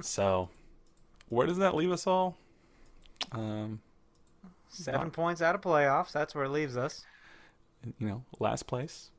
So, 0.00 0.48
where 1.28 1.46
does 1.46 1.58
that 1.58 1.74
leave 1.74 1.92
us 1.92 2.06
all? 2.06 2.36
Um, 3.32 3.80
Seven 4.70 5.00
Not- 5.02 5.12
points 5.12 5.42
out 5.42 5.54
of 5.54 5.60
playoffs. 5.60 6.12
That's 6.12 6.34
where 6.34 6.44
it 6.44 6.50
leaves 6.50 6.76
us. 6.76 7.04
you 7.98 8.06
know, 8.08 8.24
last 8.38 8.66
place 8.66 9.10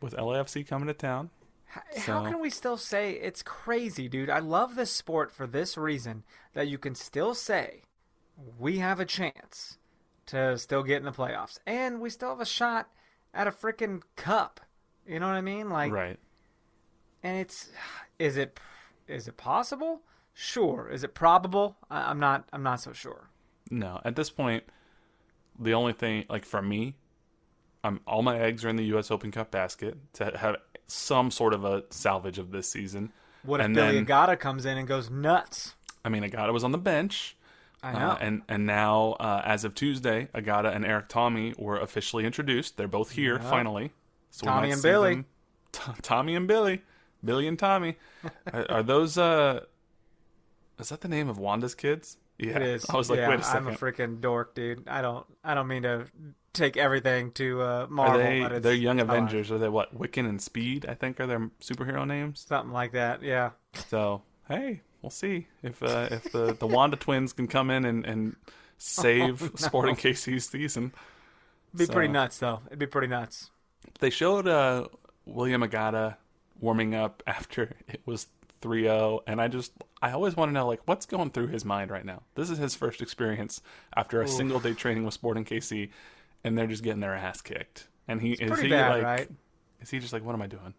with 0.00 0.14
LAFC 0.14 0.66
coming 0.66 0.86
to 0.88 0.94
town. 0.94 1.30
How 1.66 1.82
So- 1.98 2.24
can 2.24 2.40
we 2.40 2.50
still 2.50 2.76
say 2.76 3.12
it's 3.12 3.42
crazy, 3.42 4.08
dude? 4.08 4.28
I 4.30 4.40
love 4.40 4.74
this 4.74 4.90
sport 4.90 5.30
for 5.30 5.46
this 5.46 5.76
reason 5.78 6.24
that 6.54 6.68
you 6.68 6.78
can 6.78 6.94
still 6.94 7.34
say 7.34 7.82
we 8.58 8.78
have 8.78 8.98
a 8.98 9.04
chance 9.04 9.78
to 10.26 10.58
still 10.58 10.82
get 10.82 10.96
in 10.98 11.04
the 11.04 11.12
playoffs, 11.12 11.58
and 11.66 12.00
we 12.00 12.10
still 12.10 12.30
have 12.30 12.40
a 12.40 12.46
shot 12.46 12.90
at 13.34 13.46
a 13.46 13.50
freaking 13.52 14.02
cup. 14.16 14.60
You 15.06 15.20
know 15.20 15.26
what 15.28 15.36
I 15.36 15.40
mean? 15.42 15.68
Like, 15.70 15.92
right. 15.92 16.18
and 17.22 17.38
it's 17.38 17.70
is 18.18 18.36
it 18.36 18.58
is 19.06 19.28
it 19.28 19.36
possible? 19.36 20.00
Sure. 20.34 20.88
Is 20.88 21.04
it 21.04 21.14
probable? 21.14 21.76
I, 21.90 22.10
I'm 22.10 22.18
not. 22.18 22.48
I'm 22.52 22.62
not 22.62 22.80
so 22.80 22.92
sure. 22.92 23.28
No, 23.70 24.00
at 24.04 24.16
this 24.16 24.30
point, 24.30 24.64
the 25.58 25.74
only 25.74 25.92
thing, 25.92 26.24
like 26.28 26.44
for 26.44 26.60
me, 26.62 26.94
I'm 27.84 28.00
all 28.06 28.22
my 28.22 28.38
eggs 28.38 28.64
are 28.64 28.68
in 28.68 28.76
the 28.76 28.84
U.S. 28.86 29.10
Open 29.10 29.30
Cup 29.30 29.50
basket 29.50 29.96
to 30.14 30.36
have 30.36 30.56
some 30.86 31.30
sort 31.30 31.54
of 31.54 31.64
a 31.64 31.84
salvage 31.90 32.38
of 32.38 32.50
this 32.50 32.70
season. 32.70 33.12
What 33.44 33.60
if 33.60 33.66
And 33.66 33.74
Billy 33.74 33.94
then- 34.00 34.06
Agada 34.06 34.38
comes 34.38 34.66
in 34.66 34.78
and 34.78 34.86
goes 34.86 35.10
nuts? 35.10 35.74
I 36.04 36.08
mean, 36.08 36.22
Agada 36.22 36.52
was 36.52 36.64
on 36.64 36.72
the 36.72 36.78
bench. 36.78 37.36
I 37.82 37.92
know. 37.92 37.98
Uh, 38.10 38.18
and 38.20 38.42
and 38.48 38.66
now, 38.66 39.12
uh, 39.18 39.42
as 39.44 39.64
of 39.64 39.74
Tuesday, 39.74 40.28
Agada 40.34 40.74
and 40.74 40.84
Erik 40.84 41.08
Thommy 41.08 41.58
were 41.58 41.78
officially 41.80 42.24
introduced. 42.24 42.76
They're 42.76 42.86
both 42.88 43.10
here 43.10 43.38
Yeah. 43.42 43.50
finally. 43.50 43.92
So 44.30 44.46
Tommy 44.46 44.70
and 44.70 44.80
Billy. 44.82 45.14
them- 45.16 45.26
T- 45.72 45.92
Tommy 46.02 46.36
and 46.36 46.46
Billy, 46.46 46.82
Billy 47.24 47.48
and 47.48 47.58
Tommy. 47.58 47.96
are, 48.52 48.70
are 48.70 48.82
those? 48.84 49.18
Uh, 49.18 49.60
is 50.78 50.90
that 50.90 51.00
the 51.00 51.08
name 51.08 51.28
of 51.28 51.38
Wanda's 51.38 51.74
kids? 51.74 52.18
Yeah. 52.38 52.56
It 52.56 52.62
is. 52.62 52.86
I 52.90 52.96
was 52.96 53.08
like, 53.10 53.18
yeah, 53.18 53.28
wait 53.28 53.40
a 53.40 53.46
I'm 53.46 53.68
a 53.68 53.72
freaking 53.72 54.20
dork, 54.20 54.54
dude. 54.54 54.88
I 54.88 55.02
don't. 55.02 55.24
I 55.44 55.54
don't 55.54 55.68
mean 55.68 55.82
to 55.84 56.06
take 56.52 56.76
everything 56.76 57.30
to 57.32 57.62
uh, 57.62 57.64
Are 57.64 57.86
Marvel. 57.88 58.18
they? 58.18 58.40
but 58.40 58.52
it's 58.52 58.62
They're 58.64 58.74
Young 58.74 59.00
Avengers. 59.00 59.50
Are 59.52 59.58
they 59.58 59.68
what? 59.68 59.96
Wiccan 59.96 60.28
and 60.28 60.40
Speed, 60.40 60.86
I 60.88 60.94
think, 60.94 61.20
are 61.20 61.26
their 61.26 61.50
superhero 61.60 62.06
names. 62.06 62.44
something 62.48 62.72
like 62.72 62.92
that. 62.92 63.22
Yeah. 63.22 63.50
So 63.88 64.22
hey, 64.48 64.80
we'll 65.02 65.10
see 65.10 65.46
if 65.62 65.82
uh, 65.82 66.08
if 66.10 66.32
the 66.32 66.54
the 66.54 66.66
Wanda 66.66 66.96
twins 66.96 67.32
can 67.32 67.46
come 67.46 67.70
in 67.70 67.84
and 67.84 68.04
and 68.04 68.36
save 68.78 69.42
Oh, 69.42 69.46
no. 69.46 69.50
Sporting 69.56 69.96
KC's 69.96 70.48
season. 70.48 70.92
It'd 71.74 71.88
be 71.88 71.92
pretty 71.92 72.12
nuts, 72.12 72.38
though. 72.38 72.60
It'd 72.66 72.78
be 72.78 72.86
pretty 72.86 73.06
nuts. 73.08 73.50
They 74.00 74.10
showed 74.10 74.46
uh, 74.48 74.88
William 75.26 75.62
Agada 75.62 76.16
warming 76.60 76.94
up 76.94 77.22
after 77.26 77.74
it 77.88 78.00
was 78.04 78.26
3-0 78.62 79.20
and 79.26 79.40
I 79.40 79.48
just 79.48 79.72
I 80.00 80.12
always 80.12 80.36
want 80.36 80.48
to 80.48 80.52
know 80.52 80.66
like 80.66 80.80
what's 80.86 81.06
going 81.06 81.30
through 81.30 81.48
his 81.48 81.64
mind 81.64 81.90
right 81.90 82.04
now. 82.04 82.22
This 82.34 82.48
is 82.48 82.58
his 82.58 82.74
first 82.74 83.02
experience 83.02 83.60
after 83.94 84.20
a 84.20 84.24
Oof. 84.24 84.30
single 84.30 84.60
day 84.60 84.72
training 84.74 85.04
with 85.04 85.14
Sporting 85.14 85.44
KC 85.44 85.90
and 86.44 86.56
they're 86.56 86.66
just 86.66 86.82
getting 86.82 87.00
their 87.00 87.14
ass 87.14 87.40
kicked. 87.40 87.88
And 88.08 88.20
he 88.20 88.32
is 88.32 88.60
he 88.60 88.68
bad, 88.68 88.90
like 88.90 89.02
right? 89.02 89.28
is 89.80 89.90
he 89.90 89.98
just 89.98 90.12
like 90.12 90.24
what 90.24 90.34
am 90.34 90.42
I 90.42 90.46
doing? 90.46 90.74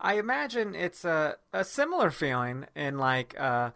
I 0.00 0.14
imagine 0.14 0.74
it's 0.74 1.04
a 1.04 1.36
a 1.52 1.64
similar 1.64 2.10
feeling 2.10 2.66
in 2.74 2.98
like 2.98 3.38
uh, 3.38 3.70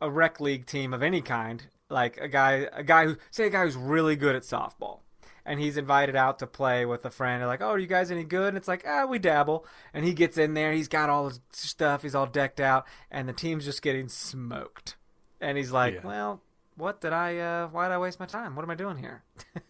a 0.00 0.10
rec 0.10 0.40
league 0.40 0.66
team 0.66 0.92
of 0.92 1.02
any 1.02 1.20
kind. 1.20 1.66
Like 1.88 2.16
a 2.16 2.28
guy, 2.28 2.68
a 2.72 2.82
guy 2.82 3.06
who 3.06 3.16
say 3.30 3.46
a 3.46 3.50
guy 3.50 3.64
who's 3.64 3.76
really 3.76 4.16
good 4.16 4.34
at 4.34 4.42
softball, 4.44 5.00
and 5.44 5.60
he's 5.60 5.76
invited 5.76 6.16
out 6.16 6.38
to 6.40 6.46
play 6.46 6.84
with 6.84 7.04
a 7.04 7.10
friend. 7.10 7.40
They're 7.40 7.48
like, 7.48 7.62
"Oh, 7.62 7.70
are 7.70 7.78
you 7.78 7.86
guys 7.86 8.10
any 8.10 8.24
good?" 8.24 8.48
And 8.48 8.56
it's 8.56 8.68
like, 8.68 8.84
"Ah, 8.86 9.06
we 9.06 9.18
dabble." 9.18 9.66
And 9.92 10.04
he 10.04 10.12
gets 10.14 10.38
in 10.38 10.54
there, 10.54 10.72
he's 10.72 10.88
got 10.88 11.10
all 11.10 11.28
his 11.28 11.40
stuff, 11.52 12.02
he's 12.02 12.14
all 12.14 12.26
decked 12.26 12.60
out, 12.60 12.86
and 13.10 13.28
the 13.28 13.32
team's 13.32 13.64
just 13.64 13.82
getting 13.82 14.08
smoked. 14.08 14.96
And 15.40 15.58
he's 15.58 15.72
like, 15.72 15.94
Yeah. 15.94 16.06
"Well, 16.06 16.40
what 16.76 17.00
did 17.00 17.12
I? 17.12 17.38
Uh, 17.38 17.68
why 17.68 17.88
did 17.88 17.94
I 17.94 17.98
waste 17.98 18.20
my 18.20 18.26
time? 18.26 18.54
What 18.56 18.62
am 18.62 18.70
I 18.70 18.74
doing 18.74 18.98
here?" 18.98 19.22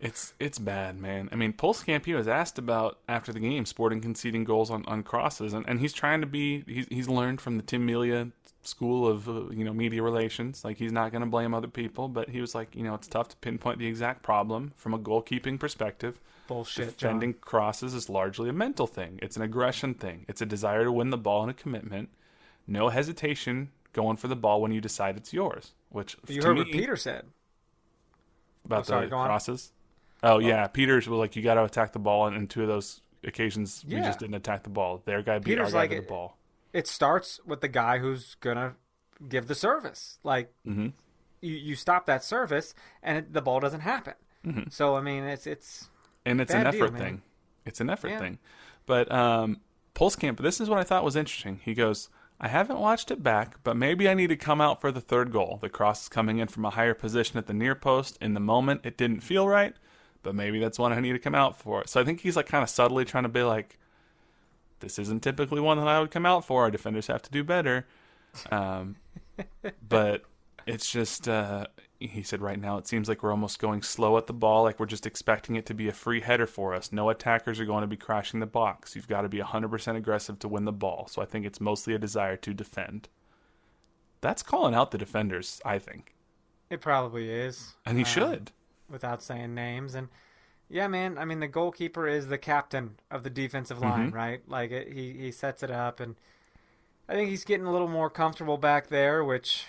It's 0.00 0.34
it's 0.38 0.58
bad, 0.58 1.00
man. 1.00 1.30
I 1.32 1.36
mean, 1.36 1.54
Pulskamp, 1.54 2.04
he 2.04 2.12
was 2.12 2.28
asked 2.28 2.58
about 2.58 2.98
after 3.08 3.32
the 3.32 3.40
game, 3.40 3.64
Sporting 3.64 4.02
conceding 4.02 4.44
goals 4.44 4.70
on, 4.70 4.84
on 4.86 5.02
crosses, 5.02 5.54
and, 5.54 5.66
and 5.66 5.80
he's 5.80 5.94
trying 5.94 6.20
to 6.20 6.26
be. 6.26 6.62
He's 6.66 6.86
he's 6.90 7.08
learned 7.08 7.40
from 7.40 7.56
the 7.56 7.62
Tim 7.62 7.86
Melia 7.86 8.28
school 8.66 9.06
of 9.08 9.28
uh, 9.28 9.50
you 9.50 9.64
know 9.64 9.72
media 9.72 10.02
relations. 10.02 10.64
Like 10.64 10.76
he's 10.76 10.92
not 10.92 11.12
going 11.12 11.22
to 11.22 11.28
blame 11.28 11.54
other 11.54 11.68
people, 11.68 12.08
but 12.08 12.28
he 12.28 12.40
was 12.40 12.54
like, 12.54 12.74
you 12.74 12.82
know, 12.82 12.94
it's 12.94 13.08
tough 13.08 13.28
to 13.28 13.36
pinpoint 13.36 13.78
the 13.78 13.86
exact 13.86 14.22
problem 14.22 14.72
from 14.76 14.94
a 14.94 14.98
goalkeeping 14.98 15.58
perspective. 15.58 16.20
Bullshit, 16.46 16.98
John. 16.98 17.14
Defending 17.20 17.34
crosses 17.34 17.94
is 17.94 18.08
largely 18.08 18.50
a 18.50 18.52
mental 18.52 18.86
thing. 18.86 19.18
It's 19.22 19.36
an 19.36 19.42
aggression 19.42 19.94
thing. 19.94 20.26
It's 20.28 20.42
a 20.42 20.46
desire 20.46 20.84
to 20.84 20.92
win 20.92 21.10
the 21.10 21.16
ball 21.16 21.42
and 21.42 21.50
a 21.50 21.54
commitment. 21.54 22.10
No 22.66 22.88
hesitation 22.90 23.70
going 23.92 24.16
for 24.16 24.28
the 24.28 24.36
ball 24.36 24.60
when 24.60 24.72
you 24.72 24.80
decide 24.80 25.16
it's 25.16 25.32
yours. 25.32 25.72
Which 25.90 26.16
You 26.28 26.42
heard 26.42 26.54
me, 26.54 26.62
what 26.62 26.72
Peter 26.72 26.96
said. 26.96 27.26
about 28.64 28.80
Oh, 28.80 28.82
sorry, 28.82 29.06
the 29.06 29.10
crosses. 29.10 29.72
Oh, 30.22 30.38
yeah, 30.38 30.66
Peters 30.66 31.06
was 31.08 31.18
like, 31.18 31.36
you 31.36 31.42
got 31.42 31.54
to 31.54 31.64
attack 31.64 31.92
the 31.92 31.98
ball, 31.98 32.26
and 32.26 32.36
in 32.36 32.48
two 32.48 32.62
of 32.62 32.68
those 32.68 33.00
occasions, 33.24 33.84
we 33.86 33.96
just 33.96 34.18
didn't 34.18 34.34
attack 34.34 34.62
the 34.62 34.70
ball. 34.70 35.02
Their 35.04 35.22
guy 35.22 35.38
beat 35.38 35.52
Peter's 35.52 35.66
our 35.66 35.72
guy 35.72 35.78
like 35.78 35.90
to 35.90 35.96
the 35.96 36.02
ball. 36.02 36.38
It 36.74 36.86
starts 36.88 37.40
with 37.46 37.62
the 37.62 37.68
guy 37.68 38.00
who's 38.00 38.36
gonna 38.36 38.76
give 39.28 39.46
the 39.48 39.56
service. 39.56 40.18
Like 40.24 40.52
hmm 40.64 40.88
you, 41.40 41.54
you 41.54 41.76
stop 41.76 42.06
that 42.06 42.24
service, 42.24 42.74
and 43.02 43.18
it, 43.18 43.32
the 43.32 43.42
ball 43.42 43.60
doesn't 43.60 43.80
happen. 43.80 44.14
Mhm. 44.44 44.72
So 44.72 44.96
I 44.96 45.00
mean, 45.00 45.24
it's 45.24 45.46
it's 45.46 45.90
and 46.26 46.40
it's 46.40 46.54
an 46.54 46.64
Bad 46.64 46.72
deal, 46.72 46.84
effort 46.84 46.98
thing. 46.98 47.22
It's 47.64 47.80
an 47.80 47.90
effort 47.90 48.08
Yeah. 48.10 48.18
thing. 48.18 48.38
But 48.86 49.10
um, 49.12 49.60
Pulskamp, 49.94 50.38
this 50.38 50.60
is 50.60 50.68
what 50.68 50.78
I 50.78 50.84
thought 50.84 51.04
was 51.04 51.16
interesting. 51.16 51.60
He 51.64 51.74
goes, 51.74 52.08
I 52.40 52.48
haven't 52.48 52.78
watched 52.80 53.10
it 53.10 53.22
back, 53.22 53.56
but 53.62 53.76
maybe 53.76 54.08
I 54.08 54.14
need 54.14 54.28
to 54.28 54.36
come 54.36 54.60
out 54.60 54.80
for 54.80 54.90
the 54.92 55.00
third 55.00 55.32
goal. 55.32 55.58
The 55.60 55.68
cross 55.70 56.02
is 56.02 56.08
coming 56.08 56.38
in 56.38 56.48
from 56.48 56.64
a 56.64 56.70
higher 56.70 56.94
position 56.94 57.38
at 57.38 57.46
the 57.46 57.54
near 57.54 57.74
post. 57.74 58.18
In 58.20 58.34
the 58.34 58.40
moment, 58.40 58.82
it 58.84 58.96
didn't 58.98 59.20
feel 59.20 59.48
right, 59.48 59.74
but 60.22 60.34
maybe 60.34 60.58
that's 60.58 60.78
one 60.78 60.92
I 60.92 61.00
need 61.00 61.12
to 61.12 61.18
come 61.18 61.34
out 61.34 61.58
for. 61.58 61.86
So 61.86 62.00
I 62.00 62.04
think 62.04 62.20
he's 62.20 62.36
like 62.36 62.46
kind 62.46 62.62
of 62.62 62.68
subtly 62.70 63.04
trying 63.04 63.22
to 63.24 63.28
be 63.28 63.42
like, 63.42 63.78
this 64.80 64.98
isn't 64.98 65.22
typically 65.22 65.60
one 65.60 65.78
that 65.78 65.88
I 65.88 66.00
would 66.00 66.10
come 66.10 66.26
out 66.26 66.44
for. 66.44 66.62
Our 66.62 66.70
defenders 66.70 67.06
have 67.06 67.22
to 67.22 67.30
do 67.30 67.42
better. 67.44 67.86
Um, 68.50 68.96
but 69.88 70.22
it's 70.66 70.90
just 70.90 71.28
uh, 71.28 71.66
he 72.00 72.22
said 72.22 72.40
right 72.40 72.58
now 72.60 72.78
it 72.78 72.86
seems 72.86 73.08
like 73.08 73.22
we're 73.22 73.30
almost 73.30 73.58
going 73.58 73.82
slow 73.82 74.16
at 74.18 74.26
the 74.26 74.32
ball 74.32 74.62
like 74.64 74.80
we're 74.80 74.86
just 74.86 75.06
expecting 75.06 75.56
it 75.56 75.66
to 75.66 75.74
be 75.74 75.88
a 75.88 75.92
free 75.92 76.20
header 76.20 76.46
for 76.46 76.74
us. 76.74 76.90
No 76.92 77.10
attackers 77.10 77.60
are 77.60 77.64
going 77.64 77.82
to 77.82 77.86
be 77.86 77.96
crashing 77.96 78.40
the 78.40 78.46
box. 78.46 78.96
You've 78.96 79.08
got 79.08 79.22
to 79.22 79.28
be 79.28 79.38
100% 79.38 79.96
aggressive 79.96 80.38
to 80.40 80.48
win 80.48 80.64
the 80.64 80.72
ball. 80.72 81.06
So 81.08 81.22
i 81.22 81.24
think 81.24 81.46
it's 81.46 81.60
mostly 81.60 81.94
a 81.94 81.98
desire 81.98 82.36
to 82.38 82.54
defend. 82.54 83.08
That's 84.20 84.42
calling 84.42 84.74
out 84.74 84.90
the 84.90 84.98
defenders 84.98 85.60
i 85.64 85.78
think. 85.78 86.14
It 86.70 86.80
probably 86.80 87.30
is. 87.30 87.74
and 87.86 87.98
he 87.98 88.04
Um, 88.04 88.10
should. 88.10 88.52
without 88.90 89.22
saying 89.22 89.54
names. 89.54 89.94
And 89.94 90.08
yeah 90.68 90.86
man. 90.88 91.18
I 91.18 91.24
mean 91.24 91.40
the 91.40 91.48
goalkeeper 91.48 92.06
is 92.08 92.28
the 92.28 92.38
captain 92.38 92.98
of 93.10 93.22
the 93.22 93.30
defensive 93.30 93.80
line 93.80 94.10
Mhm. 94.10 94.14
right? 94.14 94.40
Like 94.48 94.70
it, 94.70 94.92
he 94.92 95.12
he 95.12 95.30
sets 95.32 95.62
it 95.62 95.70
up 95.70 96.00
and 96.00 96.16
i 97.08 97.12
think 97.14 97.28
he's 97.28 97.44
getting 97.44 97.66
a 97.66 97.72
little 97.72 97.88
more 97.88 98.08
comfortable 98.08 98.56
back 98.56 98.88
there 98.88 99.22
which 99.22 99.66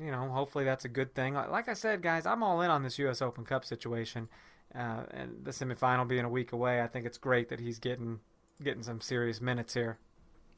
you 0.00 0.10
know 0.12 0.28
hopefully 0.28 0.64
that's 0.64 0.84
a 0.84 0.88
good 0.88 1.12
thing. 1.14 1.34
Like, 1.34 1.50
like 1.50 1.68
i 1.68 1.74
said 1.74 2.00
guys 2.02 2.26
i'm 2.26 2.42
all 2.44 2.60
in 2.60 2.70
on 2.70 2.82
this 2.84 2.98
us 3.00 3.20
open 3.20 3.44
cup 3.44 3.64
situation 3.64 4.28
uh, 4.74 5.02
and 5.10 5.44
the 5.44 5.50
semifinal 5.50 6.06
being 6.06 6.24
a 6.24 6.28
week 6.28 6.52
away 6.52 6.80
i 6.80 6.86
think 6.86 7.06
it's 7.06 7.18
great 7.18 7.48
that 7.48 7.58
he's 7.58 7.78
getting 7.80 8.20
getting 8.62 8.82
some 8.82 9.00
serious 9.00 9.40
minutes 9.40 9.74
here. 9.74 9.98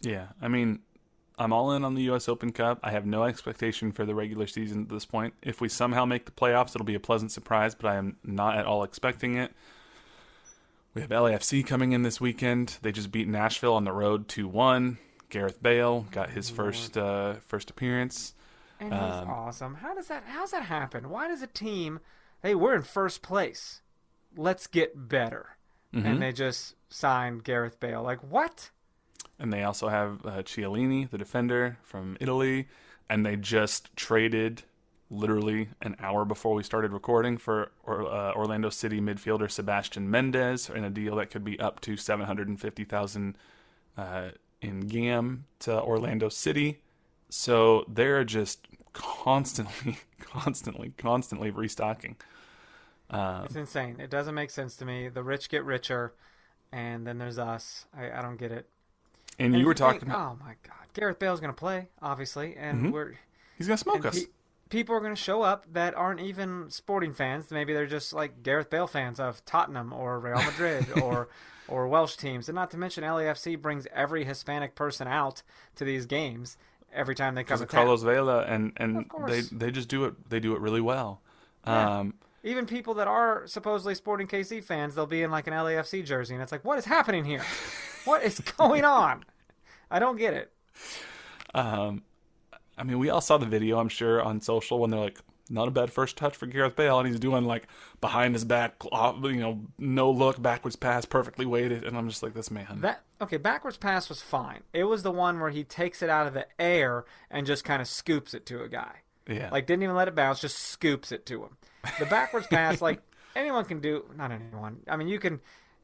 Yeah 0.03 0.28
i 0.43 0.49
mean 0.49 0.80
i'm 1.41 1.53
all 1.53 1.72
in 1.72 1.84
on 1.84 1.95
the 1.95 2.03
us 2.03 2.28
open 2.28 2.53
cup 2.53 2.78
i 2.84 2.91
have 2.93 3.05
no 3.07 3.24
expectation 3.24 3.91
for 3.91 4.05
the 4.05 4.14
regular 4.14 4.47
season 4.47 4.82
at 4.82 4.88
this 4.88 5.05
point 5.07 5.34
if 5.43 5.61
we 5.61 5.68
somehow 5.68 6.05
make 6.05 6.24
the 6.26 6.30
playoffs 6.32 6.74
it'll 6.76 6.84
be 6.84 6.95
a 6.95 7.01
pleasant 7.01 7.32
surprise 7.32 7.74
but 7.74 7.88
i 7.91 7.97
am 7.97 8.16
not 8.22 8.57
at 8.57 8.66
all 8.66 8.84
expecting 8.84 9.36
it 9.36 9.53
We 10.95 11.03
have 11.03 11.11
LAFC 11.11 11.64
coming 11.64 11.93
in 11.93 12.03
this 12.03 12.20
weekend. 12.20 12.78
They 12.82 12.91
just 12.91 13.12
beat 13.12 13.28
Nashville 13.28 13.74
on 13.74 13.84
the 13.84 13.93
road 13.93 14.26
2-1. 14.26 14.99
Gareth 15.28 15.62
Bale 15.62 16.05
got 16.11 16.30
his 16.30 16.51
first 16.51 16.99
uh, 16.99 17.34
first 17.47 17.70
appearance. 17.70 18.34
And 18.80 18.93
he's 18.93 19.01
Um, 19.01 19.30
awesome. 19.30 19.74
How 19.76 19.95
does 19.95 20.09
that? 20.09 20.24
How's 20.26 20.51
that 20.51 20.64
happen? 20.64 21.09
Why 21.09 21.28
does 21.28 21.43
a 21.43 21.47
team? 21.47 22.01
Hey, 22.43 22.57
we're 22.57 22.74
in 22.74 22.82
first 22.82 23.22
place. 23.22 23.82
Let's 24.36 24.66
get 24.66 25.09
better. 25.09 25.57
Mhm. 25.95 26.05
And 26.07 26.22
they 26.22 26.32
just 26.32 26.74
signed 26.88 27.45
Gareth 27.45 27.78
Bale. 27.78 28.03
Like 28.03 28.18
what? 28.24 28.70
And 29.38 29.52
they 29.52 29.62
also 29.64 29.88
have 29.88 30.24
uh, 30.24 30.42
Chiellini, 30.42 31.08
the 31.10 31.18
defender 31.18 31.78
from 31.82 32.16
Italy, 32.20 32.68
and 33.08 33.24
they 33.24 33.36
just 33.36 33.94
traded 33.96 34.62
literally 35.10 35.68
an 35.82 35.96
hour 35.98 36.24
before 36.24 36.54
we 36.54 36.62
started 36.62 36.92
recording 36.92 37.36
for 37.36 37.72
or, 37.84 38.02
uh, 38.06 38.32
Orlando 38.34 38.70
City 38.70 39.00
midfielder 39.00 39.50
Sebastian 39.50 40.08
Mendez 40.10 40.70
in 40.70 40.84
a 40.84 40.90
deal 40.90 41.16
that 41.16 41.30
could 41.30 41.44
be 41.44 41.58
up 41.58 41.80
to 41.80 41.96
seven 41.96 42.26
hundred 42.26 42.48
and 42.48 42.60
fifty 42.60 42.84
thousand 42.84 43.36
uh, 43.96 44.30
in 44.60 44.80
GAM 44.80 45.46
to 45.60 45.80
Orlando 45.82 46.28
City. 46.28 46.80
So 47.28 47.84
they're 47.88 48.24
just 48.24 48.66
constantly, 48.92 49.98
constantly, 50.20 50.92
constantly 50.96 51.50
restocking. 51.50 52.16
Uh, 53.08 53.42
It's 53.44 53.56
insane. 53.56 53.96
It 54.00 54.10
doesn't 54.10 54.34
make 54.34 54.50
sense 54.50 54.76
to 54.76 54.84
me. 54.84 55.08
The 55.08 55.22
rich 55.22 55.48
get 55.48 55.64
richer, 55.64 56.14
and 56.72 57.06
then 57.06 57.18
there's 57.18 57.38
us. 57.38 57.86
I, 57.96 58.10
I 58.10 58.22
don't 58.22 58.36
get 58.36 58.52
it. 58.52 58.68
And 59.41 59.55
And 59.55 59.61
you 59.61 59.66
were 59.66 59.72
think- 59.74 59.78
talking 60.01 60.09
about 60.09 60.32
oh 60.32 60.45
my 60.45 60.55
God, 60.62 60.76
Gareth 60.95 61.18
Bale's 61.18 61.41
going 61.41 61.53
to 61.53 61.59
play, 61.59 61.88
obviously, 62.01 62.57
and 62.57 62.86
Mhm. 62.86 62.93
we're 62.93 63.14
he's 63.57 63.66
gonna 63.66 63.76
smoke 63.78 64.05
us. 64.05 64.20
pe- 64.20 64.26
people 64.68 64.95
are 64.95 65.01
going 65.01 65.14
to 65.14 65.20
show 65.20 65.43
up 65.43 65.66
that 65.72 65.95
aren't 65.97 66.20
even 66.20 66.70
sporting 66.70 67.12
fans. 67.12 67.51
Maybe 67.51 67.72
they're 67.72 67.86
just 67.86 68.12
like 68.12 68.43
Gareth 68.43 68.70
Bale 68.70 68.86
fans 68.86 69.18
of 69.18 69.45
Tottenham 69.45 69.93
or 69.93 70.18
Real 70.20 70.36
Madrid 70.43 70.86
or 71.03 71.28
or 71.68 71.86
Welsh 71.88 72.16
teams. 72.16 72.49
And 72.49 72.55
not 72.57 72.70
to 72.72 72.76
mention 72.78 73.05
LAFC 73.05 73.55
brings 73.61 73.86
every 73.93 74.24
Hispanic 74.24 74.74
person 74.74 75.07
out 75.07 75.43
to 75.76 75.84
these 75.84 76.05
games 76.07 76.57
every 76.93 77.14
time 77.14 77.36
they 77.36 77.43
come 77.45 77.59
because 77.59 77.61
to. 77.61 77.66
Carlos 77.76 78.03
Vela, 78.03 78.43
and 78.43 78.72
and 78.76 79.09
they 79.26 79.41
they 79.43 79.70
just 79.70 79.88
do 79.88 80.05
it. 80.05 80.28
They 80.30 80.41
do 80.41 80.55
it 80.55 80.61
really 80.61 80.80
well. 80.80 81.20
Yeah. 81.66 81.99
Um, 82.01 82.14
Even 82.43 82.64
people 82.66 82.95
that 82.95 83.07
are 83.07 83.47
supposedly 83.47 83.95
Sporting 83.95 84.26
KC 84.26 84.64
fans, 84.64 84.95
they'll 84.95 85.07
be 85.07 85.22
in 85.22 85.30
like 85.30 85.47
an 85.47 85.53
LAFC 85.53 86.03
jersey, 86.05 86.32
and 86.34 86.43
it's 86.43 86.51
like, 86.51 86.64
what 86.64 86.78
is 86.78 86.86
happening 86.86 87.24
here? 87.24 87.43
what 88.07 88.22
is 88.24 88.41
going 88.57 88.82
on? 88.84 89.24
I 89.91 89.99
don't 89.99 90.16
get 90.16 90.34
it. 90.34 90.53
um, 91.55 92.03
I 92.78 92.84
mean, 92.84 92.99
we 92.99 93.11
all 93.11 93.20
saw 93.20 93.36
the 93.38 93.47
video, 93.47 93.78
I'm 93.78 93.88
sure, 93.88 94.22
on 94.22 94.41
social 94.41 94.78
when 94.78 94.91
they're 94.91 95.01
like, 95.01 95.18
"Not 95.51 95.68
a 95.68 95.70
bad 95.70 95.93
first 95.93 96.16
touch 96.16 96.36
for 96.36 96.47
Gareth 96.47 96.76
Bale," 96.76 96.99
and 96.99 97.07
he's 97.09 97.20
doing 97.20 97.45
like 97.45 97.66
behind 98.01 98.34
his 98.34 98.45
back, 98.45 98.82
you 98.84 99.32
know, 99.36 99.61
no 99.78 100.11
look, 100.11 100.41
backwards 100.41 100.76
pass, 100.76 101.05
perfectly 101.05 101.45
weighted, 101.45 101.84
and 101.84 101.97
I'm 101.99 102.09
just 102.09 102.22
like, 102.22 102.32
"This 102.34 102.51
man." 102.51 102.78
That 102.80 103.03
okay, 103.20 103.36
backwards 103.36 103.76
pass 103.76 104.09
was 104.09 104.22
fine. 104.22 104.62
It 104.72 104.84
was 104.84 105.03
the 105.03 105.11
one 105.11 105.41
where 105.41 105.51
he 105.51 105.64
takes 105.64 106.03
it 106.03 106.09
out 106.09 106.26
of 106.26 106.32
the 106.34 106.47
air 106.59 107.05
and 107.30 107.47
just 107.47 107.64
kind 107.64 107.82
of 107.82 107.88
scoops 107.88 108.32
it 108.32 108.47
to 108.47 108.62
a 108.62 108.68
guy. 108.68 109.03
yeah, 109.28 109.51
Like 109.51 109.66
didn't 109.66 109.82
even 109.82 109.95
let 109.97 110.09
it 110.09 110.14
bounce, 110.14 110.41
just 110.41 110.59
scoops 110.59 111.12
it 111.12 111.26
to 111.26 111.43
him. 111.43 111.57
The 111.99 112.07
backwards 112.07 112.47
pass, 112.51 112.80
like 112.80 113.03
anyone 113.36 113.64
can 113.66 113.80
do. 113.80 114.05
Not 114.16 114.30
anyone. 114.32 114.80
I 114.88 114.97
mean, 114.97 115.09
you 115.09 115.18
can 115.18 115.41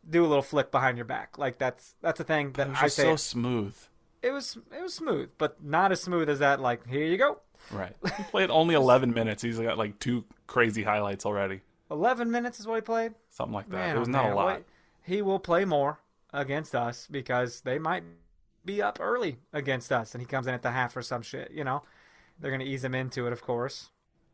do 0.09 0.25
a 0.25 0.29
little 0.29 0.43
flick 0.43 0.71
behind 0.71 0.97
your 0.97 1.05
back. 1.05 1.37
Like 1.37 1.59
that's 1.59 1.95
that's 2.01 2.21
a 2.21 2.25
thing 2.25 2.53
that 2.53 2.69
it 2.69 2.71
was 2.71 2.79
I 2.81 2.87
say. 2.89 3.03
so 3.03 3.17
smooth. 3.17 3.77
It 4.23 4.31
was 4.31 4.57
it 4.77 4.83
was 4.83 4.95
smooth, 4.95 5.31
but 5.39 5.63
not 5.63 5.93
as 5.93 6.01
smooth 6.01 6.29
as 6.29 6.41
that. 6.41 6.61
Like 6.61 6.87
here 6.87 7.05
you 7.05 7.17
go. 7.17 7.41
Right. 7.71 7.95
He 8.17 8.23
played 8.25 8.51
only 8.51 8.75
11 8.75 9.13
minutes. 9.13 9.43
He's 9.43 9.59
got 9.59 9.79
like 9.79 9.99
two 9.99 10.25
crazy 10.47 10.83
highlights 10.83 11.27
already. 11.27 11.63
Eleven 11.91 12.31
minutes 12.31 12.59
is 12.61 12.67
what 12.67 12.77
he 12.77 12.81
played. 12.81 13.15
Something 13.31 13.55
like 13.55 13.69
that. 13.71 13.77
Man, 13.77 13.97
it 13.97 13.99
was 13.99 14.09
oh, 14.09 14.13
not 14.13 14.25
man. 14.25 14.33
a 14.33 14.37
lot. 14.37 14.47
Well, 14.47 14.61
he 15.03 15.23
will 15.23 15.39
play 15.39 15.65
more 15.65 16.01
against 16.33 16.75
us 16.75 17.07
because 17.11 17.61
they 17.61 17.79
might 17.79 18.03
be 18.65 18.83
up 18.83 18.99
early 19.01 19.39
against 19.53 19.93
us, 19.93 20.15
and 20.15 20.21
he 20.21 20.27
comes 20.27 20.47
in 20.49 20.55
at 20.55 20.63
the 20.63 20.73
half 20.73 20.97
or 20.97 21.03
some 21.03 21.23
shit. 21.23 21.53
You 21.53 21.65
know, 21.65 21.83
they're 22.41 22.51
gonna 22.51 22.65
ease 22.65 22.85
him 22.85 22.95
into 22.95 23.27
it, 23.27 23.33
of 23.33 23.43
course. 23.43 23.91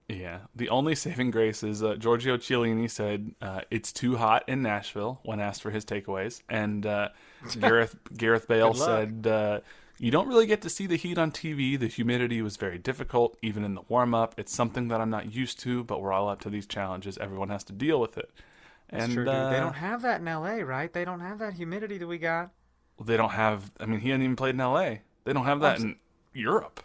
Yeah. 0.09 0.40
The 0.55 0.68
only 0.68 0.94
saving 0.94 1.30
grace 1.30 1.62
is 1.62 1.82
uh, 1.82 1.94
Giorgio 1.94 2.36
Chiellini 2.36 2.90
said 2.90 3.34
uh, 3.40 3.62
it's 3.70 3.92
too 3.92 4.16
hot 4.16 4.44
in 4.48 4.62
Nashville 4.62 5.20
when 5.24 5.40
asked 5.40 5.62
for 5.62 5.70
his 5.70 5.84
takeaways, 5.84 6.42
and 6.48 6.84
uh, 6.84 7.09
Gareth 7.61 7.96
Gareth 8.16 8.46
Bale 8.48 8.74
said 8.74 9.26
uh, 9.26 9.61
you 9.98 10.11
don't 10.11 10.28
really 10.28 10.46
get 10.46 10.62
to 10.62 10.70
see 10.70 10.86
the 10.86 10.96
heat 10.96 11.16
on 11.18 11.30
TV. 11.30 11.78
The 11.78 11.86
humidity 11.86 12.42
was 12.42 12.57
very 12.57 12.78
difficult, 12.78 13.36
even 13.42 13.64
in 13.64 13.74
the 13.74 13.82
warm 13.88 14.14
up. 14.14 14.34
It's 14.36 14.53
something 14.55 14.88
that 14.88 15.00
I'm 15.00 15.11
not 15.11 15.32
used 15.34 15.61
to, 15.61 15.84
but 15.84 16.03
we're 16.03 16.12
all 16.12 16.28
up 16.28 16.40
to 16.42 16.50
these 16.50 16.66
challenges. 16.66 17.16
Everyone 17.18 17.48
has 17.50 17.64
to 17.64 17.72
deal 17.72 18.00
with 18.00 18.18
it. 18.18 18.30
That's 18.90 19.05
and 19.05 19.12
true, 19.14 19.24
dude. 19.24 19.32
uh, 19.34 19.50
They 19.50 19.61
don't 19.61 19.74
have 19.74 20.03
that 20.03 20.20
in 20.20 20.28
L.A., 20.28 20.62
right? 20.64 20.92
They 20.92 21.05
don't 21.07 21.20
have 21.20 21.38
that 21.38 21.55
humidity 21.55 21.96
that 21.98 22.07
we 22.07 22.18
got. 22.18 22.50
they 23.03 23.16
don't 23.16 23.30
have. 23.30 23.70
I 23.80 23.86
mean, 23.86 24.00
he 24.00 24.11
hasn't 24.11 24.24
even 24.24 24.36
played 24.36 24.55
in 24.57 24.61
L.A. 24.61 25.00
They 25.24 25.32
don't 25.32 25.46
have 25.46 25.61
that 25.61 25.78
I'm 25.78 25.82
in 25.84 25.96
Europe, 26.34 26.82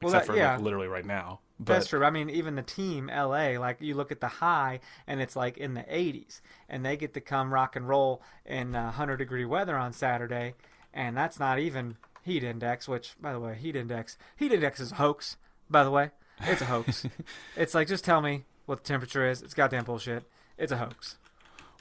Well, 0.00 0.10
except 0.14 0.28
that- 0.28 0.32
for 0.32 0.38
yeah. 0.38 0.52
like 0.54 0.62
literally 0.62 0.86
right 0.88 1.04
now. 1.04 1.40
But 1.64 1.74
That's 1.74 1.88
true. 1.88 2.04
I 2.04 2.10
mean, 2.10 2.30
even 2.30 2.56
the 2.56 2.62
team 2.62 3.08
LA, 3.08 3.58
like 3.58 3.80
you 3.80 3.94
look 3.94 4.10
at 4.10 4.20
the 4.20 4.28
high, 4.28 4.80
and 5.06 5.20
it's 5.20 5.36
like 5.36 5.58
in 5.58 5.74
the 5.74 5.82
80s, 5.82 6.40
and 6.68 6.84
they 6.84 6.96
get 6.96 7.14
to 7.14 7.20
come 7.20 7.52
rock 7.52 7.76
and 7.76 7.88
roll 7.88 8.22
in 8.44 8.74
uh, 8.74 8.84
100 8.84 9.16
degree 9.16 9.44
weather 9.44 9.76
on 9.76 9.92
Saturday, 9.92 10.54
and 10.92 11.16
that's 11.16 11.38
not 11.38 11.58
even 11.58 11.96
heat 12.22 12.42
index. 12.42 12.88
Which, 12.88 13.14
by 13.20 13.32
the 13.32 13.40
way, 13.40 13.54
heat 13.54 13.76
index, 13.76 14.18
heat 14.36 14.52
index 14.52 14.80
is 14.80 14.92
a 14.92 14.96
hoax. 14.96 15.36
By 15.70 15.84
the 15.84 15.90
way, 15.90 16.10
it's 16.40 16.62
a 16.62 16.66
hoax. 16.66 17.06
it's 17.56 17.74
like 17.74 17.88
just 17.88 18.04
tell 18.04 18.20
me 18.20 18.44
what 18.66 18.82
the 18.82 18.88
temperature 18.88 19.28
is. 19.28 19.42
It's 19.42 19.54
goddamn 19.54 19.84
bullshit. 19.84 20.24
It's 20.58 20.72
a 20.72 20.76
hoax. 20.76 21.16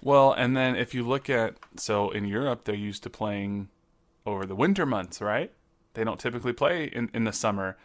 Well, 0.04 0.34
and 0.34 0.58
then 0.58 0.76
if 0.76 0.94
you 0.94 1.08
look 1.08 1.30
at 1.30 1.56
so 1.76 2.10
in 2.10 2.26
Europe 2.26 2.64
they're 2.64 2.76
used 2.76 3.04
to 3.04 3.10
playing 3.10 3.70
over 4.26 4.46
the 4.46 4.56
winter 4.56 4.86
months, 4.86 5.22
right? 5.22 5.52
They 5.94 6.04
don't 6.04 6.20
typically 6.20 6.54
play 6.54 6.86
in, 6.86 7.10
in 7.14 7.24
the 7.24 7.34
summer. 7.34 7.78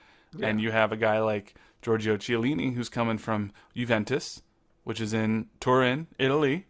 And 0.43 0.61
you 0.61 0.71
have 0.71 0.93
a 0.93 0.97
guy 0.97 1.21
like 1.21 1.55
Giorgio 1.87 2.17
Chiellini 2.17 2.75
who's 2.75 2.89
coming 2.89 3.17
from 3.17 3.53
Juventus, 3.77 4.43
which 4.83 5.01
is 5.01 5.15
in 5.15 5.47
Turin, 5.61 6.09
Italy. 6.19 6.67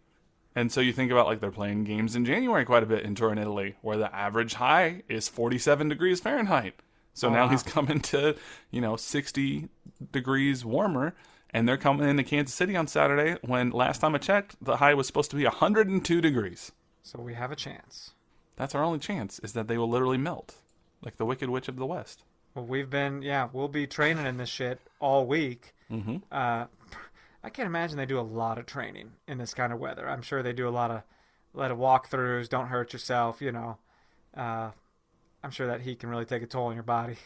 And 0.55 0.71
so 0.71 0.79
you 0.79 0.93
think 0.93 1.11
about 1.11 1.25
like 1.25 1.39
they're 1.39 1.49
playing 1.49 1.85
games 1.85 2.15
in 2.15 2.23
January 2.23 2.63
quite 2.65 2.83
a 2.83 2.85
bit 2.85 3.03
in 3.03 3.15
Turin, 3.15 3.39
Italy, 3.39 3.77
where 3.81 3.97
the 3.97 4.15
average 4.15 4.53
high 4.53 5.01
is 5.09 5.27
47 5.27 5.89
degrees 5.89 6.19
Fahrenheit. 6.19 6.75
So 7.15 7.29
Oh, 7.29 7.31
now 7.33 7.45
wow. 7.45 7.49
he's 7.49 7.63
coming 7.63 7.99
to, 8.01 8.35
you 8.69 8.79
know, 8.79 8.95
60 8.95 9.69
degrees 10.11 10.63
warmer. 10.63 11.15
And 11.49 11.67
they're 11.67 11.77
coming 11.77 12.07
into 12.07 12.23
Kansas 12.23 12.53
City 12.53 12.75
on 12.75 12.85
Saturday 12.85 13.37
when 13.41 13.71
last 13.71 14.01
time 14.01 14.13
I 14.13 14.19
checked, 14.19 14.55
the 14.63 14.77
high 14.77 14.93
was 14.93 15.07
supposed 15.07 15.31
to 15.31 15.35
be 15.37 15.45
102 15.45 16.21
degrees. 16.21 16.71
So 17.01 17.19
we 17.19 17.33
have 17.33 17.51
a 17.51 17.55
chance. 17.55 18.11
That's 18.55 18.75
our 18.75 18.83
only 18.83 18.99
chance, 18.99 19.39
is 19.39 19.53
that 19.53 19.67
they 19.67 19.79
will 19.79 19.89
literally 19.89 20.17
melt. 20.19 20.57
Like 21.03 21.17
the 21.17 21.25
Wicked 21.25 21.49
Witch 21.49 21.67
of 21.69 21.77
the 21.77 21.87
West. 21.87 22.23
Well, 22.57 22.65
we've 22.65 22.89
been, 22.89 23.21
yeah, 23.21 23.49
we'll 23.53 23.67
be 23.67 23.85
training 23.85 24.25
in 24.25 24.37
this 24.37 24.49
shit 24.49 24.79
all 24.99 25.27
week. 25.27 25.75
Mm-hmm. 25.91 26.17
Uh, 26.31 26.65
I 27.43 27.49
can't 27.51 27.67
imagine 27.67 27.97
they 27.97 28.07
do 28.07 28.19
a 28.19 28.21
lot 28.21 28.57
of 28.57 28.65
training 28.65 29.11
in 29.27 29.37
this 29.37 29.53
kind 29.53 29.71
of 29.71 29.77
weather. 29.77 30.09
I'm 30.09 30.23
sure 30.23 30.41
they 30.41 30.53
do 30.53 30.67
a 30.67 30.71
lot 30.71 30.89
of, 30.89 31.03
lot 31.53 31.69
of 31.69 31.77
walkthroughs. 31.77 32.49
Don't 32.49 32.69
hurt 32.69 32.93
yourself, 32.93 33.43
you 33.43 33.51
know. 33.51 33.77
Uh, 34.35 34.71
I'm 35.43 35.51
sure 35.51 35.67
that 35.67 35.81
heat 35.81 35.99
can 35.99 36.09
really 36.09 36.25
take 36.25 36.41
a 36.41 36.47
toll 36.47 36.65
on 36.65 36.73
your 36.73 36.81
body. 36.81 37.17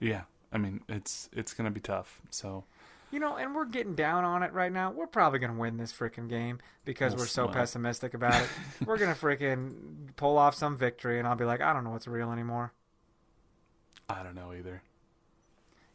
Yeah. 0.00 0.22
I 0.50 0.56
mean, 0.56 0.80
it's 0.88 1.28
it's 1.34 1.52
going 1.52 1.66
to 1.66 1.70
be 1.70 1.80
tough. 1.80 2.22
So, 2.30 2.64
You 3.10 3.20
know, 3.20 3.36
and 3.36 3.54
we're 3.54 3.66
getting 3.66 3.94
down 3.94 4.24
on 4.24 4.42
it 4.42 4.54
right 4.54 4.72
now. 4.72 4.90
We're 4.90 5.06
probably 5.06 5.38
going 5.38 5.52
to 5.52 5.58
win 5.58 5.76
this 5.76 5.92
freaking 5.92 6.30
game 6.30 6.60
because 6.86 7.12
Well, 7.12 7.24
we're 7.24 7.26
so 7.26 7.44
well. 7.44 7.52
pessimistic 7.54 8.14
about 8.14 8.40
it. 8.42 8.48
we're 8.86 8.96
going 8.96 9.14
to 9.14 9.20
freaking 9.20 9.74
pull 10.16 10.38
off 10.38 10.54
some 10.54 10.78
victory, 10.78 11.18
and 11.18 11.28
I'll 11.28 11.36
be 11.36 11.44
like, 11.44 11.60
I 11.60 11.74
don't 11.74 11.84
know 11.84 11.90
what's 11.90 12.08
real 12.08 12.32
anymore. 12.32 12.72
I 14.10 14.22
don't 14.22 14.34
know 14.34 14.52
either. 14.52 14.82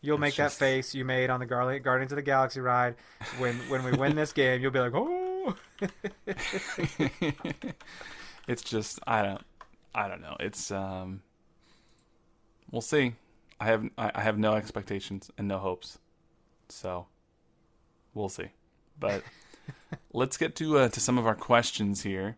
You'll 0.01 0.16
It's 0.18 0.22
make 0.22 0.34
just- 0.36 0.59
that 0.59 0.66
face 0.66 0.93
you 0.95 1.03
made 1.05 1.30
on 1.30 1.39
the 1.39 1.45
Gar- 1.45 1.80
Guardians 1.80 2.11
of 2.11 2.16
the 2.18 2.22
Galaxy 2.22 2.59
ride 2.61 2.95
when 3.39 3.55
when 3.70 3.84
we 3.84 3.91
win 3.93 4.16
this 4.16 4.34
game. 4.34 4.61
You'll 4.61 4.72
be 4.72 4.80
like, 4.80 4.93
oh. 4.95 5.55
it's 8.47 8.61
just 8.61 8.99
I 9.07 9.22
don't 9.24 9.41
I 9.93 10.07
don't 10.07 10.22
know. 10.22 10.36
It's 10.39 10.72
um 10.72 11.22
we'll 12.72 12.82
see. 12.82 13.13
I 13.59 13.66
have 13.66 13.84
I 13.97 14.11
I 14.16 14.22
have 14.22 14.38
no 14.38 14.53
expectations 14.55 15.30
and 15.38 15.47
no 15.47 15.57
hopes. 15.59 15.97
So 16.70 17.07
we'll 18.13 18.30
see. 18.30 18.49
But 18.99 19.24
let's 20.13 20.38
get 20.38 20.55
to 20.57 20.78
uh, 20.80 20.89
to 20.89 20.99
some 20.99 21.18
of 21.18 21.26
our 21.26 21.36
questions 21.36 22.01
here 22.03 22.38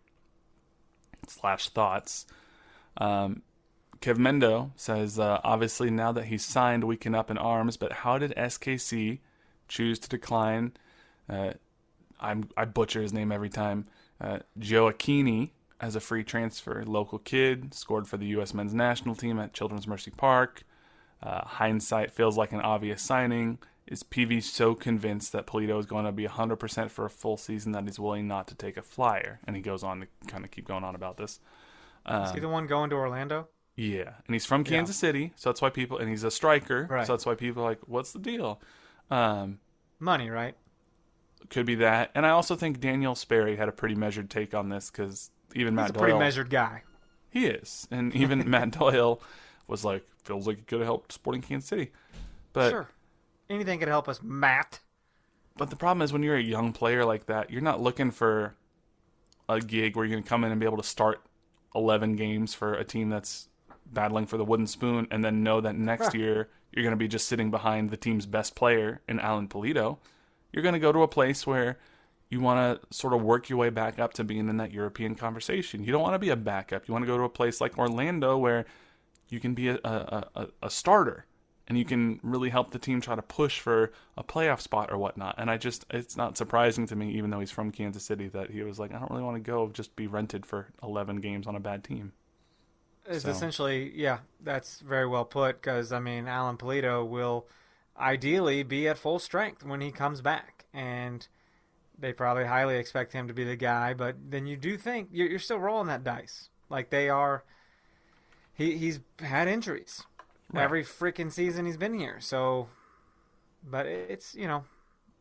slash 1.27 1.69
thoughts. 1.69 2.25
Um, 2.97 3.41
Kev 4.01 4.17
Mendo 4.17 4.71
says, 4.75 5.19
uh, 5.19 5.39
obviously 5.43 5.89
now 5.89 6.11
that 6.11 6.25
he's 6.25 6.45
signed, 6.45 6.83
we 6.83 6.97
can 6.97 7.15
up 7.15 7.31
in 7.31 7.37
arms. 7.37 7.77
But 7.77 7.91
how 7.91 8.17
did 8.17 8.33
SKC 8.35 9.19
choose 9.67 9.99
to 9.99 10.09
decline? 10.09 10.73
Uh, 11.29 11.53
I'm 12.19 12.49
I 12.55 12.65
butcher 12.65 13.01
his 13.01 13.13
name 13.13 13.31
every 13.31 13.49
time. 13.49 13.85
Uh, 14.19 14.39
Joe 14.57 14.91
Akini 14.91 15.51
as 15.79 15.95
a 15.95 15.99
free 15.99 16.23
transfer, 16.23 16.83
local 16.85 17.19
kid, 17.19 17.73
scored 17.73 18.07
for 18.07 18.17
the 18.17 18.25
U.S. 18.27 18.53
men's 18.53 18.73
national 18.73 19.15
team 19.15 19.39
at 19.39 19.53
Children's 19.53 19.87
Mercy 19.87 20.11
Park. 20.11 20.63
Uh, 21.21 21.45
hindsight 21.45 22.11
feels 22.11 22.37
like 22.37 22.51
an 22.51 22.61
obvious 22.61 23.01
signing. 23.01 23.59
Is 23.85 24.03
PV 24.03 24.43
so 24.43 24.75
convinced 24.75 25.31
that 25.31 25.47
Pulido 25.47 25.79
is 25.79 25.85
going 25.85 26.05
to 26.05 26.11
be 26.11 26.25
100% 26.25 26.89
for 26.89 27.05
a 27.05 27.09
full 27.09 27.37
season 27.37 27.71
that 27.71 27.83
he's 27.85 27.99
willing 27.99 28.27
not 28.27 28.47
to 28.47 28.55
take 28.55 28.75
a 28.75 28.81
flyer? 28.81 29.39
And 29.47 29.55
he 29.55 29.61
goes 29.61 29.83
on 29.83 30.01
to 30.01 30.07
kind 30.27 30.43
of 30.43 30.51
keep 30.51 30.67
going 30.67 30.83
on 30.83 30.93
about 30.93 31.17
this. 31.17 31.39
Is 32.09 32.31
he 32.31 32.39
the 32.39 32.49
one 32.49 32.67
going 32.67 32.89
to 32.89 32.95
Orlando? 32.95 33.47
Yeah, 33.79 34.11
and 34.25 34.33
he's 34.35 34.45
from 34.45 34.63
Kansas 34.63 34.97
City, 34.97 35.31
so 35.35 35.49
that's 35.49 35.61
why 35.61 35.69
people, 35.69 35.99
and 35.99 36.09
he's 36.09 36.23
a 36.23 36.31
striker, 36.31 36.87
Right. 36.89 37.05
so 37.07 37.13
that's 37.13 37.25
why 37.27 37.35
people 37.35 37.61
are 37.63 37.69
like, 37.69 37.79
what's 37.85 38.11
the 38.11 38.17
deal? 38.19 38.59
Um, 39.11 39.59
Money, 39.99 40.29
right? 40.29 40.55
could 41.51 41.65
be 41.67 41.75
that, 41.75 42.09
and 42.15 42.25
I 42.25 42.31
also 42.31 42.55
think 42.55 42.79
Daniel 42.81 43.13
Sperry 43.15 43.55
had 43.55 43.69
a 43.69 43.71
pretty 43.71 43.93
measured 43.95 44.29
take 44.31 44.53
on 44.55 44.67
this 44.69 44.89
because 44.89 45.29
even 45.53 45.75
Matt 45.75 45.85
He's 45.85 45.95
a 45.95 45.99
pretty 45.99 46.11
Doyle, 46.13 46.19
measured 46.19 46.49
guy. 46.49 46.81
he 47.29 47.45
is, 47.45 47.87
and 47.91 48.13
even 48.15 48.49
Matt 48.49 48.71
Doyle 48.71 49.21
was 49.67 49.85
like, 49.85 50.03
feels 50.23 50.47
like 50.47 50.57
it 50.57 50.67
could 50.67 50.79
have 50.79 50.87
helped 50.87 51.13
Sporting 51.13 51.41
Kansas 51.43 51.69
City, 51.69 51.91
but 52.53 52.71
sure. 52.71 52.89
Anything 53.49 53.79
could 53.79 53.87
help 53.87 54.09
us, 54.09 54.19
Matt. 54.23 54.79
but 55.55 55.69
the 55.69 55.75
problem 55.77 56.01
is 56.01 56.11
when 56.11 56.23
you're 56.23 56.35
a 56.35 56.41
young 56.41 56.73
player 56.73 57.05
like 57.05 57.27
that, 57.27 57.51
you're 57.51 57.61
not 57.61 57.79
looking 57.79 58.09
for 58.11 58.55
a 59.47 59.61
gig 59.61 59.95
where 59.95 60.03
you're 60.03 60.11
going 60.15 60.23
to 60.23 60.27
come 60.29 60.43
in 60.43 60.51
and 60.51 60.59
be 60.59 60.65
able 60.65 60.77
to 60.77 60.83
start 60.83 61.21
11 61.75 62.15
games 62.17 62.53
for 62.55 62.73
a 62.73 62.83
team 62.83 63.07
that's 63.09 63.47
battling 63.93 64.25
for 64.25 64.37
the 64.37 64.45
wooden 64.45 64.67
spoon 64.67 65.07
and 65.11 65.23
then 65.23 65.43
know 65.43 65.61
that 65.61 65.75
next 65.75 66.13
year 66.13 66.49
you're 66.71 66.83
going 66.83 66.91
to 66.91 66.97
be 66.97 67.07
just 67.07 67.27
sitting 67.27 67.49
behind 67.49 67.89
the 67.89 67.97
team's 67.97 68.25
best 68.25 68.55
player 68.55 69.01
in 69.07 69.19
Alan 69.19 69.47
Pulido. 69.47 69.97
You're 70.51 70.63
going 70.63 70.73
to 70.73 70.79
go 70.79 70.91
to 70.91 71.03
a 71.03 71.07
place 71.07 71.47
where 71.47 71.77
you 72.29 72.41
want 72.41 72.81
to 72.81 72.95
sort 72.95 73.13
of 73.13 73.21
work 73.21 73.49
your 73.49 73.57
way 73.57 73.69
back 73.69 73.99
up 73.99 74.13
to 74.13 74.23
being 74.23 74.49
in 74.49 74.57
that 74.57 74.71
European 74.71 75.15
conversation. 75.15 75.83
You 75.83 75.91
don't 75.91 76.01
want 76.01 76.15
to 76.15 76.19
be 76.19 76.29
a 76.29 76.35
backup. 76.35 76.87
You 76.87 76.91
want 76.91 77.03
to 77.03 77.07
go 77.07 77.17
to 77.17 77.23
a 77.23 77.29
place 77.29 77.61
like 77.61 77.77
Orlando 77.77 78.37
where 78.37 78.65
you 79.29 79.39
can 79.39 79.53
be 79.53 79.69
a, 79.69 79.79
a, 79.83 80.27
a, 80.35 80.47
a 80.63 80.69
starter 80.69 81.25
and 81.67 81.77
you 81.77 81.85
can 81.85 82.19
really 82.23 82.49
help 82.49 82.71
the 82.71 82.79
team 82.79 83.01
try 83.01 83.15
to 83.15 83.21
push 83.21 83.59
for 83.59 83.91
a 84.17 84.23
playoff 84.23 84.61
spot 84.61 84.91
or 84.91 84.97
whatnot. 84.97 85.35
And 85.37 85.49
I 85.49 85.57
just, 85.57 85.85
it's 85.89 86.15
not 86.15 86.37
surprising 86.37 86.87
to 86.87 86.95
me, 86.95 87.11
even 87.11 87.29
though 87.29 87.41
he's 87.41 87.51
from 87.51 87.71
Kansas 87.71 88.05
City, 88.05 88.29
that 88.29 88.49
he 88.49 88.63
was 88.63 88.79
like, 88.79 88.93
I 88.93 88.99
don't 88.99 89.11
really 89.11 89.23
want 89.23 89.35
to 89.35 89.51
go 89.51 89.69
just 89.69 89.95
be 89.95 90.07
rented 90.07 90.45
for 90.45 90.67
11 90.81 91.17
games 91.17 91.45
on 91.45 91.55
a 91.55 91.59
bad 91.59 91.83
team. 91.83 92.13
Is 93.07 93.23
So- 93.23 93.29
essentially, 93.29 93.91
yeah, 93.95 94.19
that's 94.41 94.79
very 94.81 95.07
well 95.07 95.25
put. 95.25 95.61
Because 95.61 95.91
I 95.91 95.99
mean, 95.99 96.27
Alan 96.27 96.57
Pulido 96.57 97.07
will 97.07 97.47
ideally 97.97 98.63
be 98.63 98.87
at 98.87 98.97
full 98.97 99.19
strength 99.19 99.63
when 99.63 99.81
he 99.81 99.91
comes 99.91 100.21
back, 100.21 100.65
and 100.73 101.27
they 101.97 102.13
probably 102.13 102.45
highly 102.45 102.77
expect 102.77 103.13
him 103.13 103.27
to 103.27 103.33
be 103.33 103.43
the 103.43 103.55
guy. 103.55 103.93
But 103.93 104.15
then 104.29 104.45
you 104.45 104.57
do 104.57 104.77
think 104.77 105.09
you're, 105.11 105.27
you're 105.29 105.39
still 105.39 105.59
rolling 105.59 105.87
that 105.87 106.03
dice, 106.03 106.49
like 106.69 106.89
they 106.89 107.09
are. 107.09 107.43
He 108.53 108.77
he's 108.77 108.99
had 109.19 109.47
injuries 109.47 110.03
Right. 110.51 110.63
every 110.63 110.83
freaking 110.83 111.31
season 111.31 111.65
he's 111.65 111.77
been 111.77 111.93
here. 111.93 112.19
So, 112.19 112.69
but 113.63 113.85
it's 113.85 114.33
you 114.35 114.47
know, 114.47 114.63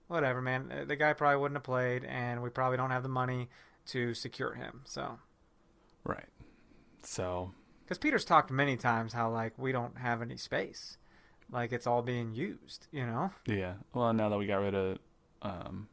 whatever, 0.09 0.41
man. 0.43 0.73
Uh, 0.73 0.85
The 0.87 0.97
guy 0.97 1.13
probably 1.13 1.39
wouldn't 1.41 1.57
have 1.57 1.63
played, 1.65 2.05
and 2.05 2.43
we 2.43 2.51
probably 2.51 2.77
don't 2.79 2.91
have 2.91 3.03
the 3.03 3.09
money 3.09 3.49
to 3.87 4.13
secure 4.15 4.55
him. 4.55 4.83
So. 4.85 5.19
Right. 6.05 6.29
So, 7.03 7.53
Because 7.87 7.99
Peter's 7.99 8.25
talked 8.25 8.51
many 8.51 8.77
times 8.77 9.13
how 9.13 9.31
like 9.31 9.53
we 9.57 9.71
don't 9.71 9.97
have 9.99 10.21
any 10.21 10.37
space, 10.37 10.99
like 11.53 11.73
it's 11.73 11.87
all 11.87 12.03
being 12.03 12.35
used. 12.35 12.89
You 12.91 13.07
know. 13.07 13.31
yeah. 13.47 13.75
Well, 13.95 14.13
now 14.13 14.29
that 14.29 14.39
we 14.39 14.47
got 14.47 14.57
rid 14.57 14.75
of 14.75 14.99
um, 15.43 15.87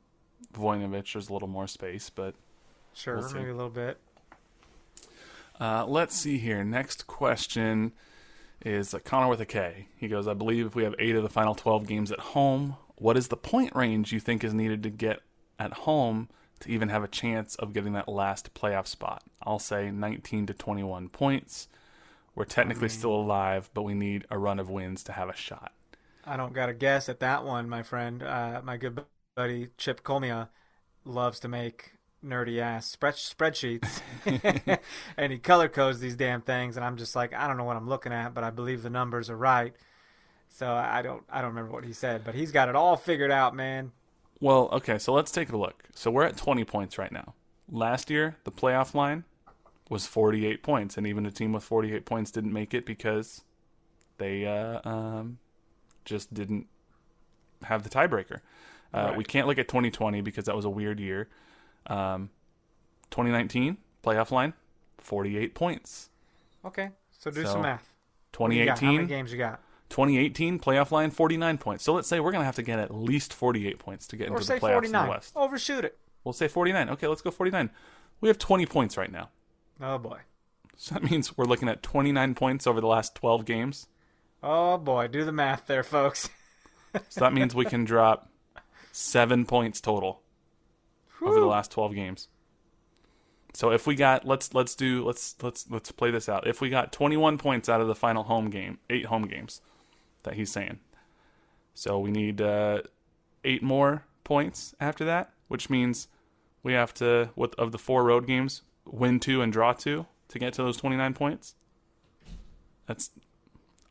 Voinovich, 0.53 1.13
there's 1.13 1.29
a 1.29 1.33
little 1.33 1.47
more 1.47 1.67
space, 1.67 2.09
but 2.09 2.33
Sure, 2.93 3.17
We'll 3.17 3.33
maybe 3.33 3.49
a 3.49 3.55
little 3.55 3.69
bit. 3.69 3.97
Uh, 5.59 5.85
let's 5.85 6.15
see 6.15 6.37
here. 6.37 6.63
Next 6.63 7.07
question 7.07 7.91
is 8.63 8.93
uh, 8.93 8.99
Connor 8.99 9.29
with 9.29 9.41
a 9.41 9.45
K. 9.45 9.87
He 9.97 10.07
goes, 10.07 10.27
I 10.27 10.33
believe 10.33 10.65
if 10.65 10.75
we 10.75 10.83
have 10.83 10.95
eight 10.99 11.15
of 11.15 11.23
the 11.23 11.29
final 11.29 11.55
12 11.55 11.87
games 11.87 12.11
at 12.11 12.19
home, 12.19 12.75
what 12.95 13.17
is 13.17 13.27
the 13.27 13.37
point 13.37 13.75
range 13.75 14.11
you 14.11 14.19
think 14.19 14.43
is 14.43 14.53
needed 14.53 14.83
to 14.83 14.89
get 14.89 15.19
at 15.59 15.73
home 15.73 16.29
to 16.61 16.69
even 16.69 16.89
have 16.89 17.03
a 17.03 17.07
chance 17.07 17.55
of 17.55 17.73
getting 17.73 17.93
that 17.93 18.07
last 18.07 18.53
playoff 18.53 18.87
spot? 18.87 19.23
I'll 19.41 19.59
say 19.59 19.91
19 19.91 20.47
to 20.47 20.53
21 20.53 21.09
points. 21.09 21.67
We're 22.35 22.45
technically 22.45 22.89
still 22.89 23.13
alive, 23.13 23.69
but 23.73 23.83
we 23.83 23.93
need 23.93 24.25
a 24.29 24.37
run 24.37 24.59
of 24.59 24.69
wins 24.69 25.03
to 25.03 25.11
have 25.11 25.29
a 25.29 25.35
shot. 25.35 25.71
I 26.25 26.37
don't 26.37 26.53
got 26.53 26.69
a 26.69 26.73
guess 26.73 27.09
at 27.09 27.19
that 27.19 27.43
one, 27.43 27.69
my 27.69 27.83
friend. 27.83 28.23
Uh, 28.23 28.61
my 28.63 28.77
good 28.77 29.03
buddy 29.35 29.69
Chip 29.77 30.03
Colmia 30.03 30.49
loves 31.05 31.39
to 31.41 31.47
make 31.47 31.93
nerdy 32.25 32.59
ass 32.59 32.87
spread 32.87 33.15
spreadsheets, 33.15 34.01
and 35.17 35.31
he 35.31 35.37
color 35.37 35.67
codes 35.67 35.99
these 35.99 36.15
damn 36.15 36.41
things, 36.41 36.77
and 36.77 36.85
I'm 36.85 36.97
just 36.97 37.15
like, 37.15 37.33
I 37.33 37.47
don't 37.47 37.57
know 37.57 37.65
what 37.65 37.77
I'm 37.77 37.89
looking 37.89 38.13
at, 38.13 38.33
but 38.33 38.43
I 38.43 38.49
believe 38.49 38.81
the 38.81 38.89
numbers 38.89 39.29
are 39.29 39.37
right. 39.37 39.73
So 40.49 40.71
I 40.71 41.01
don't, 41.01 41.23
I 41.29 41.41
don't 41.41 41.49
remember 41.49 41.71
what 41.71 41.83
he 41.83 41.93
said, 41.93 42.23
but 42.23 42.35
he's 42.35 42.51
got 42.51 42.69
it 42.69 42.75
all 42.75 42.95
figured 42.95 43.31
out, 43.31 43.55
man. 43.55 43.91
Well, 44.39 44.69
okay, 44.71 44.99
so 44.99 45.11
let's 45.13 45.31
take 45.31 45.51
a 45.51 45.57
look. 45.57 45.83
So 45.95 46.11
we're 46.11 46.25
at 46.25 46.37
20 46.37 46.63
points 46.63 46.97
right 46.97 47.11
now. 47.11 47.33
Last 47.71 48.09
year, 48.09 48.37
the 48.43 48.51
playoff 48.51 48.93
line 48.93 49.23
was 49.89 50.05
48 50.05 50.63
points, 50.63 50.97
and 50.97 51.05
even 51.05 51.25
a 51.25 51.31
team 51.31 51.53
with 51.53 51.63
48 51.63 52.05
points 52.05 52.31
didn't 52.31 52.53
make 52.53 52.73
it 52.73 52.85
because 52.85 53.43
they 54.17 54.45
uh, 54.45 54.87
um, 54.87 55.39
just 56.05 56.33
didn't 56.33 56.67
have 57.63 57.83
the 57.83 57.89
tiebreaker. 57.89 58.39
Uh, 58.93 59.07
Right. 59.09 59.17
We 59.17 59.23
can't 59.23 59.47
look 59.47 59.57
at 59.57 59.67
2020 59.67 60.21
because 60.21 60.45
that 60.45 60.55
was 60.55 60.65
a 60.65 60.69
weird 60.69 60.99
year. 60.99 61.27
Um, 61.87 62.29
2019 63.11 63.77
playoff 64.03 64.31
line, 64.31 64.53
48 64.99 65.55
points. 65.55 66.09
Okay, 66.65 66.89
so 67.11 67.29
do 67.31 67.43
So, 67.43 67.53
some 67.53 67.61
math. 67.63 67.89
What 68.37 68.49
do 68.51 68.55
you 68.55 68.65
got? 68.65 68.79
How 68.79 68.85
many 68.87 68.97
2018 68.99 69.07
games 69.17 69.31
you 69.31 69.37
got? 69.37 69.61
2018 69.89 70.59
playoff 70.59 70.91
line, 70.91 71.11
49 71.11 71.57
points. 71.57 71.83
So 71.83 71.93
let's 71.93 72.07
say 72.07 72.19
we're 72.19 72.31
gonna 72.31 72.45
have 72.45 72.55
to 72.55 72.63
get 72.63 72.79
at 72.79 72.93
least 72.93 73.33
48 73.33 73.77
points 73.79 74.07
to 74.07 74.15
get 74.15 74.29
Or 74.29 74.37
into 74.37 74.47
the 74.47 74.53
playoffs 74.53 74.57
in 74.57 74.71
49. 74.91 75.05
the 75.05 75.09
West. 75.11 75.33
Overshoot 75.35 75.85
it. 75.85 75.97
We'll 76.23 76.33
say 76.33 76.47
49. 76.47 76.89
Okay, 76.91 77.07
let's 77.07 77.21
go 77.21 77.29
49. 77.31 77.69
We 78.21 78.29
have 78.29 78.37
20 78.39 78.65
points 78.65 78.97
right 78.97 79.11
now. 79.11 79.29
Oh 79.81 79.97
boy. 79.97 80.19
So 80.75 80.95
that 80.95 81.09
means 81.09 81.37
we're 81.37 81.45
looking 81.45 81.69
at 81.69 81.83
29 81.83 82.35
points 82.35 82.67
over 82.67 82.81
the 82.81 82.87
last 82.87 83.15
12 83.15 83.45
games. 83.45 83.87
Oh 84.41 84.77
boy, 84.77 85.07
do 85.07 85.23
the 85.23 85.31
math 85.31 85.67
there, 85.67 85.83
folks. 85.83 86.29
So 87.09 87.21
that 87.21 87.33
means 87.33 87.55
we 87.55 87.65
can 87.65 87.85
drop 87.85 88.29
seven 88.91 89.45
points 89.45 89.81
total 89.81 90.21
over 91.21 91.39
the 91.39 91.45
last 91.45 91.71
12 91.71 91.95
games. 91.95 92.27
So 93.53 93.71
if 93.71 93.85
we 93.85 93.95
got 93.95 94.25
let's 94.25 94.53
let's 94.53 94.73
do 94.75 95.05
let's 95.05 95.35
let's 95.41 95.69
let's 95.69 95.91
play 95.91 96.11
this 96.11 96.27
out. 96.27 96.47
If 96.47 96.59
we 96.59 96.69
got 96.69 96.91
21 96.91 97.37
points 97.37 97.69
out 97.69 97.81
of 97.81 97.87
the 97.87 97.95
final 97.95 98.23
home 98.23 98.49
game, 98.49 98.79
eight 98.89 99.05
home 99.05 99.27
games 99.27 99.61
that 100.23 100.33
he's 100.33 100.51
saying. 100.51 100.79
So 101.75 101.99
we 101.99 102.11
need 102.11 102.41
uh, 102.41 102.81
eight 103.43 103.61
more 103.63 104.05
points 104.23 104.73
after 104.79 105.05
that, 105.05 105.33
which 105.47 105.69
means 105.69 106.07
we 106.63 106.73
have 106.73 106.93
to 106.95 107.29
with 107.35 107.53
of 107.55 107.71
the 107.71 107.77
four 107.77 108.03
road 108.03 108.25
games, 108.25 108.63
win 108.85 109.19
two 109.19 109.41
and 109.41 109.51
draw 109.51 109.73
two 109.73 110.05
to 110.29 110.39
get 110.39 110.53
to 110.53 110.63
those 110.63 110.77
29 110.77 111.13
points. 111.13 111.55
That's 112.85 113.11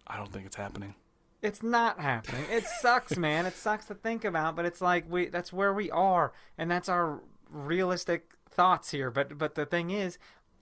I 0.07 0.17
don't 0.17 0.33
think 0.33 0.47
it's 0.47 0.57
happening. 0.57 0.95
It's 1.41 1.63
not 1.63 1.99
happening. 1.99 2.45
It 2.51 2.65
sucks, 2.81 3.17
man. 3.17 3.47
It 3.47 3.55
sucks 3.57 3.87
to 3.87 3.95
think 3.95 4.25
about, 4.25 4.55
but 4.55 4.65
it's 4.65 4.81
like 4.81 5.11
we 5.11 5.27
that's 5.27 5.53
where 5.53 5.73
we 5.73 5.91
are 5.91 6.33
and 6.59 6.71
that's 6.71 6.89
our 6.89 7.21
realistic 7.51 8.33
thoughts 8.51 8.91
here. 8.91 9.11
But 9.11 9.39
but 9.39 9.55
the 9.55 9.67
thing 9.67 9.91
is, 9.91 10.19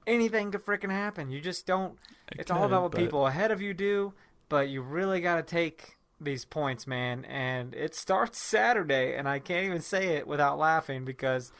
anything 0.07 0.51
could 0.53 0.64
freaking 0.64 0.91
happen. 0.91 1.31
You 1.31 1.41
just 1.41 1.66
don't 1.66 1.99
It 2.33 2.41
it's 2.41 2.51
all 2.51 2.59
could, 2.61 2.66
about 2.66 2.83
what 2.83 2.93
but- 2.93 3.01
people 3.01 3.26
ahead 3.26 3.51
of 3.51 3.61
you 3.61 3.74
do, 3.74 4.14
but 4.49 4.68
you 4.68 4.81
really 4.83 5.20
got 5.20 5.37
to 5.37 5.43
take 5.43 5.97
these 6.20 6.45
points, 6.45 6.87
man. 6.87 7.24
And 7.24 7.74
it 7.74 7.95
starts 7.95 8.41
Saturday 8.43 9.14
and 9.16 9.28
I 9.28 9.39
can't 9.39 9.66
even 9.66 9.81
say 9.81 10.16
it 10.16 10.26
without 10.26 10.59
laughing 10.59 11.05
because 11.05 11.53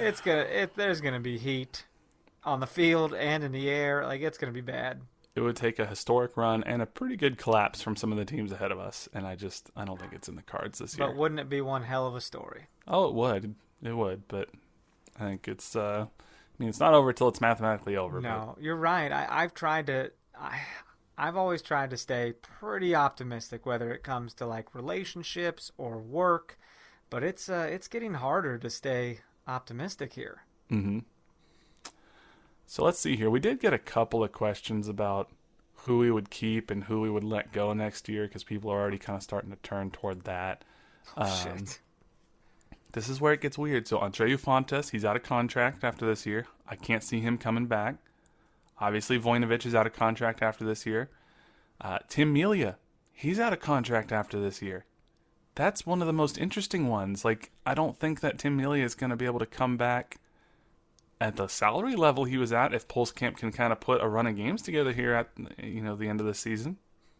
it's 0.00 0.20
going 0.20 0.44
to 0.46 0.62
it 0.62 0.74
there's 0.76 1.00
going 1.00 1.14
to 1.14 1.20
be 1.20 1.38
heat 1.38 1.84
on 2.46 2.60
the 2.60 2.66
field 2.66 3.12
and 3.12 3.44
in 3.44 3.52
the 3.52 3.68
air. 3.68 4.06
Like 4.06 4.22
it's 4.22 4.38
going 4.38 4.50
to 4.50 4.54
be 4.54 4.62
bad. 4.62 5.02
It 5.34 5.42
would 5.42 5.56
take 5.56 5.78
a 5.78 5.84
historic 5.84 6.38
run 6.38 6.64
and 6.64 6.80
a 6.80 6.86
pretty 6.86 7.16
good 7.16 7.36
collapse 7.36 7.82
from 7.82 7.94
some 7.94 8.10
of 8.10 8.16
the 8.16 8.24
teams 8.24 8.52
ahead 8.52 8.72
of 8.72 8.78
us, 8.78 9.06
and 9.12 9.26
I 9.26 9.36
just 9.36 9.70
I 9.76 9.84
don't 9.84 10.00
think 10.00 10.14
it's 10.14 10.28
in 10.28 10.36
the 10.36 10.42
cards 10.42 10.78
this 10.78 10.96
year. 10.96 11.08
But 11.08 11.16
wouldn't 11.16 11.40
it 11.40 11.50
be 11.50 11.60
one 11.60 11.82
hell 11.82 12.06
of 12.06 12.14
a 12.14 12.22
story? 12.22 12.68
Oh, 12.88 13.08
it 13.08 13.14
would. 13.14 13.54
It 13.82 13.92
would, 13.92 14.26
but 14.28 14.48
I 15.20 15.24
think 15.24 15.46
it's. 15.46 15.76
Uh, 15.76 16.06
I 16.08 16.54
mean, 16.58 16.70
it's 16.70 16.80
not 16.80 16.94
over 16.94 17.12
till 17.12 17.28
it's 17.28 17.42
mathematically 17.42 17.96
over. 17.98 18.18
No, 18.22 18.56
you're 18.58 18.76
right. 18.76 19.12
I, 19.12 19.26
I've 19.28 19.52
tried 19.52 19.88
to. 19.88 20.10
I, 20.40 20.58
I've 21.18 21.36
always 21.36 21.60
tried 21.60 21.90
to 21.90 21.98
stay 21.98 22.32
pretty 22.40 22.94
optimistic, 22.94 23.66
whether 23.66 23.92
it 23.92 24.02
comes 24.02 24.32
to 24.34 24.46
like 24.46 24.74
relationships 24.74 25.70
or 25.76 25.98
work. 25.98 26.58
But 27.10 27.22
it's 27.22 27.50
uh, 27.50 27.68
it's 27.70 27.88
getting 27.88 28.14
harder 28.14 28.56
to 28.56 28.70
stay 28.70 29.20
optimistic 29.46 30.14
here. 30.14 30.44
But, 30.70 30.76
hmm 30.78 30.98
So 32.66 32.84
let's 32.84 32.98
see 32.98 33.16
here. 33.16 33.30
We 33.30 33.40
did 33.40 33.60
get 33.60 33.72
a 33.72 33.78
couple 33.78 34.24
of 34.24 34.32
questions 34.32 34.88
about 34.88 35.30
who 35.86 35.98
we 35.98 36.10
would 36.10 36.30
keep 36.30 36.70
and 36.70 36.84
who 36.84 37.00
we 37.00 37.08
would 37.08 37.24
let 37.24 37.52
go 37.52 37.72
next 37.72 38.08
year 38.08 38.26
because 38.26 38.42
people 38.42 38.70
are 38.72 38.80
already 38.80 38.98
kind 38.98 39.16
of 39.16 39.22
starting 39.22 39.50
to 39.50 39.56
turn 39.56 39.90
toward 39.90 40.24
that. 40.24 40.64
Um, 41.16 41.30
Shit. 41.30 41.80
This 42.92 43.08
is 43.08 43.20
where 43.20 43.32
it 43.32 43.40
gets 43.40 43.56
weird. 43.56 43.86
So 43.86 43.98
Andreu 43.98 44.40
Fontàs, 44.40 44.90
he's 44.90 45.04
out 45.04 45.16
of 45.16 45.22
contract 45.22 45.84
after 45.84 46.06
this 46.06 46.26
year. 46.26 46.46
I 46.66 46.74
can't 46.74 47.04
see 47.04 47.20
him 47.20 47.38
coming 47.38 47.66
back. 47.66 47.96
Obviously, 48.80 49.18
Voinovich 49.18 49.64
is 49.64 49.74
out 49.74 49.86
of 49.86 49.92
contract 49.92 50.42
after 50.42 50.64
this 50.64 50.84
year. 50.84 51.08
Uh, 51.80 51.98
Tim 52.08 52.32
Melia, 52.32 52.76
he's 53.12 53.38
out 53.38 53.52
of 53.52 53.60
contract 53.60 54.12
after 54.12 54.40
this 54.40 54.60
year. 54.60 54.84
That's 55.54 55.86
one 55.86 56.00
of 56.02 56.06
the 56.06 56.12
most 56.12 56.36
interesting 56.36 56.88
ones. 56.88 57.24
Like, 57.24 57.52
I 57.64 57.74
don't 57.74 57.96
think 57.96 58.20
that 58.20 58.38
Tim 58.38 58.56
Melia 58.56 58.84
is 58.84 58.94
going 58.94 59.10
to 59.10 59.16
be 59.16 59.24
able 59.24 59.38
to 59.38 59.46
come 59.46 59.76
back 59.76 60.18
at 61.20 61.36
the 61.36 61.46
salary 61.48 61.96
level 61.96 62.24
he 62.24 62.36
was 62.36 62.52
at 62.52 62.74
if 62.74 62.86
Pulskamp 62.88 63.36
can 63.38 63.50
kind 63.52 63.72
of 63.72 63.80
put 63.80 64.02
a 64.02 64.08
run 64.08 64.26
of 64.26 64.36
games 64.36 64.62
together 64.62 64.92
here 64.92 65.14
at 65.14 65.30
you 65.62 65.80
know 65.80 65.96
the 65.96 66.08
end 66.08 66.20
of 66.20 66.26
the 66.26 66.34
season. 66.34 66.76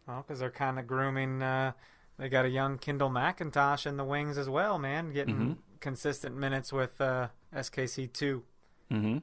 Well, 0.07 0.23
because 0.25 0.39
they're 0.39 0.51
kind 0.51 0.79
of 0.79 0.87
grooming. 0.87 1.41
Uh, 1.41 1.71
they 2.17 2.29
got 2.29 2.45
a 2.45 2.49
young 2.49 2.77
Kendall 2.77 3.09
McIntosh 3.09 3.85
in 3.85 3.97
the 3.97 4.03
wings 4.05 4.37
as 4.37 4.49
well, 4.49 4.77
man, 4.79 5.11
getting 5.13 5.35
Mm-hmm. 5.35 5.53
consistent 5.79 6.35
minutes 6.35 6.71
with 6.73 6.99
uh, 7.01 7.27
SKC 7.55 8.11
two. 8.11 8.43
Mm-hmm. 8.91 9.17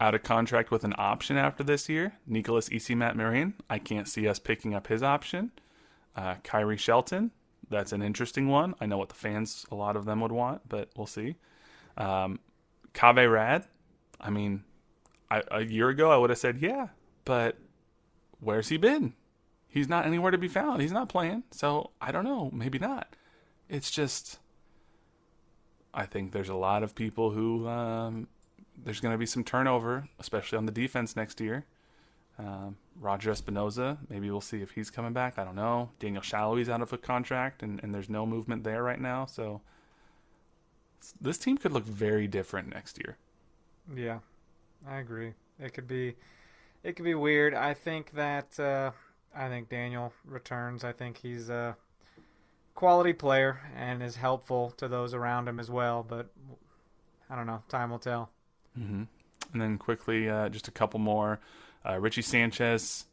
Out 0.00 0.14
of 0.14 0.22
contract 0.22 0.70
with 0.70 0.84
an 0.84 0.94
option 0.96 1.36
after 1.36 1.62
this 1.62 1.88
year, 1.88 2.14
Nicolas 2.26 2.70
Isimat-Mirin. 2.70 3.52
I 3.68 3.78
can't 3.78 4.08
see 4.08 4.26
us 4.28 4.38
picking 4.38 4.74
up 4.74 4.86
his 4.86 5.02
option. 5.02 5.50
Uh, 6.16 6.36
Khiry 6.42 6.78
Shelton. 6.78 7.30
That's 7.68 7.92
an 7.92 8.00
interesting 8.02 8.48
one. 8.48 8.74
I 8.80 8.86
know 8.86 8.96
what 8.96 9.10
the 9.10 9.14
fans, 9.14 9.66
a 9.70 9.74
lot 9.74 9.96
of 9.96 10.06
them 10.06 10.20
would 10.22 10.32
want, 10.32 10.66
but 10.68 10.88
we'll 10.96 11.06
see. 11.06 11.36
Um, 11.98 12.40
Kaveh 12.94 13.30
Rad. 13.30 13.64
I 14.20 14.30
mean, 14.30 14.64
I, 15.30 15.42
a 15.50 15.62
year 15.62 15.88
ago 15.88 16.10
I 16.10 16.16
would 16.16 16.30
have 16.30 16.38
said 16.38 16.58
yeah, 16.60 16.88
but 17.24 17.56
where's 18.40 18.68
he 18.68 18.76
been? 18.76 19.14
He's 19.68 19.88
not 19.88 20.04
anywhere 20.06 20.32
to 20.32 20.38
be 20.38 20.48
found. 20.48 20.82
He's 20.82 20.92
not 20.92 21.08
playing. 21.08 21.44
So 21.52 21.90
I 22.00 22.10
don't 22.10 22.24
know. 22.24 22.50
Maybe 22.52 22.78
not. 22.78 23.14
It's 23.68 23.90
just. 23.90 24.38
I 25.92 26.06
think 26.06 26.32
there's 26.32 26.48
a 26.48 26.54
lot 26.54 26.82
of 26.82 26.94
people 26.94 27.30
who 27.30 27.66
um, 27.66 28.28
there's 28.84 29.00
going 29.00 29.12
to 29.12 29.18
be 29.18 29.26
some 29.26 29.44
turnover, 29.44 30.08
especially 30.18 30.58
on 30.58 30.66
the 30.66 30.72
defense 30.72 31.16
next 31.16 31.40
year. 31.40 31.66
Um, 32.38 32.76
Roger 32.98 33.32
Espinoza, 33.32 33.98
maybe 34.08 34.30
we'll 34.30 34.40
see 34.40 34.62
if 34.62 34.70
he's 34.70 34.90
coming 34.90 35.12
back. 35.12 35.38
I 35.38 35.44
don't 35.44 35.56
know. 35.56 35.90
Daniel 35.98 36.22
Salloi's 36.22 36.68
out 36.68 36.80
of 36.80 36.92
a 36.92 36.98
contract, 36.98 37.62
and, 37.62 37.80
and 37.82 37.94
there's 37.94 38.08
no 38.08 38.24
movement 38.24 38.64
there 38.64 38.82
right 38.82 39.00
now. 39.00 39.26
So 39.26 39.60
this 41.20 41.38
team 41.38 41.56
could 41.56 41.72
look 41.72 41.84
very 41.84 42.26
different 42.26 42.68
next 42.68 42.98
year. 42.98 43.16
Yeah, 43.94 44.18
I 44.88 44.98
agree. 44.98 45.34
It 45.58 45.74
could 45.74 45.88
be, 45.88 46.16
it 46.82 46.96
could 46.96 47.04
be 47.04 47.14
weird. 47.14 47.54
I 47.54 47.74
think 47.74 48.12
that 48.12 48.58
uh, 48.58 48.92
I 49.34 49.48
think 49.48 49.68
Daniel 49.68 50.12
returns. 50.24 50.84
I 50.84 50.92
think 50.92 51.18
he's 51.18 51.48
a 51.48 51.76
quality 52.74 53.12
player 53.12 53.60
and 53.76 54.02
is 54.02 54.16
helpful 54.16 54.72
to 54.78 54.88
those 54.88 55.14
around 55.14 55.48
him 55.48 55.60
as 55.60 55.70
well. 55.70 56.04
But 56.06 56.30
I 57.28 57.36
don't 57.36 57.46
know. 57.46 57.62
Time 57.68 57.90
will 57.90 57.98
tell. 57.98 58.30
Mm-hmm. 58.78 59.02
And 59.52 59.60
then 59.60 59.78
quickly, 59.78 60.28
uh, 60.28 60.48
just 60.48 60.68
a 60.68 60.72
couple 60.72 61.00
more. 61.00 61.40
Uh, 61.86 61.98
Richie 61.98 62.22
Sanchez 62.22 63.06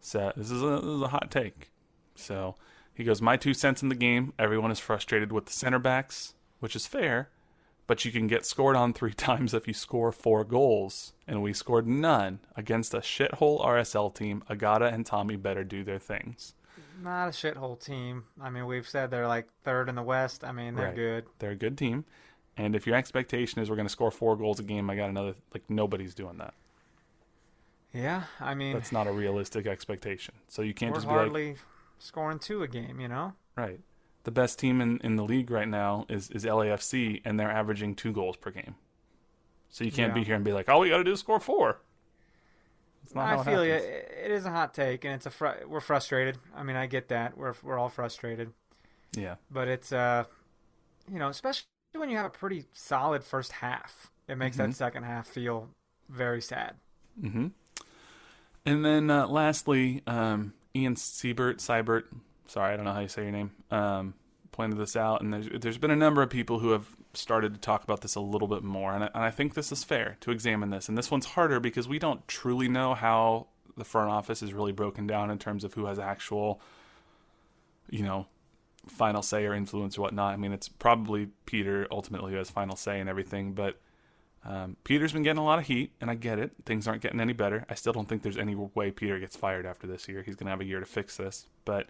said, 0.00 0.32
"This 0.36 0.50
is 0.50 0.62
a 0.62 0.66
this 0.66 0.84
is 0.84 1.02
a 1.02 1.08
hot 1.08 1.30
take." 1.30 1.70
So 2.14 2.56
he 2.94 3.04
goes, 3.04 3.22
"My 3.22 3.36
two 3.36 3.54
cents 3.54 3.82
in 3.82 3.88
the 3.88 3.94
game. 3.94 4.32
Everyone 4.38 4.70
is 4.70 4.78
frustrated 4.78 5.32
with 5.32 5.46
the 5.46 5.52
center 5.52 5.78
backs, 5.78 6.34
which 6.60 6.74
is 6.74 6.86
fair, 6.86 7.28
but 7.86 8.04
you 8.04 8.12
can 8.12 8.26
get 8.26 8.46
scored 8.46 8.76
on 8.76 8.92
three 8.92 9.12
times 9.14 9.54
if 9.54 9.66
you 9.68 9.74
score 9.74 10.12
four 10.12 10.44
goals, 10.44 11.12
and 11.26 11.42
we 11.42 11.52
scored 11.52 11.86
none 11.86 12.40
against 12.56 12.94
a 12.94 12.98
shithole 12.98 13.64
RSL 13.64 14.14
team. 14.14 14.42
Agada 14.48 14.92
and 14.92 15.04
Thommy 15.04 15.40
better 15.40 15.64
do 15.64 15.84
their 15.84 15.98
things. 15.98 16.54
Not 17.02 17.28
a 17.28 17.30
shithole 17.32 17.78
team. 17.78 18.24
I 18.40 18.50
mean, 18.50 18.66
we've 18.66 18.88
said 18.88 19.10
they're 19.10 19.28
like 19.28 19.48
third 19.64 19.88
in 19.88 19.94
the 19.96 20.02
West. 20.02 20.44
I 20.44 20.52
mean, 20.52 20.74
they're 20.76 20.86
Right. 20.86 20.94
good. 20.96 21.26
They're 21.38 21.50
a 21.50 21.56
good 21.56 21.76
team." 21.76 22.04
And 22.56 22.76
if 22.76 22.86
your 22.86 22.94
expectation 22.94 23.60
is 23.60 23.68
we're 23.68 23.74
going 23.76 23.86
to 23.88 23.92
score 23.92 24.12
four 24.12 24.36
goals 24.36 24.60
a 24.60 24.62
game, 24.62 24.88
I 24.88 24.94
got 24.94 25.10
another 25.10 25.34
like 25.52 25.68
nobody's 25.68 26.14
doing 26.14 26.38
that. 26.38 26.54
Yeah, 27.92 28.24
I 28.40 28.54
mean, 28.54 28.72
That's 28.74 28.92
not 28.92 29.06
a 29.06 29.12
realistic 29.12 29.66
expectation. 29.66 30.34
So 30.48 30.62
you 30.62 30.74
can't 30.74 30.94
just 30.94 31.08
be 31.08 31.14
like, 31.14 31.58
scoring 31.98 32.38
two 32.38 32.62
a 32.62 32.68
game. 32.68 33.00
You 33.00 33.08
know. 33.08 33.34
Right. 33.56 33.80
The 34.24 34.30
best 34.30 34.58
team 34.58 34.80
in, 34.80 34.98
in 35.04 35.16
the 35.16 35.22
league 35.24 35.50
right 35.50 35.68
now 35.68 36.06
is, 36.08 36.30
is 36.30 36.44
LAFC, 36.44 37.20
and 37.24 37.38
they're 37.38 37.50
averaging 37.50 37.94
two 37.94 38.12
goals 38.12 38.36
per 38.36 38.50
game. 38.50 38.74
So 39.70 39.84
you 39.84 39.92
can't 39.92 40.10
Yeah. 40.10 40.14
be 40.20 40.24
here 40.24 40.34
and 40.34 40.44
be 40.44 40.52
like, 40.52 40.68
all 40.68 40.80
we 40.80 40.88
got 40.88 40.98
to 40.98 41.04
do 41.04 41.12
is 41.12 41.20
score 41.20 41.40
four. 41.40 41.78
It's 43.02 43.14
not 43.14 43.28
how 43.28 43.36
I 43.38 43.40
it 43.40 43.44
feel 43.44 43.64
you. 43.66 43.72
It 43.74 44.30
is 44.30 44.46
a 44.46 44.50
hot 44.50 44.72
take, 44.72 45.04
and 45.04 45.12
it's 45.14 45.26
a 45.26 45.30
fr- 45.30 45.66
we're 45.66 45.80
frustrated. 45.80 46.38
I 46.56 46.62
mean, 46.62 46.76
I 46.76 46.86
get 46.86 47.08
that. 47.08 47.36
We're 47.36 47.54
we're 47.62 47.78
all 47.78 47.90
frustrated, 47.90 48.50
Yeah. 49.14 49.34
but 49.50 49.68
it's 49.68 49.92
uh, 49.92 50.24
you 51.12 51.18
know, 51.18 51.28
especially 51.28 51.66
when 51.92 52.08
you 52.08 52.16
have 52.16 52.24
a 52.26 52.30
pretty 52.30 52.64
solid 52.72 53.22
first 53.22 53.52
half, 53.52 54.10
it 54.26 54.36
makes 54.36 54.56
Mm-hmm. 54.56 54.70
that 54.70 54.76
second 54.76 55.02
half 55.02 55.26
feel 55.26 55.68
very 56.08 56.40
sad. 56.40 56.76
Mm-hmm. 57.22 57.48
And 58.64 58.84
then 58.84 59.10
uh, 59.10 59.26
lastly, 59.26 60.02
um, 60.06 60.54
Ian 60.74 60.96
Siebert, 60.96 61.58
Seibert, 61.58 62.04
sorry, 62.46 62.72
I 62.72 62.76
don't 62.76 62.84
know 62.84 62.92
how 62.92 63.00
you 63.00 63.08
say 63.08 63.22
your 63.22 63.32
name, 63.32 63.52
um, 63.70 64.14
pointed 64.52 64.78
this 64.78 64.96
out, 64.96 65.22
and 65.22 65.32
there's 65.32 65.48
there's 65.60 65.78
been 65.78 65.90
a 65.90 65.96
number 65.96 66.22
of 66.22 66.30
people 66.30 66.58
who 66.58 66.70
have 66.70 66.86
started 67.12 67.54
to 67.54 67.60
talk 67.60 67.84
about 67.84 68.00
this 68.00 68.14
a 68.14 68.20
little 68.20 68.48
bit 68.48 68.62
more, 68.62 68.94
and 68.94 69.04
I, 69.04 69.10
and 69.14 69.22
I 69.22 69.30
think 69.30 69.54
this 69.54 69.72
is 69.72 69.84
fair 69.84 70.16
to 70.20 70.30
examine 70.30 70.70
this. 70.70 70.88
And 70.88 70.96
this 70.96 71.10
one's 71.10 71.26
harder 71.26 71.60
because 71.60 71.88
we 71.88 71.98
don't 71.98 72.26
truly 72.28 72.68
know 72.68 72.94
how 72.94 73.48
the 73.76 73.84
front 73.84 74.10
office 74.10 74.42
is 74.42 74.52
really 74.52 74.72
broken 74.72 75.06
down 75.06 75.30
in 75.30 75.38
terms 75.38 75.64
of 75.64 75.74
who 75.74 75.86
has 75.86 75.98
actual, 75.98 76.60
you 77.90 78.02
know, 78.02 78.26
final 78.86 79.22
say 79.22 79.46
or 79.46 79.54
influence 79.54 79.98
or 79.98 80.02
whatnot. 80.02 80.34
I 80.34 80.36
mean, 80.36 80.52
it's 80.52 80.68
probably 80.68 81.28
Peter 81.46 81.86
ultimately 81.90 82.32
who 82.32 82.38
has 82.38 82.50
final 82.50 82.76
say 82.76 83.00
and 83.00 83.08
everything, 83.08 83.52
but 83.52 83.80
um, 84.44 84.76
Peter's 84.84 85.12
been 85.12 85.22
getting 85.22 85.38
a 85.38 85.44
lot 85.44 85.58
of 85.58 85.66
heat, 85.66 85.92
and 86.00 86.10
I 86.10 86.14
get 86.14 86.38
it. 86.38 86.52
Things 86.66 86.86
aren't 86.86 87.00
getting 87.00 87.20
any 87.20 87.32
better. 87.32 87.64
I 87.70 87.74
still 87.74 87.94
don't 87.94 88.06
think 88.06 88.22
there's 88.22 88.36
any 88.36 88.54
way 88.54 88.90
Peter 88.90 89.18
gets 89.18 89.36
fired 89.36 89.64
after 89.64 89.86
this 89.86 90.06
year. 90.06 90.22
He's 90.22 90.36
going 90.36 90.46
to 90.46 90.50
have 90.50 90.60
a 90.60 90.66
year 90.66 90.80
to 90.80 90.86
fix 90.86 91.16
this. 91.16 91.46
But 91.64 91.88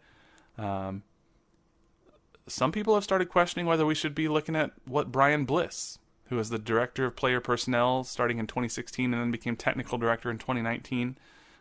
um, 0.59 1.03
some 2.47 2.73
people 2.73 2.95
have 2.95 3.05
started 3.05 3.29
questioning 3.29 3.67
whether 3.67 3.87
we 3.87 3.95
should 3.95 4.15
be 4.15 4.29
looking 4.29 4.57
at 4.57 4.73
what 4.85 5.11
Brian 5.11 5.45
Bliss, 5.45 5.99
who 6.27 6.37
was 6.37 6.51
the 6.51 6.59
director 6.59 7.07
of 7.07 7.17
player 7.17 7.41
personnel 7.41 8.05
starting 8.05 8.39
in 8.39 8.47
2016 8.47 9.13
and 9.13 9.23
then 9.23 9.31
became 9.31 9.57
technical 9.57 9.99
director 9.99 10.31
in 10.31 10.39
2019. 10.39 11.17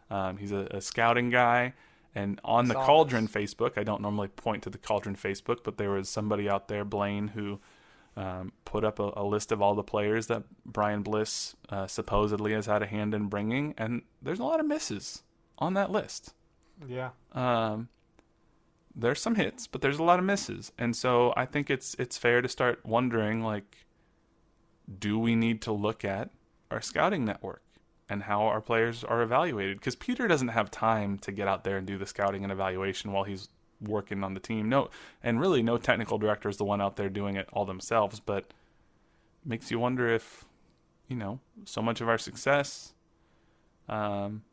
Um, 0.10 0.38
he's 0.38 0.52
a, 0.52 0.68
a 0.72 0.82
scouting 0.82 1.30
guy. 1.30 1.74
And 2.16 2.40
on 2.44 2.68
the 2.68 2.76
Cauldron 2.76 3.28
Facebook, 3.28 3.78
I 3.78 3.84
don't 3.84 4.02
normally 4.02 4.28
point 4.28 4.64
to 4.64 4.70
the 4.70 4.78
Cauldron 4.78 5.16
Facebook, 5.16 5.60
but 5.64 5.78
there 5.78 5.90
was 5.90 6.10
somebody 6.10 6.48
out 6.48 6.68
there, 6.68 6.86
Blaine, 6.86 7.30
who 7.30 7.60
um, 8.16 8.52
put 8.66 8.84
up 8.84 9.00
a, 9.00 9.12
a, 9.16 9.24
list 9.24 9.52
of 9.52 9.64
all 9.64 9.74
the 9.74 9.84
players 9.84 10.28
that 10.28 10.44
Brian 10.64 11.02
Bliss 11.02 11.56
uh, 11.70 11.88
supposedly 11.88 12.54
has 12.54 12.68
had 12.68 12.84
a 12.84 12.86
hand 12.86 13.16
in 13.16 13.28
bringing, 13.28 13.74
and 13.80 14.04
there's 14.22 14.38
a 14.38 14.44
lot 14.44 14.60
of 14.60 14.68
misses 14.68 15.24
on 15.58 15.74
that 15.74 15.92
list. 15.92 16.36
Yeah. 16.88 17.10
Um, 17.32 17.90
there's 18.96 19.22
some 19.22 19.36
hits, 19.36 19.68
but 19.68 19.82
there's 19.82 20.00
a 20.00 20.04
lot 20.04 20.20
of 20.20 20.26
misses, 20.26 20.72
and 20.78 20.96
so 20.96 21.34
I 21.36 21.46
think 21.46 21.70
it's 21.70 21.96
it's 22.00 22.18
fair 22.18 22.42
to 22.42 22.48
start 22.48 22.86
wondering 22.86 23.42
like, 23.42 23.86
do 25.00 25.18
we 25.18 25.36
need 25.36 25.62
to 25.64 25.72
look 25.72 26.06
at 26.06 26.30
our 26.70 26.82
scouting 26.82 27.26
network 27.26 27.64
and 28.10 28.24
how 28.24 28.44
our 28.44 28.62
players 28.62 29.04
are 29.04 29.22
evaluated? 29.22 29.80
Because 29.80 29.96
Peter 29.96 30.28
doesn't 30.28 30.50
have 30.50 30.70
time 30.70 31.18
to 31.20 31.32
get 31.32 31.48
out 31.48 31.64
there 31.64 31.78
and 31.78 31.88
do 31.88 31.98
the 31.98 32.06
scouting 32.06 32.44
and 32.44 32.52
evaluation 32.52 33.12
while 33.12 33.24
he's 33.24 33.50
working 33.82 34.24
on 34.24 34.34
the 34.34 34.40
team. 34.40 34.70
No, 34.70 34.90
and 35.24 35.40
really, 35.40 35.64
no 35.64 35.78
technical 35.78 36.18
director 36.18 36.50
is 36.50 36.58
the 36.58 36.64
one 36.64 36.82
out 36.82 36.96
there 36.96 37.10
doing 37.10 37.36
it 37.36 37.48
all 37.52 37.66
themselves. 37.66 38.20
But 38.20 38.54
makes 39.44 39.72
you 39.72 39.80
wonder 39.80 40.08
if, 40.08 40.46
you 41.08 41.16
know, 41.16 41.40
so 41.66 41.82
much 41.82 42.02
of 42.02 42.08
our 42.10 42.18
success, 42.18 42.94
um, 43.90 44.44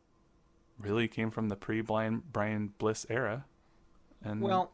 really 0.79 1.07
came 1.07 1.29
from 1.29 1.47
the 1.49 1.55
pre-Brian 1.55 2.23
Brian 2.31 2.73
Bliss 2.77 3.05
era. 3.09 3.45
And 4.23 4.41
well, 4.41 4.71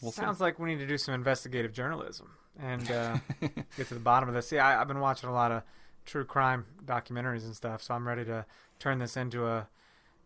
we'll 0.00 0.12
sounds 0.12 0.38
see. 0.38 0.44
like 0.44 0.58
we 0.58 0.68
need 0.68 0.80
to 0.80 0.86
do 0.86 0.98
some 0.98 1.14
investigative 1.14 1.72
journalism 1.72 2.30
and 2.58 2.90
uh, 2.90 3.16
get 3.76 3.88
to 3.88 3.94
the 3.94 4.00
bottom 4.00 4.28
of 4.28 4.34
this. 4.34 4.48
See, 4.48 4.58
I, 4.58 4.80
I've 4.80 4.88
been 4.88 5.00
watching 5.00 5.28
a 5.28 5.32
lot 5.32 5.52
of 5.52 5.62
true 6.04 6.24
crime 6.24 6.66
documentaries 6.84 7.44
and 7.44 7.54
stuff, 7.54 7.82
so 7.82 7.94
I'm 7.94 8.06
ready 8.06 8.24
to 8.24 8.44
turn 8.78 8.98
this 8.98 9.16
into 9.16 9.46
a 9.46 9.68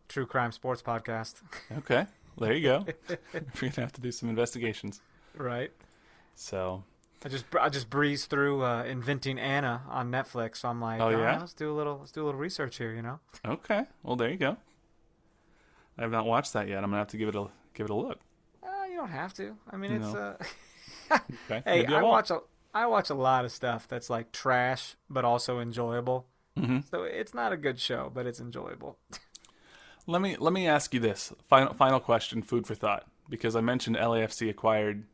true 0.09 0.27
crime 0.27 0.53
sports 0.53 0.83
podcast. 0.83 1.37
Okay. 1.79 2.07
There 2.39 2.53
you 2.53 2.63
go. 2.63 2.87
We're 3.09 3.41
gonna 3.61 3.73
have 3.79 3.93
to 3.93 4.01
do 4.01 4.11
some 4.11 4.29
investigations. 4.29 5.01
Right. 5.37 5.71
So 6.35 6.83
I 7.25 7.29
just 7.29 7.45
I 7.61 7.69
just 7.69 7.89
breezed 7.89 8.29
through 8.29 8.65
uh, 8.65 8.83
inventing 8.85 9.39
Anna 9.39 9.83
on 9.89 10.11
Netflix. 10.11 10.57
So 10.57 10.69
I'm 10.69 10.81
like, 10.81 11.01
oh, 11.01 11.11
yeah, 11.11 11.37
oh, 11.37 11.41
let's 11.41 11.53
do 11.53 11.71
a 11.71 11.77
little 11.77 11.99
let's 11.99 12.11
do 12.11 12.25
a 12.25 12.27
little 12.27 12.41
research 12.41 12.77
here, 12.77 12.93
you 12.93 13.03
know. 13.03 13.21
Okay. 13.47 13.85
Well, 14.03 14.17
there 14.17 14.31
you 14.31 14.37
go. 14.37 14.57
I 15.97 16.03
have 16.03 16.11
not 16.11 16.27
watched 16.27 16.55
that 16.55 16.67
yet. 16.67 16.79
I'm 16.79 16.91
gonna 16.91 16.99
have 16.99 17.09
to 17.09 17.17
give 17.17 17.29
it 17.29 17.37
a 17.37 17.47
give 17.75 17.85
it 17.85 17.91
a 17.91 17.95
look. 17.95 18.21
Uh, 18.63 18.87
you 18.89 18.97
don't 18.97 19.11
have 19.11 19.35
to. 19.35 19.57
I 19.71 19.77
mean, 19.77 19.93
it's 19.93 20.15
uh. 20.15 20.37
okay. 21.13 21.63
hey, 21.65 21.87
I, 21.87 21.99
I 21.99 22.03
watch 22.03 22.31
a 22.31 22.41
I 22.75 22.87
watch 22.87 23.11
a 23.11 23.15
lot 23.15 23.45
of 23.45 23.53
stuff 23.53 23.87
that's 23.87 24.11
like 24.11 24.33
trash, 24.33 24.97
but 25.09 25.25
also 25.25 25.61
enjoyable. 25.61 26.27
Mm-hmm. 26.59 26.81
So 26.91 27.05
it's 27.05 27.35
not 27.35 27.53
a 27.53 27.57
good 27.57 27.79
show, 27.79 28.11
but 28.13 28.27
it's 28.27 28.41
enjoyable. 28.41 28.99
Let 30.07 30.21
me 30.21 30.37
let 30.37 30.53
me 30.53 30.69
ask 30.69 30.93
you 30.93 31.01
this 31.01 31.33
final 31.49 31.73
final 31.73 31.99
question, 31.99 32.43
food 32.43 32.67
for 32.67 32.75
thought, 32.75 33.07
because 33.31 33.57
I 33.57 33.63
mentioned 33.63 33.97
LAFC 33.97 34.51
acquired 34.51 35.05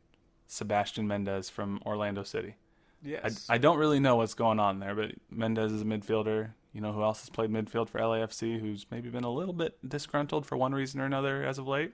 Sebastian 0.47 1.07
Mendez 1.07 1.49
from 1.49 1.81
Orlando 1.85 2.23
City. 2.23 2.55
Yes. 3.01 3.47
I, 3.49 3.55
I 3.55 3.57
don't 3.57 3.77
really 3.77 4.01
know 4.01 4.17
what's 4.17 4.33
going 4.33 4.59
on 4.59 4.79
there, 4.79 4.93
but 4.93 5.11
Mendez 5.29 5.71
is 5.71 5.81
a 5.81 5.85
midfielder. 5.85 6.49
You 6.73 6.81
know 6.81 6.91
who 6.91 7.03
else 7.03 7.21
has 7.21 7.29
played 7.29 7.49
midfield 7.49 7.87
for 7.87 8.01
LAFC 8.01 8.59
who's 8.59 8.85
maybe 8.91 9.09
been 9.09 9.23
a 9.23 9.31
little 9.31 9.53
bit 9.53 9.77
disgruntled 9.87 10.45
for 10.45 10.57
one 10.57 10.73
reason 10.73 10.99
or 10.99 11.05
another 11.05 11.45
as 11.45 11.57
of 11.57 11.69
late? 11.69 11.93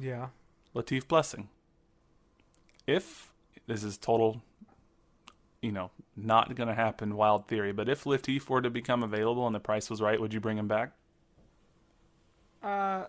Yeah. 0.00 0.28
Latif 0.74 1.08
Blessing. 1.08 1.48
If 2.86 3.32
this 3.66 3.82
is 3.82 3.98
total, 3.98 4.42
you 5.60 5.72
know, 5.72 5.90
not 6.16 6.54
going 6.54 6.68
to 6.68 6.74
happen, 6.74 7.16
wild 7.16 7.48
theory, 7.48 7.72
but 7.72 7.88
if 7.88 8.04
Latif 8.04 8.48
were 8.48 8.62
to 8.62 8.70
become 8.70 9.02
available 9.02 9.46
and 9.46 9.54
the 9.54 9.60
price 9.60 9.90
was 9.90 10.00
right, 10.00 10.20
would 10.20 10.32
you 10.32 10.40
bring 10.40 10.58
him 10.58 10.68
back? 10.68 10.92
Uh, 12.62 13.04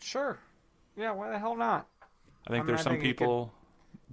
sure. 0.00 0.38
Yeah, 0.96 1.12
why 1.12 1.30
the 1.30 1.38
hell 1.38 1.56
not? 1.56 1.86
I 2.46 2.50
think 2.50 2.64
I 2.64 2.66
there's 2.66 2.82
some 2.82 2.98
people 2.98 3.52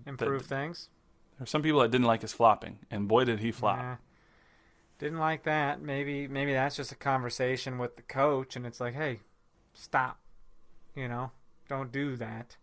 improve 0.05 0.43
that, 0.43 0.47
things. 0.47 0.89
There's 1.37 1.49
some 1.49 1.61
people 1.61 1.81
that 1.81 1.91
didn't 1.91 2.07
like 2.07 2.21
his 2.21 2.33
flopping, 2.33 2.79
and 2.91 3.07
boy 3.07 3.25
did 3.25 3.39
he 3.39 3.51
flop. 3.51 3.99
Didn't 4.99 5.19
like 5.19 5.43
that. 5.43 5.81
Maybe 5.81 6.27
maybe 6.27 6.53
that's 6.53 6.75
just 6.75 6.91
a 6.91 6.95
conversation 6.95 7.77
with 7.77 7.95
the 7.95 8.01
coach, 8.01 8.55
and 8.55 8.65
it's 8.65 8.79
like, 8.79 8.93
hey, 8.93 9.19
stop. 9.73 10.19
You 10.95 11.07
know, 11.09 11.31
don't 11.69 11.91
do 11.91 12.15
that. 12.17 12.57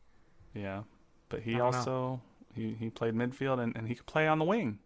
Yeah, 0.54 0.82
but 1.28 1.40
he 1.40 1.60
also 1.60 2.20
he, 2.54 2.74
he 2.78 2.90
played 2.90 3.14
midfield 3.14 3.60
and, 3.60 3.76
and 3.76 3.88
he 3.88 3.94
could 3.94 4.06
play 4.06 4.28
on 4.28 4.38
the 4.38 4.44
wing, 4.44 4.78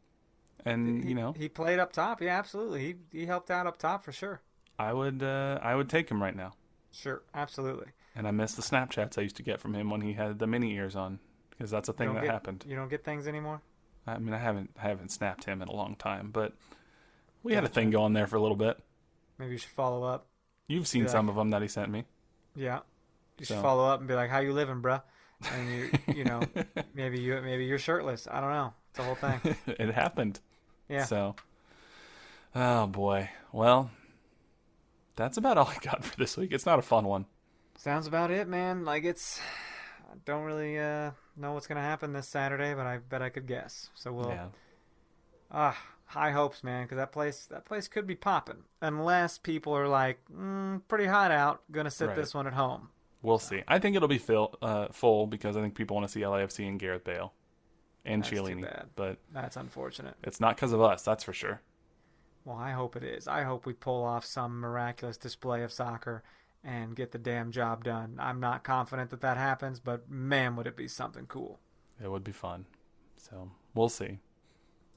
and 0.65 1.05
he, 1.05 1.11
you 1.11 1.15
know 1.15 1.35
he 1.37 1.49
played 1.49 1.79
up 1.79 1.93
top. 1.93 2.23
Yeah, 2.23 2.39
absolutely. 2.39 2.81
He 3.13 3.21
he 3.21 3.27
helped 3.27 3.51
out 3.51 3.67
up 3.67 3.79
top 3.79 4.05
for 4.05 4.13
sure. 4.13 4.41
I 4.79 4.93
would 4.93 5.23
uh, 5.23 5.59
I 5.63 5.75
would 5.75 5.89
take 5.89 6.09
him 6.09 6.23
right 6.23 6.37
now. 6.37 6.53
Sure, 6.93 7.23
absolutely. 7.35 7.89
And 8.15 8.27
I 8.27 8.31
miss 8.31 8.55
the 8.55 8.63
Snapchats 8.63 9.19
I 9.19 9.23
used 9.23 9.37
to 9.37 9.43
get 9.43 9.61
from 9.61 9.75
him 9.75 9.91
when 9.91 10.01
he 10.01 10.15
had 10.15 10.39
the 10.39 10.47
mini 10.47 10.73
ears 10.75 10.97
on, 10.97 11.19
because 11.51 11.71
that's 11.71 11.89
a 11.89 11.93
thing 11.93 12.15
that 12.15 12.23
get, 12.23 12.31
happened. 12.31 12.65
You 12.67 12.77
don't 12.77 12.89
get 12.89 13.05
things 13.05 13.29
anymore. 13.29 13.61
I 14.07 14.19
mean, 14.19 14.33
I 14.33 14.39
haven't 14.39 14.71
I 14.83 14.89
haven't 14.89 15.11
snapped 15.11 15.45
him 15.45 15.61
in 15.61 15.69
a 15.69 15.75
long 15.75 15.97
time, 15.97 16.31
but 16.33 16.53
we 17.43 17.55
had 17.55 17.65
a 17.65 17.69
thing 17.69 17.91
going 17.91 18.13
there 18.13 18.27
for 18.27 18.37
a 18.37 18.41
little 18.41 18.57
bit. 18.57 18.79
Maybe 19.39 19.53
you 19.53 19.59
should 19.59 19.71
follow 19.71 20.05
up. 20.05 20.27
You've 20.69 20.87
seen 20.87 21.09
some 21.09 21.29
of 21.29 21.35
them 21.35 21.51
that 21.51 21.63
he 21.63 21.69
sent 21.69 21.91
me. 21.91 22.05
Yeah, 22.55 22.81
you 23.39 23.47
should 23.47 23.57
so. 23.57 23.63
follow 23.63 23.87
up 23.87 24.01
and 24.01 24.09
be 24.09 24.15
like, 24.15 24.31
"How 24.31 24.41
you 24.41 24.53
living, 24.53 24.83
bruh?" 24.83 25.03
And 25.53 25.71
you, 25.71 25.91
you 26.15 26.25
know, 26.25 26.41
maybe 26.95 27.21
you 27.21 27.41
maybe 27.43 27.65
you're 27.65 27.79
shirtless. 27.79 28.27
I 28.31 28.41
don't 28.41 28.51
know. 28.51 28.73
It's 28.91 28.99
a 28.99 29.03
whole 29.03 29.15
thing. 29.15 29.57
it 29.67 29.95
happened. 29.95 30.41
Yeah. 30.89 31.05
So, 31.05 31.37
oh 32.55 32.87
boy. 32.87 33.31
Well, 33.53 33.91
that's 35.17 35.37
about 35.37 35.59
all 35.59 35.69
I 35.69 35.79
got 35.83 36.05
for 36.05 36.17
this 36.17 36.37
week. 36.37 36.53
It's 36.53 36.67
not 36.67 36.79
a 36.79 36.83
fun 36.83 37.05
one. 37.05 37.27
Sounds 37.77 38.07
about 38.07 38.31
it, 38.31 38.49
man. 38.49 38.85
Like 38.85 39.05
it's 39.05 39.41
I 40.11 40.17
don't 40.25 40.45
really 40.45 40.79
uh, 40.79 41.11
know 41.37 41.53
what's 41.53 41.67
gonna 41.67 41.81
happen 41.81 42.13
this 42.13 42.29
Saturday, 42.29 42.75
but 42.75 42.87
I 42.87 42.99
bet 42.99 43.23
I 43.23 43.29
could 43.29 43.47
guess. 43.47 43.91
So 43.95 44.13
we'll 44.13 44.29
yeah. 44.31 44.47
ah 45.51 45.79
high 46.07 46.31
hopes, 46.31 46.65
man, 46.65 46.85
because 46.85 46.97
that 46.97 47.13
place 47.13 47.47
that 47.51 47.65
place 47.65 47.89
could 47.89 48.07
be 48.07 48.15
popping 48.15 48.65
unless 48.81 49.39
people 49.39 49.77
are 49.77 49.89
like 49.89 50.21
mm, 50.35 50.81
pretty 50.89 51.07
hot 51.07 51.31
out, 51.31 51.63
gonna 51.71 51.91
sit 51.91 52.09
right. 52.09 52.17
this 52.17 52.35
one 52.35 52.47
at 52.47 52.55
home. 52.55 52.89
We'll 53.27 53.41
see. 53.41 53.65
I 53.67 53.81
think 53.81 53.97
it'll 53.97 54.07
be 54.07 54.19
fill, 54.19 54.57
uh, 54.63 54.87
full 54.93 55.27
because 55.27 55.57
I 55.57 55.61
think 55.61 55.75
people 55.75 55.97
want 55.97 56.07
to 56.07 56.13
see 56.13 56.21
LAFC 56.21 56.69
and 56.69 56.79
Gareth 56.79 57.03
Bale 57.03 57.33
and 58.05 58.23
that's 58.23 58.33
Chiellini. 58.33 58.85
But 58.95 59.19
that's 59.33 59.57
unfortunate. 59.57 60.15
It's 60.23 60.39
not 60.39 60.55
because 60.55 60.73
of 60.73 60.81
us, 60.81 61.03
that's 61.03 61.25
for 61.25 61.33
sure. 61.33 61.61
Well, 62.45 62.57
I 62.57 62.71
hope 62.71 62.95
it 62.95 63.03
is. 63.03 63.27
I 63.27 63.43
hope 63.43 63.67
we 63.67 63.73
pull 63.73 64.05
off 64.05 64.25
some 64.25 64.61
miraculous 64.61 65.17
display 65.17 65.65
of 65.65 65.73
soccer 65.73 66.23
and 66.63 66.95
get 66.95 67.11
the 67.11 67.19
damn 67.19 67.51
job 67.51 67.83
done. 67.83 68.17
I'm 68.21 68.39
not 68.39 68.63
confident 68.63 69.11
that 69.11 69.23
that 69.23 69.37
happens, 69.37 69.81
but 69.81 70.09
man, 70.09 70.55
would 70.55 70.69
it 70.69 70.77
be 70.77 70.87
something 70.87 71.27
cool. 71.27 71.59
It 72.01 72.09
would 72.09 72.23
be 72.23 72.31
fun. 72.31 72.67
So 73.17 73.51
we'll 73.75 73.89
see. 73.89 74.21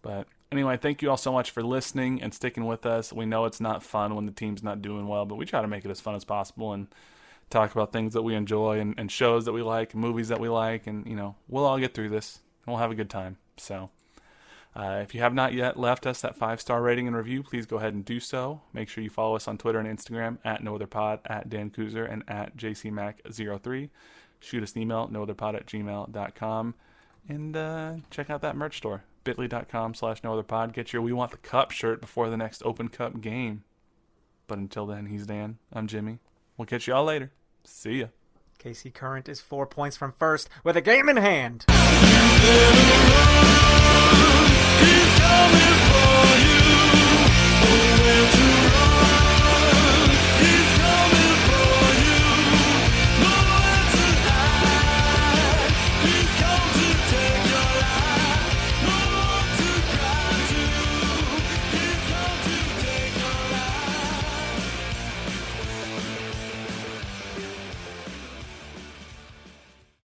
But 0.04 0.28
anyway, 0.52 0.78
thank 0.78 1.02
you 1.02 1.10
all 1.10 1.18
so 1.18 1.32
much 1.32 1.50
for 1.50 1.64
listening 1.64 2.22
and 2.22 2.32
sticking 2.32 2.66
with 2.66 2.86
us. 2.86 3.12
We 3.12 3.26
know 3.26 3.46
it's 3.46 3.60
not 3.60 3.82
fun 3.82 4.14
when 4.14 4.28
the 4.28 4.32
team's 4.32 4.62
not 4.62 4.84
doing 4.84 5.08
well, 5.08 5.26
but 5.26 5.36
we 5.36 5.48
try 5.48 5.64
to 5.64 5.68
make 5.68 5.84
it 5.84 5.90
as 5.90 6.00
fun 6.00 6.14
as 6.14 6.24
possible 6.24 6.74
and 6.74 6.88
talk 7.50 7.72
about 7.72 7.92
things 7.92 8.14
that 8.14 8.22
we 8.22 8.36
enjoy 8.36 8.80
and, 8.80 8.96
and 8.98 9.12
shows 9.12 9.46
that 9.46 9.54
we 9.54 9.62
like, 9.62 9.96
movies 9.96 10.30
that 10.30 10.40
we 10.40 10.50
like, 10.50 10.88
and 10.88 11.06
you 11.08 11.16
know, 11.16 11.36
we'll 11.48 11.66
all 11.66 11.80
get 11.80 11.94
through 11.94 12.10
this 12.10 12.40
and 12.66 12.74
we'll 12.74 12.82
have 12.82 12.92
a 12.92 12.96
good 12.96 13.10
time. 13.10 13.38
So 13.58 13.90
uh, 14.76 15.00
if 15.04 15.16
you 15.16 15.22
have 15.22 15.34
not 15.34 15.54
yet 15.54 15.78
left 15.80 16.06
us 16.06 16.22
that 16.22 16.36
five 16.36 16.62
star 16.62 16.82
rating 16.82 17.08
and 17.08 17.16
review, 17.16 17.44
please 17.44 17.66
go 17.66 17.78
ahead 17.78 17.94
and 17.94 18.06
do 18.06 18.20
so. 18.20 18.62
Make 18.74 18.90
sure 18.90 19.04
you 19.04 19.10
follow 19.10 19.36
us 19.36 19.48
on 19.48 19.58
Twitter 19.58 19.80
and 19.80 19.88
Instagram 19.88 20.38
at 20.46 20.62
nootherpod, 20.62 21.20
at 21.26 21.50
Dan 21.50 21.70
Kuzer, 21.70 22.12
and 22.12 22.24
at 22.28 22.56
jcmac03. 22.56 23.90
Shoot 24.40 24.64
us 24.64 24.74
an 24.74 24.82
email, 24.82 25.10
nootherpod 25.10 25.56
at 25.56 25.66
gmail.com. 25.66 26.76
And 27.28 27.58
uh, 27.58 27.96
check 28.10 28.30
out 28.30 28.42
that 28.42 28.56
merch 28.56 28.78
store, 28.78 29.04
bit.ly.com 29.24 29.94
slash 29.94 30.22
nootherpod. 30.22 30.74
Get 30.74 30.94
your 30.94 31.02
We 31.02 31.14
Want 31.14 31.32
the 31.32 31.38
Cup 31.38 31.72
shirt 31.72 32.00
before 32.00 32.30
the 32.30 32.38
next 32.38 32.62
Open 32.64 32.88
Cup 32.88 33.22
game. 33.22 33.64
But 34.48 34.60
until 34.60 34.86
then, 34.86 35.08
he's 35.08 35.28
Dan. 35.28 35.58
I'm 35.74 35.88
Jimmy. 35.88 36.20
We'll 36.58 36.66
catch 36.66 36.88
you 36.88 36.94
all 36.94 37.06
later. 37.06 37.32
See 37.64 38.00
ya. 38.00 38.08
KC 38.60 38.94
Current 38.94 39.30
is 39.30 39.40
four 39.40 39.66
points 39.66 39.96
from 39.96 40.12
first 40.12 40.50
with 40.64 40.76
a 40.76 40.82
game 40.82 41.08
in 41.08 41.18
hand. 41.18 41.66